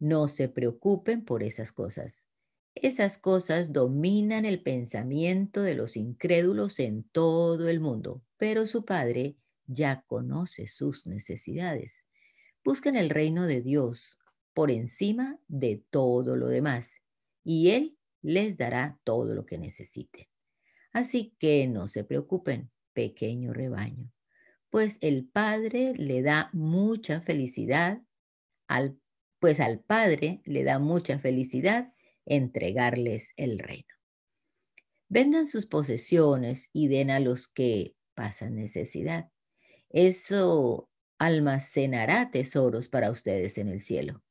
No 0.00 0.26
se 0.26 0.48
preocupen 0.48 1.24
por 1.24 1.44
esas 1.44 1.70
cosas. 1.70 2.26
Esas 2.74 3.18
cosas 3.18 3.72
dominan 3.72 4.44
el 4.46 4.64
pensamiento 4.64 5.62
de 5.62 5.76
los 5.76 5.96
incrédulos 5.96 6.80
en 6.80 7.04
todo 7.04 7.68
el 7.68 7.78
mundo, 7.78 8.24
pero 8.38 8.66
su 8.66 8.84
Padre 8.84 9.36
ya 9.66 10.02
conoce 10.08 10.66
sus 10.66 11.06
necesidades. 11.06 12.04
Busquen 12.64 12.96
el 12.96 13.10
reino 13.10 13.46
de 13.46 13.62
Dios 13.62 14.18
por 14.54 14.72
encima 14.72 15.38
de 15.46 15.84
todo 15.88 16.34
lo 16.34 16.48
demás 16.48 17.00
y 17.44 17.70
Él 17.70 17.95
les 18.26 18.56
dará 18.56 18.98
todo 19.04 19.34
lo 19.34 19.46
que 19.46 19.56
necesiten. 19.56 20.26
Así 20.92 21.36
que 21.38 21.68
no 21.68 21.86
se 21.86 22.02
preocupen, 22.02 22.72
pequeño 22.92 23.52
rebaño, 23.52 24.12
pues 24.68 24.98
el 25.00 25.28
Padre 25.28 25.94
le 25.96 26.22
da 26.22 26.50
mucha 26.52 27.20
felicidad 27.20 28.02
al 28.66 28.98
pues 29.38 29.60
al 29.60 29.80
Padre 29.80 30.40
le 30.44 30.64
da 30.64 30.78
mucha 30.78 31.18
felicidad 31.18 31.92
entregarles 32.24 33.32
el 33.36 33.58
reino. 33.58 33.94
Vendan 35.08 35.46
sus 35.46 35.66
posesiones 35.66 36.70
y 36.72 36.88
den 36.88 37.10
a 37.10 37.20
los 37.20 37.46
que 37.46 37.94
pasan 38.14 38.56
necesidad. 38.56 39.30
Eso 39.90 40.90
almacenará 41.18 42.30
tesoros 42.30 42.88
para 42.88 43.10
ustedes 43.10 43.56
en 43.58 43.68
el 43.68 43.80
cielo. 43.80 44.24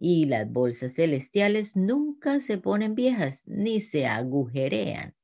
Y 0.00 0.24
las 0.24 0.50
bolsas 0.50 0.94
celestiales 0.94 1.76
nunca 1.76 2.40
se 2.40 2.58
ponen 2.58 2.96
viejas 2.96 3.46
ni 3.46 3.80
se 3.80 4.06
agujerean. 4.06 5.14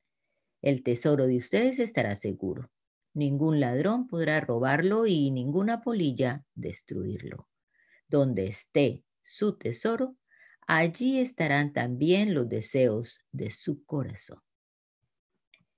El 0.63 0.83
tesoro 0.83 1.27
de 1.27 1.39
ustedes 1.39 1.79
estará 1.79 2.15
seguro. 2.15 2.71
Ningún 3.15 3.59
ladrón 3.59 4.07
podrá 4.07 4.41
robarlo 4.41 5.07
y 5.07 5.31
ninguna 5.31 5.81
polilla 5.81 6.45
destruirlo. 6.55 7.49
Donde 8.09 8.47
esté 8.47 9.03
su 9.23 9.57
tesoro, 9.57 10.17
allí 10.67 11.21
estarán 11.21 11.73
también 11.73 12.35
los 12.35 12.49
deseos 12.49 13.21
de 13.33 13.51
su 13.51 13.83
corazón. 13.85 14.41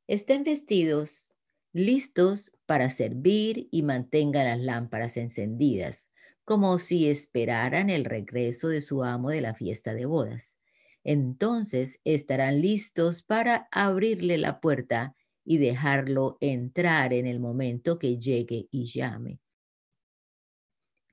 Estén 0.08 0.42
vestidos, 0.42 1.38
listos 1.72 2.50
para 2.66 2.90
servir 2.90 3.68
y 3.70 3.82
mantengan 3.82 4.46
las 4.46 4.60
lámparas 4.60 5.16
encendidas, 5.16 6.10
como 6.48 6.78
si 6.78 7.10
esperaran 7.10 7.90
el 7.90 8.06
regreso 8.06 8.68
de 8.68 8.80
su 8.80 9.04
amo 9.04 9.28
de 9.28 9.42
la 9.42 9.52
fiesta 9.52 9.92
de 9.92 10.06
bodas. 10.06 10.58
Entonces 11.04 12.00
estarán 12.04 12.62
listos 12.62 13.22
para 13.22 13.68
abrirle 13.70 14.38
la 14.38 14.58
puerta 14.58 15.14
y 15.44 15.58
dejarlo 15.58 16.38
entrar 16.40 17.12
en 17.12 17.26
el 17.26 17.38
momento 17.38 17.98
que 17.98 18.16
llegue 18.16 18.66
y 18.70 18.86
llame. 18.86 19.40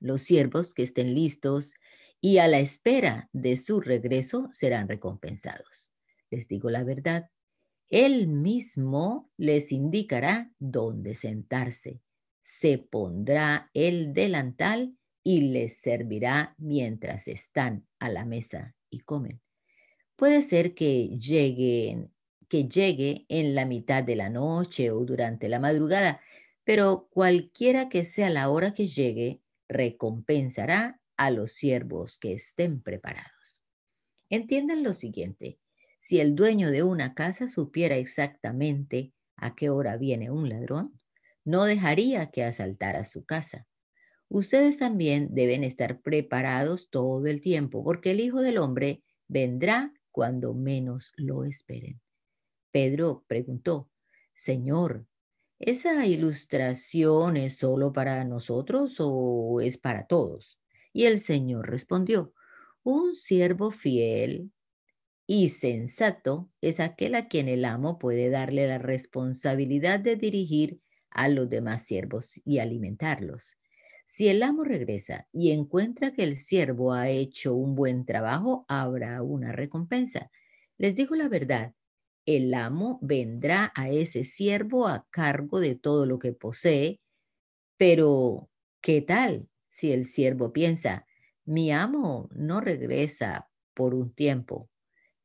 Los 0.00 0.22
siervos 0.22 0.72
que 0.72 0.84
estén 0.84 1.14
listos 1.14 1.74
y 2.18 2.38
a 2.38 2.48
la 2.48 2.60
espera 2.60 3.28
de 3.34 3.58
su 3.58 3.82
regreso 3.82 4.48
serán 4.52 4.88
recompensados. 4.88 5.92
Les 6.30 6.48
digo 6.48 6.70
la 6.70 6.82
verdad, 6.82 7.28
Él 7.90 8.26
mismo 8.26 9.30
les 9.36 9.70
indicará 9.70 10.50
dónde 10.58 11.14
sentarse, 11.14 12.00
se 12.40 12.78
pondrá 12.78 13.70
el 13.74 14.14
delantal 14.14 14.96
y 15.28 15.40
les 15.40 15.78
servirá 15.78 16.54
mientras 16.56 17.26
están 17.26 17.84
a 17.98 18.08
la 18.08 18.24
mesa 18.24 18.76
y 18.90 19.00
comen. 19.00 19.40
Puede 20.14 20.40
ser 20.40 20.72
que 20.72 21.08
lleguen 21.18 22.14
que 22.48 22.68
llegue 22.68 23.26
en 23.28 23.56
la 23.56 23.66
mitad 23.66 24.04
de 24.04 24.14
la 24.14 24.30
noche 24.30 24.92
o 24.92 25.04
durante 25.04 25.48
la 25.48 25.58
madrugada, 25.58 26.20
pero 26.62 27.08
cualquiera 27.10 27.88
que 27.88 28.04
sea 28.04 28.30
la 28.30 28.50
hora 28.50 28.72
que 28.72 28.86
llegue, 28.86 29.42
recompensará 29.68 31.00
a 31.16 31.32
los 31.32 31.54
siervos 31.54 32.18
que 32.18 32.32
estén 32.32 32.80
preparados. 32.80 33.60
Entiendan 34.30 34.84
lo 34.84 34.94
siguiente, 34.94 35.58
si 35.98 36.20
el 36.20 36.36
dueño 36.36 36.70
de 36.70 36.84
una 36.84 37.14
casa 37.14 37.48
supiera 37.48 37.96
exactamente 37.96 39.12
a 39.34 39.56
qué 39.56 39.70
hora 39.70 39.96
viene 39.96 40.30
un 40.30 40.48
ladrón, 40.48 41.00
no 41.44 41.64
dejaría 41.64 42.30
que 42.30 42.44
asaltara 42.44 43.04
su 43.04 43.24
casa. 43.24 43.66
Ustedes 44.28 44.78
también 44.78 45.28
deben 45.32 45.62
estar 45.62 46.00
preparados 46.00 46.90
todo 46.90 47.26
el 47.26 47.40
tiempo, 47.40 47.84
porque 47.84 48.10
el 48.10 48.20
Hijo 48.20 48.40
del 48.40 48.58
Hombre 48.58 49.02
vendrá 49.28 49.92
cuando 50.10 50.54
menos 50.54 51.12
lo 51.16 51.44
esperen. 51.44 52.00
Pedro 52.72 53.24
preguntó, 53.28 53.88
Señor, 54.34 55.06
¿esa 55.58 56.06
ilustración 56.06 57.36
es 57.36 57.56
solo 57.56 57.92
para 57.92 58.24
nosotros 58.24 58.96
o 58.98 59.60
es 59.60 59.78
para 59.78 60.06
todos? 60.06 60.58
Y 60.92 61.04
el 61.04 61.20
Señor 61.20 61.70
respondió, 61.70 62.32
un 62.82 63.14
siervo 63.14 63.70
fiel 63.70 64.52
y 65.26 65.48
sensato 65.48 66.50
es 66.60 66.80
aquel 66.80 67.14
a 67.14 67.28
quien 67.28 67.48
el 67.48 67.64
amo 67.64 67.98
puede 67.98 68.30
darle 68.30 68.68
la 68.68 68.78
responsabilidad 68.78 70.00
de 70.00 70.16
dirigir 70.16 70.80
a 71.10 71.28
los 71.28 71.48
demás 71.48 71.84
siervos 71.84 72.40
y 72.44 72.58
alimentarlos. 72.58 73.56
Si 74.06 74.28
el 74.28 74.42
amo 74.42 74.64
regresa 74.64 75.28
y 75.32 75.50
encuentra 75.50 76.12
que 76.12 76.22
el 76.22 76.36
siervo 76.36 76.92
ha 76.92 77.08
hecho 77.10 77.54
un 77.54 77.74
buen 77.74 78.04
trabajo, 78.06 78.64
habrá 78.68 79.20
una 79.22 79.52
recompensa. 79.52 80.30
Les 80.78 80.94
digo 80.94 81.16
la 81.16 81.28
verdad, 81.28 81.74
el 82.24 82.54
amo 82.54 82.98
vendrá 83.02 83.72
a 83.74 83.90
ese 83.90 84.24
siervo 84.24 84.86
a 84.86 85.06
cargo 85.10 85.60
de 85.60 85.74
todo 85.74 86.06
lo 86.06 86.18
que 86.18 86.32
posee, 86.32 87.00
pero 87.76 88.48
¿qué 88.80 89.02
tal 89.02 89.48
si 89.68 89.92
el 89.92 90.04
siervo 90.04 90.52
piensa, 90.52 91.06
mi 91.44 91.70
amo 91.72 92.28
no 92.32 92.60
regresa 92.60 93.48
por 93.74 93.94
un 93.94 94.12
tiempo 94.14 94.70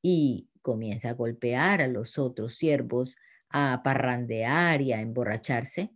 y 0.01 0.49
comienza 0.61 1.11
a 1.11 1.13
golpear 1.13 1.81
a 1.81 1.87
los 1.87 2.17
otros 2.19 2.55
siervos, 2.55 3.15
a 3.49 3.81
parrandear 3.83 4.81
y 4.81 4.93
a 4.93 5.01
emborracharse, 5.01 5.91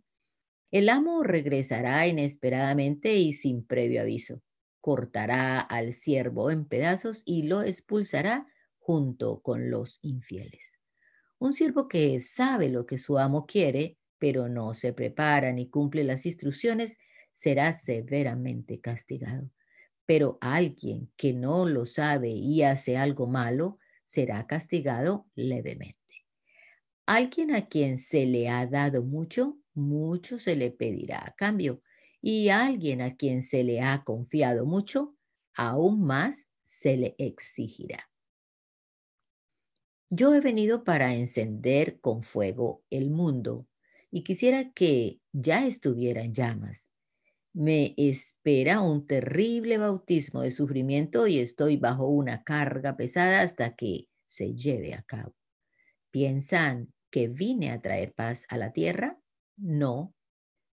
el 0.70 0.88
amo 0.88 1.22
regresará 1.22 2.06
inesperadamente 2.06 3.14
y 3.14 3.32
sin 3.32 3.64
previo 3.64 4.02
aviso. 4.02 4.42
Cortará 4.80 5.60
al 5.60 5.92
siervo 5.92 6.50
en 6.50 6.64
pedazos 6.64 7.22
y 7.24 7.44
lo 7.44 7.62
expulsará 7.62 8.46
junto 8.78 9.40
con 9.40 9.70
los 9.70 9.98
infieles. 10.02 10.78
Un 11.38 11.52
siervo 11.52 11.88
que 11.88 12.18
sabe 12.20 12.68
lo 12.68 12.86
que 12.86 12.98
su 12.98 13.18
amo 13.18 13.46
quiere, 13.46 13.98
pero 14.18 14.48
no 14.48 14.74
se 14.74 14.92
prepara 14.92 15.52
ni 15.52 15.68
cumple 15.68 16.04
las 16.04 16.24
instrucciones, 16.24 16.98
será 17.32 17.72
severamente 17.72 18.80
castigado. 18.80 19.50
Pero 20.06 20.38
alguien 20.40 21.10
que 21.16 21.34
no 21.34 21.66
lo 21.66 21.84
sabe 21.84 22.30
y 22.30 22.62
hace 22.62 22.96
algo 22.96 23.26
malo 23.26 23.78
será 24.04 24.46
castigado 24.46 25.26
levemente. 25.34 25.96
Alguien 27.06 27.54
a 27.54 27.66
quien 27.66 27.98
se 27.98 28.24
le 28.24 28.48
ha 28.48 28.66
dado 28.66 29.02
mucho, 29.02 29.58
mucho 29.76 30.38
se 30.38 30.56
le 30.56 30.70
pedirá 30.70 31.24
a 31.26 31.34
cambio. 31.36 31.82
Y 32.20 32.48
alguien 32.48 33.02
a 33.02 33.16
quien 33.16 33.42
se 33.42 33.62
le 33.62 33.80
ha 33.80 34.02
confiado 34.04 34.66
mucho, 34.66 35.16
aún 35.54 36.04
más 36.04 36.50
se 36.62 36.96
le 36.96 37.14
exigirá. 37.18 38.10
Yo 40.10 40.34
he 40.34 40.40
venido 40.40 40.84
para 40.84 41.14
encender 41.14 42.00
con 42.00 42.22
fuego 42.22 42.84
el 42.90 43.10
mundo 43.10 43.68
y 44.10 44.22
quisiera 44.22 44.72
que 44.72 45.20
ya 45.32 45.66
estuviera 45.66 46.22
en 46.22 46.32
llamas 46.34 46.90
me 47.52 47.94
espera 47.96 48.82
un 48.82 49.06
terrible 49.06 49.78
bautismo 49.78 50.42
de 50.42 50.50
sufrimiento 50.50 51.26
y 51.26 51.38
estoy 51.38 51.78
bajo 51.78 52.06
una 52.06 52.44
carga 52.44 52.98
pesada 52.98 53.40
hasta 53.40 53.74
que 53.74 54.08
se 54.26 54.54
lleve 54.54 54.92
a 54.94 55.02
cabo. 55.02 55.34
¿Piensan 56.10 56.92
que 57.10 57.28
vine 57.28 57.70
a 57.72 57.80
traer 57.82 58.14
paz 58.14 58.46
a 58.50 58.58
la 58.58 58.72
tierra? 58.72 59.18
No, 59.56 60.16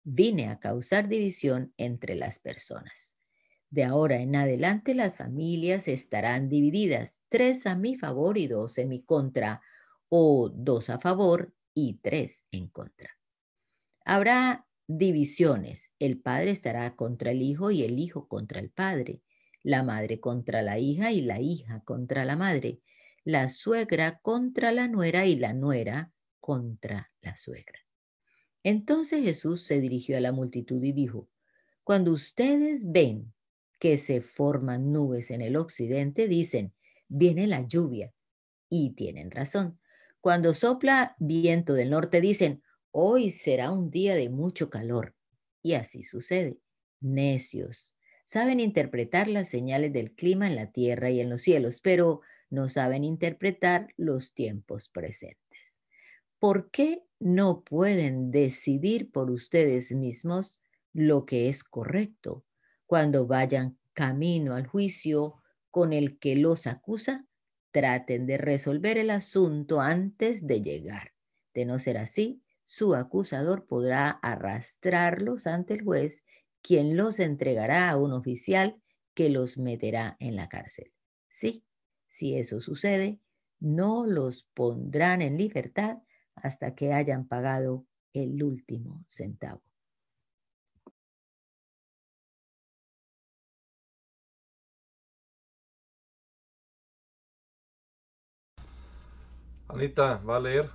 Vine 0.04 0.48
a 0.48 0.58
causar 0.58 1.08
división 1.08 1.72
entre 1.76 2.16
las 2.16 2.40
personas. 2.40 3.14
De 3.70 3.84
ahora 3.84 4.16
en 4.16 4.34
adelante 4.34 4.94
las 4.94 5.16
familias 5.16 5.86
estarán 5.86 6.48
divididas, 6.48 7.22
tres 7.28 7.66
a 7.66 7.76
mi 7.76 7.96
favor 7.96 8.36
y 8.36 8.48
dos 8.48 8.78
en 8.78 8.88
mi 8.88 9.02
contra, 9.02 9.62
o 10.08 10.50
dos 10.52 10.90
a 10.90 10.98
favor 10.98 11.54
y 11.72 12.00
tres 12.02 12.46
en 12.50 12.68
contra. 12.68 13.10
Habrá 14.04 14.66
divisiones. 14.88 15.92
El 16.00 16.20
padre 16.20 16.50
estará 16.50 16.96
contra 16.96 17.30
el 17.30 17.40
hijo 17.40 17.70
y 17.70 17.84
el 17.84 17.98
hijo 17.98 18.26
contra 18.26 18.58
el 18.58 18.70
padre, 18.70 19.22
la 19.62 19.84
madre 19.84 20.18
contra 20.18 20.62
la 20.62 20.80
hija 20.80 21.12
y 21.12 21.22
la 21.22 21.40
hija 21.40 21.80
contra 21.84 22.24
la 22.24 22.34
madre, 22.34 22.80
la 23.24 23.48
suegra 23.48 24.18
contra 24.18 24.72
la 24.72 24.88
nuera 24.88 25.26
y 25.26 25.36
la 25.36 25.54
nuera 25.54 26.12
contra 26.40 27.12
la 27.20 27.36
suegra. 27.36 27.81
Entonces 28.64 29.24
Jesús 29.24 29.62
se 29.62 29.80
dirigió 29.80 30.16
a 30.16 30.20
la 30.20 30.32
multitud 30.32 30.82
y 30.82 30.92
dijo, 30.92 31.28
cuando 31.84 32.12
ustedes 32.12 32.90
ven 32.90 33.32
que 33.80 33.98
se 33.98 34.20
forman 34.20 34.92
nubes 34.92 35.30
en 35.32 35.42
el 35.42 35.56
occidente, 35.56 36.28
dicen, 36.28 36.72
viene 37.08 37.46
la 37.46 37.66
lluvia. 37.66 38.12
Y 38.68 38.90
tienen 38.94 39.30
razón. 39.30 39.80
Cuando 40.20 40.54
sopla 40.54 41.16
viento 41.18 41.74
del 41.74 41.90
norte, 41.90 42.20
dicen, 42.20 42.62
hoy 42.92 43.30
será 43.30 43.72
un 43.72 43.90
día 43.90 44.14
de 44.14 44.28
mucho 44.28 44.70
calor. 44.70 45.16
Y 45.62 45.74
así 45.74 46.04
sucede. 46.04 46.58
Necios. 47.00 47.94
Saben 48.24 48.60
interpretar 48.60 49.26
las 49.28 49.48
señales 49.48 49.92
del 49.92 50.14
clima 50.14 50.46
en 50.46 50.54
la 50.54 50.70
tierra 50.70 51.10
y 51.10 51.20
en 51.20 51.28
los 51.28 51.42
cielos, 51.42 51.80
pero 51.80 52.20
no 52.50 52.68
saben 52.68 53.02
interpretar 53.02 53.88
los 53.96 54.32
tiempos 54.32 54.88
presentes. 54.88 55.41
¿Por 56.42 56.72
qué 56.72 57.04
no 57.20 57.62
pueden 57.62 58.32
decidir 58.32 59.12
por 59.12 59.30
ustedes 59.30 59.92
mismos 59.92 60.60
lo 60.92 61.24
que 61.24 61.48
es 61.48 61.62
correcto? 61.62 62.44
Cuando 62.84 63.28
vayan 63.28 63.78
camino 63.92 64.56
al 64.56 64.66
juicio 64.66 65.40
con 65.70 65.92
el 65.92 66.18
que 66.18 66.34
los 66.34 66.66
acusa, 66.66 67.28
traten 67.70 68.26
de 68.26 68.38
resolver 68.38 68.98
el 68.98 69.10
asunto 69.10 69.80
antes 69.80 70.44
de 70.48 70.62
llegar. 70.62 71.12
De 71.54 71.64
no 71.64 71.78
ser 71.78 71.96
así, 71.96 72.42
su 72.64 72.96
acusador 72.96 73.68
podrá 73.68 74.10
arrastrarlos 74.10 75.46
ante 75.46 75.74
el 75.74 75.84
juez, 75.84 76.24
quien 76.60 76.96
los 76.96 77.20
entregará 77.20 77.88
a 77.88 77.96
un 77.96 78.10
oficial 78.12 78.82
que 79.14 79.30
los 79.30 79.58
meterá 79.58 80.16
en 80.18 80.34
la 80.34 80.48
cárcel. 80.48 80.92
Sí, 81.28 81.64
si 82.08 82.34
eso 82.36 82.58
sucede, 82.58 83.20
no 83.60 84.06
los 84.06 84.42
pondrán 84.42 85.22
en 85.22 85.38
libertad 85.38 85.98
hasta 86.34 86.74
que 86.74 86.92
hayan 86.92 87.26
pagado 87.26 87.86
el 88.12 88.42
último 88.42 89.04
centavo. 89.08 89.62
Anita, 99.68 100.18
¿va 100.18 100.36
a 100.36 100.40
leer? 100.40 100.70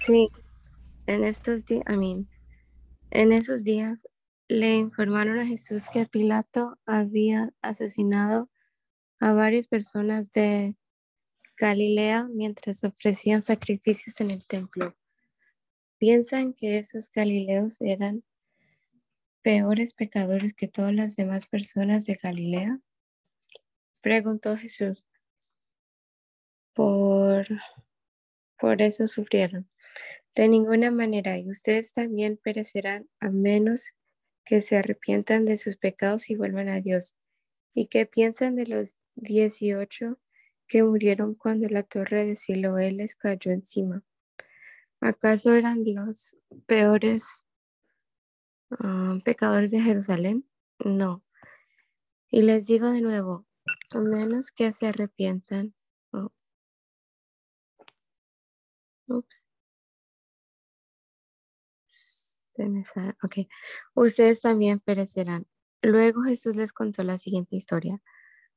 Sí, 0.00 0.30
en 1.06 1.24
estos 1.24 1.66
días, 1.66 1.84
I 1.88 2.26
en 3.10 3.32
esos 3.32 3.62
días 3.62 4.06
le 4.48 4.76
informaron 4.76 5.38
a 5.38 5.46
Jesús 5.46 5.88
que 5.92 6.06
Pilato 6.06 6.78
había 6.86 7.52
asesinado 7.62 8.50
a 9.20 9.32
varias 9.32 9.66
personas 9.66 10.32
de 10.32 10.76
Galilea 11.56 12.24
mientras 12.24 12.82
ofrecían 12.84 13.42
sacrificios 13.42 14.20
en 14.20 14.30
el 14.30 14.46
templo. 14.46 14.96
¿Piensan 15.98 16.52
que 16.52 16.78
esos 16.78 17.10
galileos 17.12 17.80
eran 17.80 18.24
peores 19.42 19.94
pecadores 19.94 20.52
que 20.52 20.68
todas 20.68 20.92
las 20.92 21.16
demás 21.16 21.46
personas 21.46 22.06
de 22.06 22.18
Galilea? 22.20 22.80
Preguntó 24.00 24.56
Jesús. 24.56 25.04
Por, 26.74 27.46
por 28.58 28.82
eso 28.82 29.06
sufrieron. 29.06 29.68
De 30.34 30.48
ninguna 30.48 30.90
manera, 30.90 31.38
y 31.38 31.48
ustedes 31.48 31.94
también 31.94 32.36
perecerán 32.36 33.08
a 33.20 33.30
menos 33.30 33.92
que 34.44 34.60
se 34.60 34.76
arrepientan 34.76 35.44
de 35.44 35.56
sus 35.56 35.76
pecados 35.76 36.28
y 36.28 36.34
vuelvan 36.34 36.68
a 36.68 36.80
Dios. 36.80 37.14
¿Y 37.72 37.86
qué 37.86 38.04
piensan 38.06 38.56
de 38.56 38.66
los 38.66 38.96
dieciocho 39.14 40.18
que 40.68 40.82
murieron 40.82 41.34
cuando 41.34 41.68
la 41.68 41.82
torre 41.82 42.26
de 42.26 42.36
Siloé 42.36 42.92
les 42.92 43.16
cayó 43.16 43.52
encima? 43.52 44.02
¿Acaso 45.00 45.52
eran 45.52 45.84
los 45.84 46.36
peores 46.66 47.44
ah, 48.70 49.18
pecadores 49.24 49.70
de 49.70 49.80
Jerusalén? 49.80 50.48
No. 50.84 51.22
Y 52.30 52.42
les 52.42 52.66
digo 52.66 52.90
de 52.90 53.00
nuevo, 53.00 53.46
a 53.90 54.00
menos 54.00 54.50
que 54.50 54.72
se 54.72 54.86
arrepientan. 54.88 55.74
Oh. 56.12 56.32
Ups. 59.08 59.44
Ok. 63.22 63.48
Ustedes 63.94 64.40
también 64.40 64.80
perecerán. 64.80 65.46
Luego 65.82 66.22
Jesús 66.22 66.56
les 66.56 66.72
contó 66.72 67.02
la 67.02 67.18
siguiente 67.18 67.56
historia. 67.56 68.00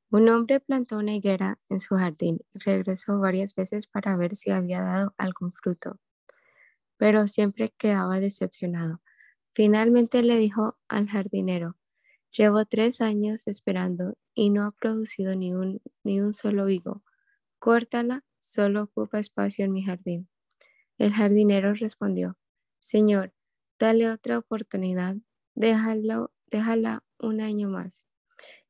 Un 0.09 0.29
hombre 0.29 0.61
plantó 0.61 0.97
una 0.97 1.15
higuera 1.15 1.59
en 1.67 1.81
su 1.81 1.95
jardín 1.95 2.39
y 2.53 2.59
regresó 2.59 3.19
varias 3.19 3.53
veces 3.55 3.87
para 3.87 4.15
ver 4.15 4.37
si 4.37 4.51
había 4.51 4.81
dado 4.81 5.13
algún 5.17 5.51
fruto, 5.51 5.99
pero 6.95 7.27
siempre 7.27 7.73
quedaba 7.77 8.21
decepcionado. 8.21 9.01
Finalmente 9.53 10.23
le 10.23 10.37
dijo 10.37 10.77
al 10.87 11.07
jardinero, 11.09 11.75
Llevo 12.31 12.65
tres 12.65 13.01
años 13.01 13.47
esperando 13.47 14.17
y 14.33 14.49
no 14.49 14.65
ha 14.65 14.71
producido 14.71 15.35
ni 15.35 15.53
un, 15.53 15.81
ni 16.03 16.21
un 16.21 16.33
solo 16.33 16.69
higo. 16.69 17.03
Córtala, 17.59 18.23
solo 18.39 18.83
ocupa 18.83 19.19
espacio 19.19 19.65
en 19.65 19.73
mi 19.73 19.83
jardín. 19.83 20.29
El 20.97 21.13
jardinero 21.13 21.73
respondió, 21.73 22.37
Señor, 22.79 23.33
dale 23.79 24.09
otra 24.09 24.37
oportunidad, 24.37 25.17
déjalo, 25.55 26.31
déjala 26.49 27.03
un 27.19 27.41
año 27.41 27.69
más 27.69 28.06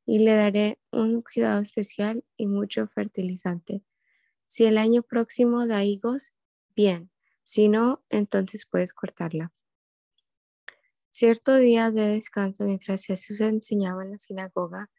y 0.08 0.20
le 0.20 0.36
daré 0.36 0.80
un 0.90 1.22
cuidado 1.22 1.62
especial 1.62 2.24
y 2.38 2.48
mucho 2.48 2.88
fertilizante. 2.88 3.84
Si 4.46 4.64
el 4.64 4.78
año 4.78 5.04
próximo 5.04 5.68
da 5.68 5.84
higos, 5.84 6.34
bien, 6.76 7.12
si 7.44 7.68
no, 7.68 8.02
entonces 8.10 8.66
puedes 8.66 8.94
cortarla. 8.94 9.52
Cierto 11.12 11.58
día 11.58 11.92
de 11.92 12.08
descanso, 12.08 12.64
mientras 12.64 13.04
Jesús 13.04 13.42
enseñaba 13.42 14.04
en 14.04 14.12
la 14.12 14.18
sinagoga, 14.18 14.90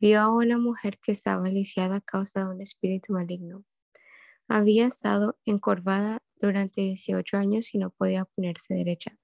vio 0.00 0.20
a 0.20 0.34
una 0.34 0.56
mujer 0.56 0.98
que 0.98 1.12
estaba 1.12 1.46
lisiada 1.50 1.96
a 1.96 2.00
causa 2.00 2.44
de 2.44 2.48
un 2.48 2.62
espíritu 2.62 3.12
maligno. 3.12 3.64
Había 4.48 4.86
estado 4.86 5.38
encorvada 5.44 6.22
durante 6.36 6.80
18 6.80 7.36
años 7.36 7.74
y 7.74 7.78
no 7.78 7.90
podía 7.90 8.24
ponerse 8.24 8.72
derecha. 8.72 9.18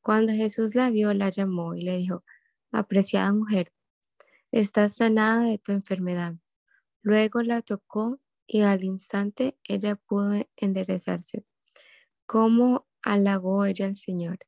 Cuando 0.00 0.32
Jesús 0.32 0.74
la 0.74 0.90
vio, 0.90 1.14
la 1.14 1.30
llamó 1.30 1.76
y 1.76 1.82
le 1.82 1.96
dijo, 1.96 2.24
apreciada 2.72 3.32
mujer, 3.32 3.72
estás 4.52 4.96
sanada 4.96 5.42
de 5.42 5.58
tu 5.58 5.72
enfermedad. 5.72 6.34
Luego 7.02 7.42
la 7.42 7.62
tocó 7.62 8.20
y 8.46 8.62
al 8.62 8.84
instante 8.84 9.56
ella 9.64 9.96
pudo 9.96 10.46
enderezarse. 10.56 11.44
¿Cómo 12.26 12.86
alabó 13.02 13.64
ella 13.64 13.86
al 13.86 13.96
Señor? 13.96 14.38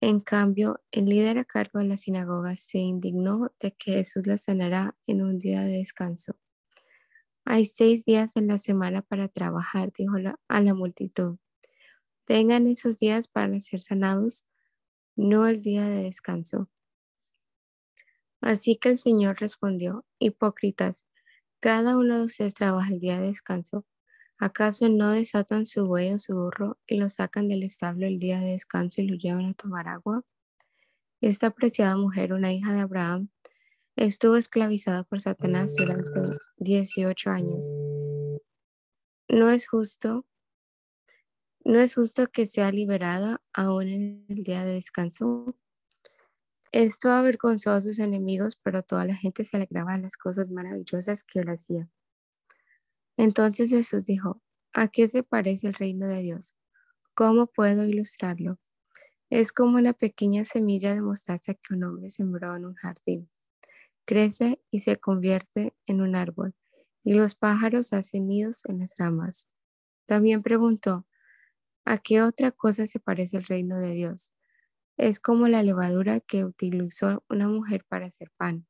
En 0.00 0.20
cambio, 0.20 0.80
el 0.92 1.06
líder 1.06 1.38
a 1.38 1.44
cargo 1.44 1.80
de 1.80 1.86
la 1.86 1.96
sinagoga 1.96 2.54
se 2.54 2.78
indignó 2.78 3.52
de 3.58 3.72
que 3.72 3.94
Jesús 3.94 4.26
la 4.26 4.38
sanara 4.38 4.96
en 5.06 5.22
un 5.22 5.38
día 5.38 5.62
de 5.62 5.78
descanso. 5.78 6.36
Hay 7.44 7.64
seis 7.64 8.04
días 8.04 8.36
en 8.36 8.46
la 8.46 8.58
semana 8.58 9.02
para 9.02 9.28
trabajar, 9.28 9.92
dijo 9.96 10.14
a 10.48 10.60
la 10.60 10.74
multitud. 10.74 11.38
Vengan 12.28 12.66
esos 12.66 12.98
días 12.98 13.26
para 13.26 13.60
ser 13.60 13.80
sanados, 13.80 14.46
no 15.16 15.46
el 15.46 15.62
día 15.62 15.88
de 15.88 16.04
descanso. 16.04 16.68
Así 18.40 18.76
que 18.76 18.90
el 18.90 18.98
Señor 18.98 19.40
respondió, 19.40 20.04
hipócritas, 20.18 21.06
cada 21.60 21.96
uno 21.96 22.18
de 22.18 22.24
ustedes 22.24 22.54
trabaja 22.54 22.92
el 22.92 23.00
día 23.00 23.20
de 23.20 23.28
descanso 23.28 23.84
¿Acaso 24.40 24.88
no 24.88 25.10
desatan 25.10 25.66
su 25.66 25.84
buey 25.84 26.12
o 26.12 26.18
su 26.20 26.32
burro 26.32 26.78
y 26.86 26.96
lo 26.96 27.08
sacan 27.08 27.48
del 27.48 27.64
establo 27.64 28.06
el 28.06 28.20
día 28.20 28.38
de 28.38 28.52
descanso 28.52 29.02
y 29.02 29.08
lo 29.08 29.16
llevan 29.16 29.46
a 29.46 29.54
tomar 29.54 29.88
agua? 29.88 30.22
Esta 31.20 31.48
apreciada 31.48 31.96
mujer, 31.96 32.32
una 32.32 32.52
hija 32.52 32.72
de 32.72 32.78
Abraham, 32.78 33.30
estuvo 33.96 34.36
esclavizada 34.36 35.02
por 35.02 35.20
Satanás 35.20 35.74
durante 35.76 36.08
18 36.58 37.30
años. 37.30 37.68
No 39.28 39.50
es 39.50 39.66
justo, 39.66 40.24
no 41.64 41.80
es 41.80 41.96
justo 41.96 42.28
que 42.28 42.46
sea 42.46 42.70
liberada 42.70 43.42
aún 43.52 43.88
en 43.88 44.24
el 44.28 44.44
día 44.44 44.64
de 44.64 44.74
descanso. 44.74 45.56
Esto 46.72 47.10
avergonzó 47.10 47.72
a 47.72 47.80
sus 47.80 47.98
enemigos, 47.98 48.56
pero 48.62 48.82
toda 48.82 49.04
la 49.04 49.14
gente 49.16 49.44
se 49.44 49.56
alegraba 49.56 49.94
de 49.94 50.02
las 50.02 50.16
cosas 50.16 50.50
maravillosas 50.50 51.24
que 51.24 51.40
él 51.40 51.48
hacía. 51.50 51.88
Entonces 53.18 53.70
Jesús 53.70 54.06
dijo, 54.06 54.40
¿a 54.72 54.88
qué 54.88 55.08
se 55.08 55.22
parece 55.22 55.66
el 55.66 55.74
reino 55.74 56.06
de 56.08 56.22
Dios? 56.22 56.54
¿Cómo 57.14 57.48
puedo 57.48 57.84
ilustrarlo? 57.84 58.58
Es 59.30 59.52
como 59.52 59.80
la 59.80 59.92
pequeña 59.94 60.44
semilla 60.44 60.94
de 60.94 61.02
mostaza 61.02 61.54
que 61.54 61.74
un 61.74 61.84
hombre 61.84 62.10
sembró 62.10 62.56
en 62.56 62.66
un 62.66 62.74
jardín. 62.74 63.30
Crece 64.06 64.60
y 64.70 64.80
se 64.80 64.96
convierte 64.96 65.74
en 65.86 66.00
un 66.02 66.16
árbol, 66.16 66.54
y 67.04 67.14
los 67.14 67.34
pájaros 67.34 67.92
hacen 67.92 68.26
nidos 68.28 68.64
en 68.66 68.80
las 68.80 68.94
ramas. 68.98 69.48
También 70.06 70.42
preguntó, 70.42 71.06
¿a 71.84 71.98
qué 71.98 72.22
otra 72.22 72.52
cosa 72.52 72.86
se 72.86 73.00
parece 73.00 73.38
el 73.38 73.44
reino 73.46 73.78
de 73.78 73.92
Dios? 73.92 74.34
Es 74.98 75.20
como 75.20 75.46
la 75.46 75.62
levadura 75.62 76.18
que 76.18 76.44
utilizó 76.44 77.24
una 77.30 77.46
mujer 77.46 77.84
para 77.88 78.06
hacer 78.06 78.32
pan. 78.36 78.66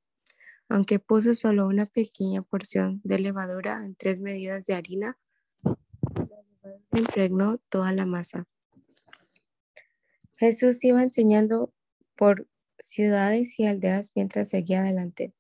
Aunque 0.69 0.99
puso 0.99 1.35
solo 1.35 1.67
una 1.67 1.87
pequeña 1.87 2.43
porción 2.43 3.01
de 3.03 3.19
levadura 3.19 3.83
en 3.83 3.97
tres 3.97 4.21
medidas 4.21 4.67
de 4.67 4.75
harina, 4.75 5.19
impregnó 6.93 7.57
toda 7.71 7.93
la 7.93 8.05
masa. 8.05 8.47
Jesús 10.37 10.85
iba 10.85 11.03
enseñando 11.03 11.73
por 12.15 12.47
ciudades 12.79 13.59
y 13.59 13.65
aldeas 13.65 14.13
mientras 14.15 14.51
seguía 14.51 14.83
adelante. 14.83 15.33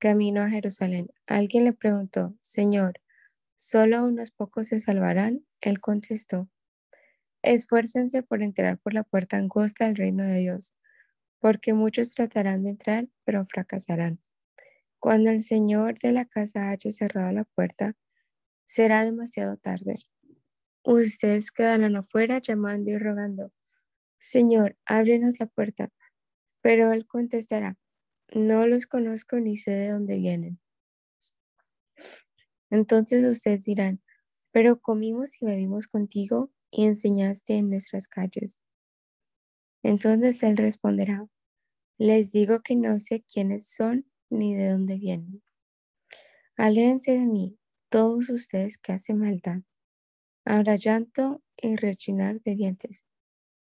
Camino 0.00 0.42
a 0.42 0.50
Jerusalén. 0.50 1.12
Alguien 1.28 1.62
le 1.64 1.72
preguntó, 1.72 2.34
Señor, 2.40 3.00
¿solo 3.54 4.02
unos 4.04 4.32
pocos 4.32 4.66
se 4.66 4.80
salvarán? 4.80 5.46
Él 5.60 5.80
contestó, 5.80 6.48
esfuércense 7.42 8.22
por 8.22 8.42
entrar 8.42 8.78
por 8.78 8.94
la 8.94 9.02
puerta 9.02 9.36
angosta 9.36 9.86
del 9.86 9.96
reino 9.96 10.24
de 10.24 10.38
Dios, 10.38 10.74
porque 11.40 11.74
muchos 11.74 12.12
tratarán 12.12 12.64
de 12.64 12.70
entrar, 12.70 13.08
pero 13.24 13.44
fracasarán. 13.46 14.20
Cuando 14.98 15.30
el 15.30 15.42
Señor 15.42 15.98
de 15.98 16.12
la 16.12 16.26
casa 16.26 16.70
haya 16.70 16.92
cerrado 16.92 17.32
la 17.32 17.44
puerta, 17.44 17.94
será 18.66 19.04
demasiado 19.04 19.56
tarde. 19.56 19.96
Ustedes 20.84 21.50
quedarán 21.52 21.96
afuera 21.96 22.38
llamando 22.38 22.90
y 22.90 22.98
rogando, 22.98 23.52
Señor, 24.18 24.76
ábrenos 24.84 25.40
la 25.40 25.46
puerta. 25.46 25.90
Pero 26.62 26.92
él 26.92 27.06
contestará, 27.06 27.78
no 28.34 28.66
los 28.66 28.86
conozco 28.86 29.36
ni 29.40 29.56
sé 29.56 29.72
de 29.72 29.88
dónde 29.88 30.16
vienen. 30.16 30.60
Entonces 32.70 33.24
ustedes 33.24 33.64
dirán, 33.64 34.02
pero 34.52 34.80
comimos 34.80 35.40
y 35.40 35.46
bebimos 35.46 35.88
contigo 35.88 36.50
y 36.70 36.84
enseñaste 36.84 37.54
en 37.54 37.70
nuestras 37.70 38.08
calles. 38.08 38.60
Entonces 39.82 40.42
él 40.42 40.56
responderá, 40.56 41.26
les 41.98 42.32
digo 42.32 42.60
que 42.60 42.76
no 42.76 42.98
sé 42.98 43.22
quiénes 43.22 43.68
son 43.70 44.06
ni 44.30 44.54
de 44.54 44.70
dónde 44.70 44.96
vienen. 44.96 45.42
Aléjense 46.56 47.12
de 47.12 47.26
mí, 47.26 47.58
todos 47.88 48.28
ustedes 48.30 48.78
que 48.78 48.92
hacen 48.92 49.18
maldad. 49.18 49.62
Habrá 50.44 50.76
llanto 50.76 51.42
y 51.56 51.76
rechinar 51.76 52.40
de 52.42 52.54
dientes 52.56 53.04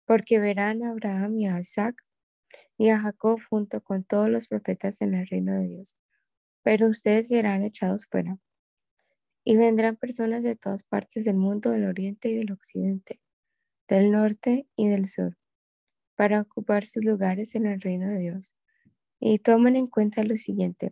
porque 0.05 0.39
verán 0.39 0.83
a 0.83 0.91
Abraham 0.91 1.37
y 1.39 1.47
a 1.47 1.59
Isaac 1.59 2.03
y 2.77 2.89
a 2.89 2.99
Jacob 2.99 3.39
junto 3.49 3.81
con 3.81 4.03
todos 4.03 4.29
los 4.29 4.47
profetas 4.47 5.01
en 5.01 5.13
el 5.13 5.27
reino 5.27 5.53
de 5.53 5.67
Dios. 5.67 5.97
Pero 6.63 6.87
ustedes 6.87 7.29
serán 7.29 7.63
echados 7.63 8.05
fuera. 8.05 8.37
Y 9.43 9.57
vendrán 9.57 9.97
personas 9.97 10.43
de 10.43 10.55
todas 10.55 10.83
partes 10.83 11.25
del 11.25 11.35
mundo, 11.35 11.71
del 11.71 11.85
oriente 11.85 12.29
y 12.29 12.35
del 12.35 12.51
occidente, 12.51 13.19
del 13.87 14.11
norte 14.11 14.67
y 14.75 14.87
del 14.87 15.07
sur, 15.07 15.37
para 16.15 16.41
ocupar 16.41 16.85
sus 16.85 17.03
lugares 17.03 17.55
en 17.55 17.65
el 17.65 17.81
reino 17.81 18.09
de 18.09 18.19
Dios. 18.19 18.55
Y 19.19 19.39
tomen 19.39 19.75
en 19.75 19.87
cuenta 19.87 20.23
lo 20.23 20.37
siguiente. 20.37 20.91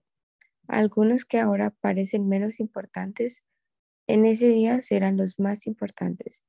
Algunos 0.68 1.26
que 1.26 1.40
ahora 1.40 1.70
parecen 1.70 2.28
menos 2.28 2.60
importantes, 2.60 3.44
en 4.08 4.26
ese 4.26 4.48
día 4.48 4.82
serán 4.82 5.18
los 5.18 5.40
más 5.40 5.68
importantes 5.68 6.44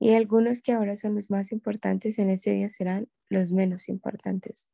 y 0.00 0.14
algunos 0.14 0.62
que 0.62 0.72
ahora 0.72 0.96
son 0.96 1.14
los 1.14 1.30
más 1.30 1.52
importantes 1.52 2.18
en 2.18 2.30
ese 2.30 2.52
día 2.52 2.70
serán 2.70 3.08
los 3.28 3.52
menos 3.52 3.88
importantes. 3.90 4.70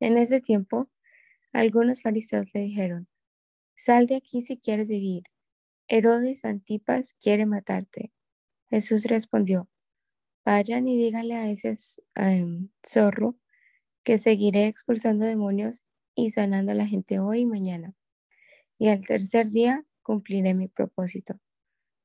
En 0.00 0.18
ese 0.18 0.40
tiempo, 0.40 0.90
algunos 1.52 2.02
fariseos 2.02 2.46
le 2.52 2.60
dijeron, 2.60 3.06
sal 3.76 4.06
de 4.06 4.16
aquí 4.16 4.42
si 4.42 4.58
quieres 4.58 4.88
vivir. 4.88 5.24
Herodes 5.88 6.44
Antipas 6.44 7.14
quiere 7.14 7.46
matarte. 7.46 8.12
Jesús 8.70 9.04
respondió, 9.04 9.68
vayan 10.44 10.88
y 10.88 10.96
díganle 10.96 11.34
a 11.34 11.50
ese 11.50 11.74
em, 12.14 12.70
zorro 12.86 13.36
que 14.04 14.18
seguiré 14.18 14.66
expulsando 14.66 15.24
demonios 15.24 15.84
y 16.14 16.30
sanando 16.30 16.72
a 16.72 16.74
la 16.74 16.86
gente 16.86 17.18
hoy 17.18 17.40
y 17.40 17.46
mañana. 17.46 17.94
Y 18.78 18.88
al 18.88 19.06
tercer 19.06 19.50
día 19.50 19.84
cumpliré 20.02 20.54
mi 20.54 20.68
propósito. 20.68 21.40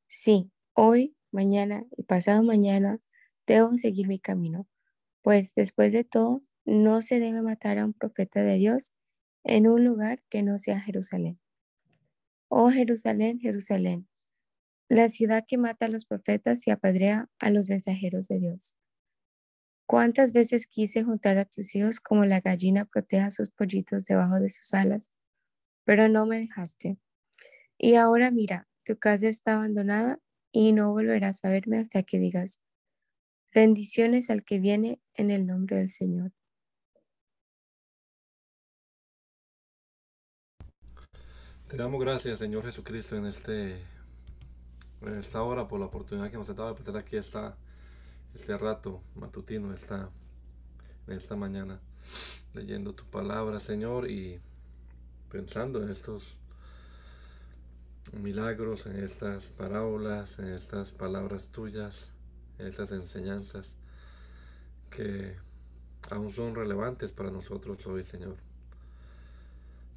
Sí, 0.07 0.51
hoy 0.73 1.15
mañana 1.31 1.85
y 1.97 2.03
pasado 2.03 2.43
mañana 2.43 2.99
debo 3.47 3.75
seguir 3.75 4.07
mi 4.07 4.19
camino, 4.19 4.67
pues 5.21 5.53
después 5.55 5.93
de 5.93 6.03
todo, 6.03 6.43
no 6.65 7.01
se 7.01 7.19
debe 7.19 7.41
matar 7.41 7.79
a 7.79 7.85
un 7.85 7.93
profeta 7.93 8.43
de 8.43 8.55
Dios 8.55 8.93
en 9.43 9.67
un 9.67 9.83
lugar 9.85 10.21
que 10.29 10.43
no 10.43 10.57
sea 10.59 10.79
Jerusalén. 10.81 11.39
Oh 12.51 12.69
Jerusalén, 12.71 13.39
Jerusalén, 13.39 14.07
la 14.89 15.09
ciudad 15.09 15.45
que 15.47 15.57
mata 15.57 15.87
a 15.87 15.89
los 15.89 16.05
profetas 16.05 16.67
y 16.67 16.71
apedrea 16.71 17.29
a 17.39 17.51
los 17.51 17.69
mensajeros 17.69 18.27
de 18.27 18.39
Dios. 18.39 18.75
¿Cuántas 19.89 20.33
veces 20.33 20.67
quise 20.67 21.03
juntar 21.03 21.37
a 21.37 21.45
tus 21.45 21.75
hijos 21.75 21.99
como 21.99 22.23
la 22.23 22.41
gallina 22.41 22.85
protege 22.85 23.23
a 23.23 23.31
sus 23.31 23.49
pollitos 23.49 24.05
debajo 24.05 24.39
de 24.39 24.49
sus 24.49 24.73
alas, 24.73 25.11
pero 25.85 26.09
no 26.09 26.25
me 26.25 26.39
dejaste? 26.39 26.97
Y 27.77 27.95
ahora 27.95 28.31
mira, 28.31 28.67
tu 28.85 28.97
casa 28.97 29.27
está 29.29 29.55
abandonada 29.55 30.19
y 30.51 30.73
no 30.73 30.91
volverás 30.91 31.45
a 31.45 31.49
verme 31.49 31.79
hasta 31.79 32.03
que 32.03 32.19
digas, 32.19 32.61
bendiciones 33.53 34.29
al 34.29 34.43
que 34.45 34.59
viene 34.59 35.01
en 35.15 35.31
el 35.31 35.47
nombre 35.47 35.77
del 35.77 35.91
Señor. 35.91 36.33
Te 41.69 41.77
damos 41.77 42.01
gracias, 42.01 42.39
Señor 42.39 42.63
Jesucristo, 42.63 43.15
en 43.15 43.27
este 43.27 43.79
esta 45.19 45.43
hora 45.43 45.67
por 45.67 45.79
la 45.79 45.85
oportunidad 45.85 46.31
que 46.31 46.37
nos 46.37 46.49
ha 46.49 46.55
dado 46.55 46.73
de 46.73 46.79
estar 46.79 46.97
aquí 46.97 47.15
esta, 47.15 47.55
este 48.33 48.57
rato 48.57 49.03
matutino, 49.13 49.71
esta, 49.71 50.09
esta 51.05 51.35
mañana, 51.35 51.79
leyendo 52.55 52.93
tu 52.93 53.05
palabra, 53.05 53.59
Señor, 53.59 54.09
y 54.09 54.41
pensando 55.29 55.83
en 55.83 55.91
estos 55.91 56.37
milagros, 58.13 58.87
en 58.87 59.03
estas 59.03 59.45
parábolas, 59.45 60.39
en 60.39 60.47
estas 60.47 60.91
palabras 60.91 61.49
tuyas, 61.49 62.09
en 62.57 62.65
estas 62.65 62.91
enseñanzas 62.93 63.75
que 64.89 65.35
aún 66.09 66.31
son 66.31 66.55
relevantes 66.55 67.11
para 67.11 67.29
nosotros 67.29 67.85
hoy, 67.85 68.03
Señor. 68.03 68.48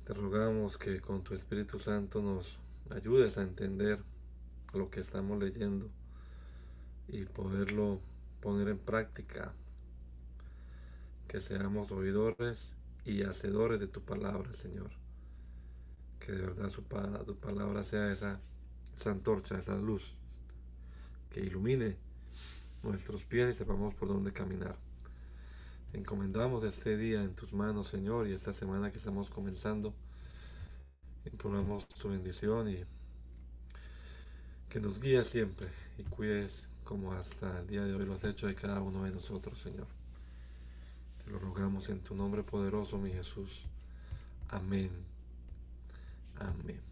Te 0.04 0.14
rogamos 0.14 0.78
que 0.78 1.00
con 1.00 1.22
tu 1.22 1.34
Espíritu 1.34 1.78
Santo 1.78 2.22
nos 2.22 2.58
ayudes 2.90 3.38
a 3.38 3.42
entender 3.42 4.02
lo 4.72 4.90
que 4.90 5.00
estamos 5.00 5.38
leyendo 5.38 5.88
y 7.08 7.24
poderlo 7.24 8.00
poner 8.40 8.68
en 8.68 8.78
práctica. 8.78 9.52
Que 11.28 11.40
seamos 11.40 11.90
oidores 11.92 12.72
y 13.04 13.22
hacedores 13.22 13.80
de 13.80 13.86
tu 13.86 14.02
palabra, 14.02 14.52
Señor 14.52 14.90
que 16.24 16.32
de 16.32 16.42
verdad 16.42 16.70
su, 16.70 16.82
tu 16.82 17.36
palabra 17.36 17.82
sea 17.82 18.12
esa, 18.12 18.40
esa 18.94 19.10
antorcha, 19.10 19.58
esa 19.58 19.76
luz 19.76 20.14
que 21.30 21.40
ilumine 21.40 21.96
nuestros 22.82 23.24
pies 23.24 23.50
y 23.50 23.58
sepamos 23.58 23.94
por 23.94 24.08
dónde 24.08 24.32
caminar. 24.32 24.76
Encomendamos 25.92 26.64
este 26.64 26.96
día 26.96 27.22
en 27.22 27.34
tus 27.34 27.52
manos, 27.52 27.88
Señor, 27.88 28.26
y 28.26 28.32
esta 28.32 28.52
semana 28.52 28.90
que 28.90 28.98
estamos 28.98 29.28
comenzando. 29.28 29.92
Imploramos 31.30 31.86
tu 31.88 32.08
bendición 32.08 32.70
y 32.70 32.82
que 34.70 34.80
nos 34.80 34.98
guíes 34.98 35.28
siempre 35.28 35.68
y 35.98 36.02
cuides 36.04 36.66
como 36.84 37.12
hasta 37.12 37.60
el 37.60 37.66
día 37.66 37.84
de 37.84 37.94
hoy 37.94 38.06
lo 38.06 38.14
has 38.14 38.24
hecho 38.24 38.46
de 38.46 38.54
cada 38.54 38.80
uno 38.80 39.04
de 39.04 39.10
nosotros, 39.10 39.58
Señor. 39.58 39.86
Te 41.24 41.30
lo 41.30 41.38
rogamos 41.38 41.88
en 41.90 42.00
tu 42.00 42.14
nombre 42.14 42.42
poderoso, 42.42 42.96
mi 42.98 43.10
Jesús. 43.12 43.60
Amén. 44.48 44.90
Amén. 46.38 46.91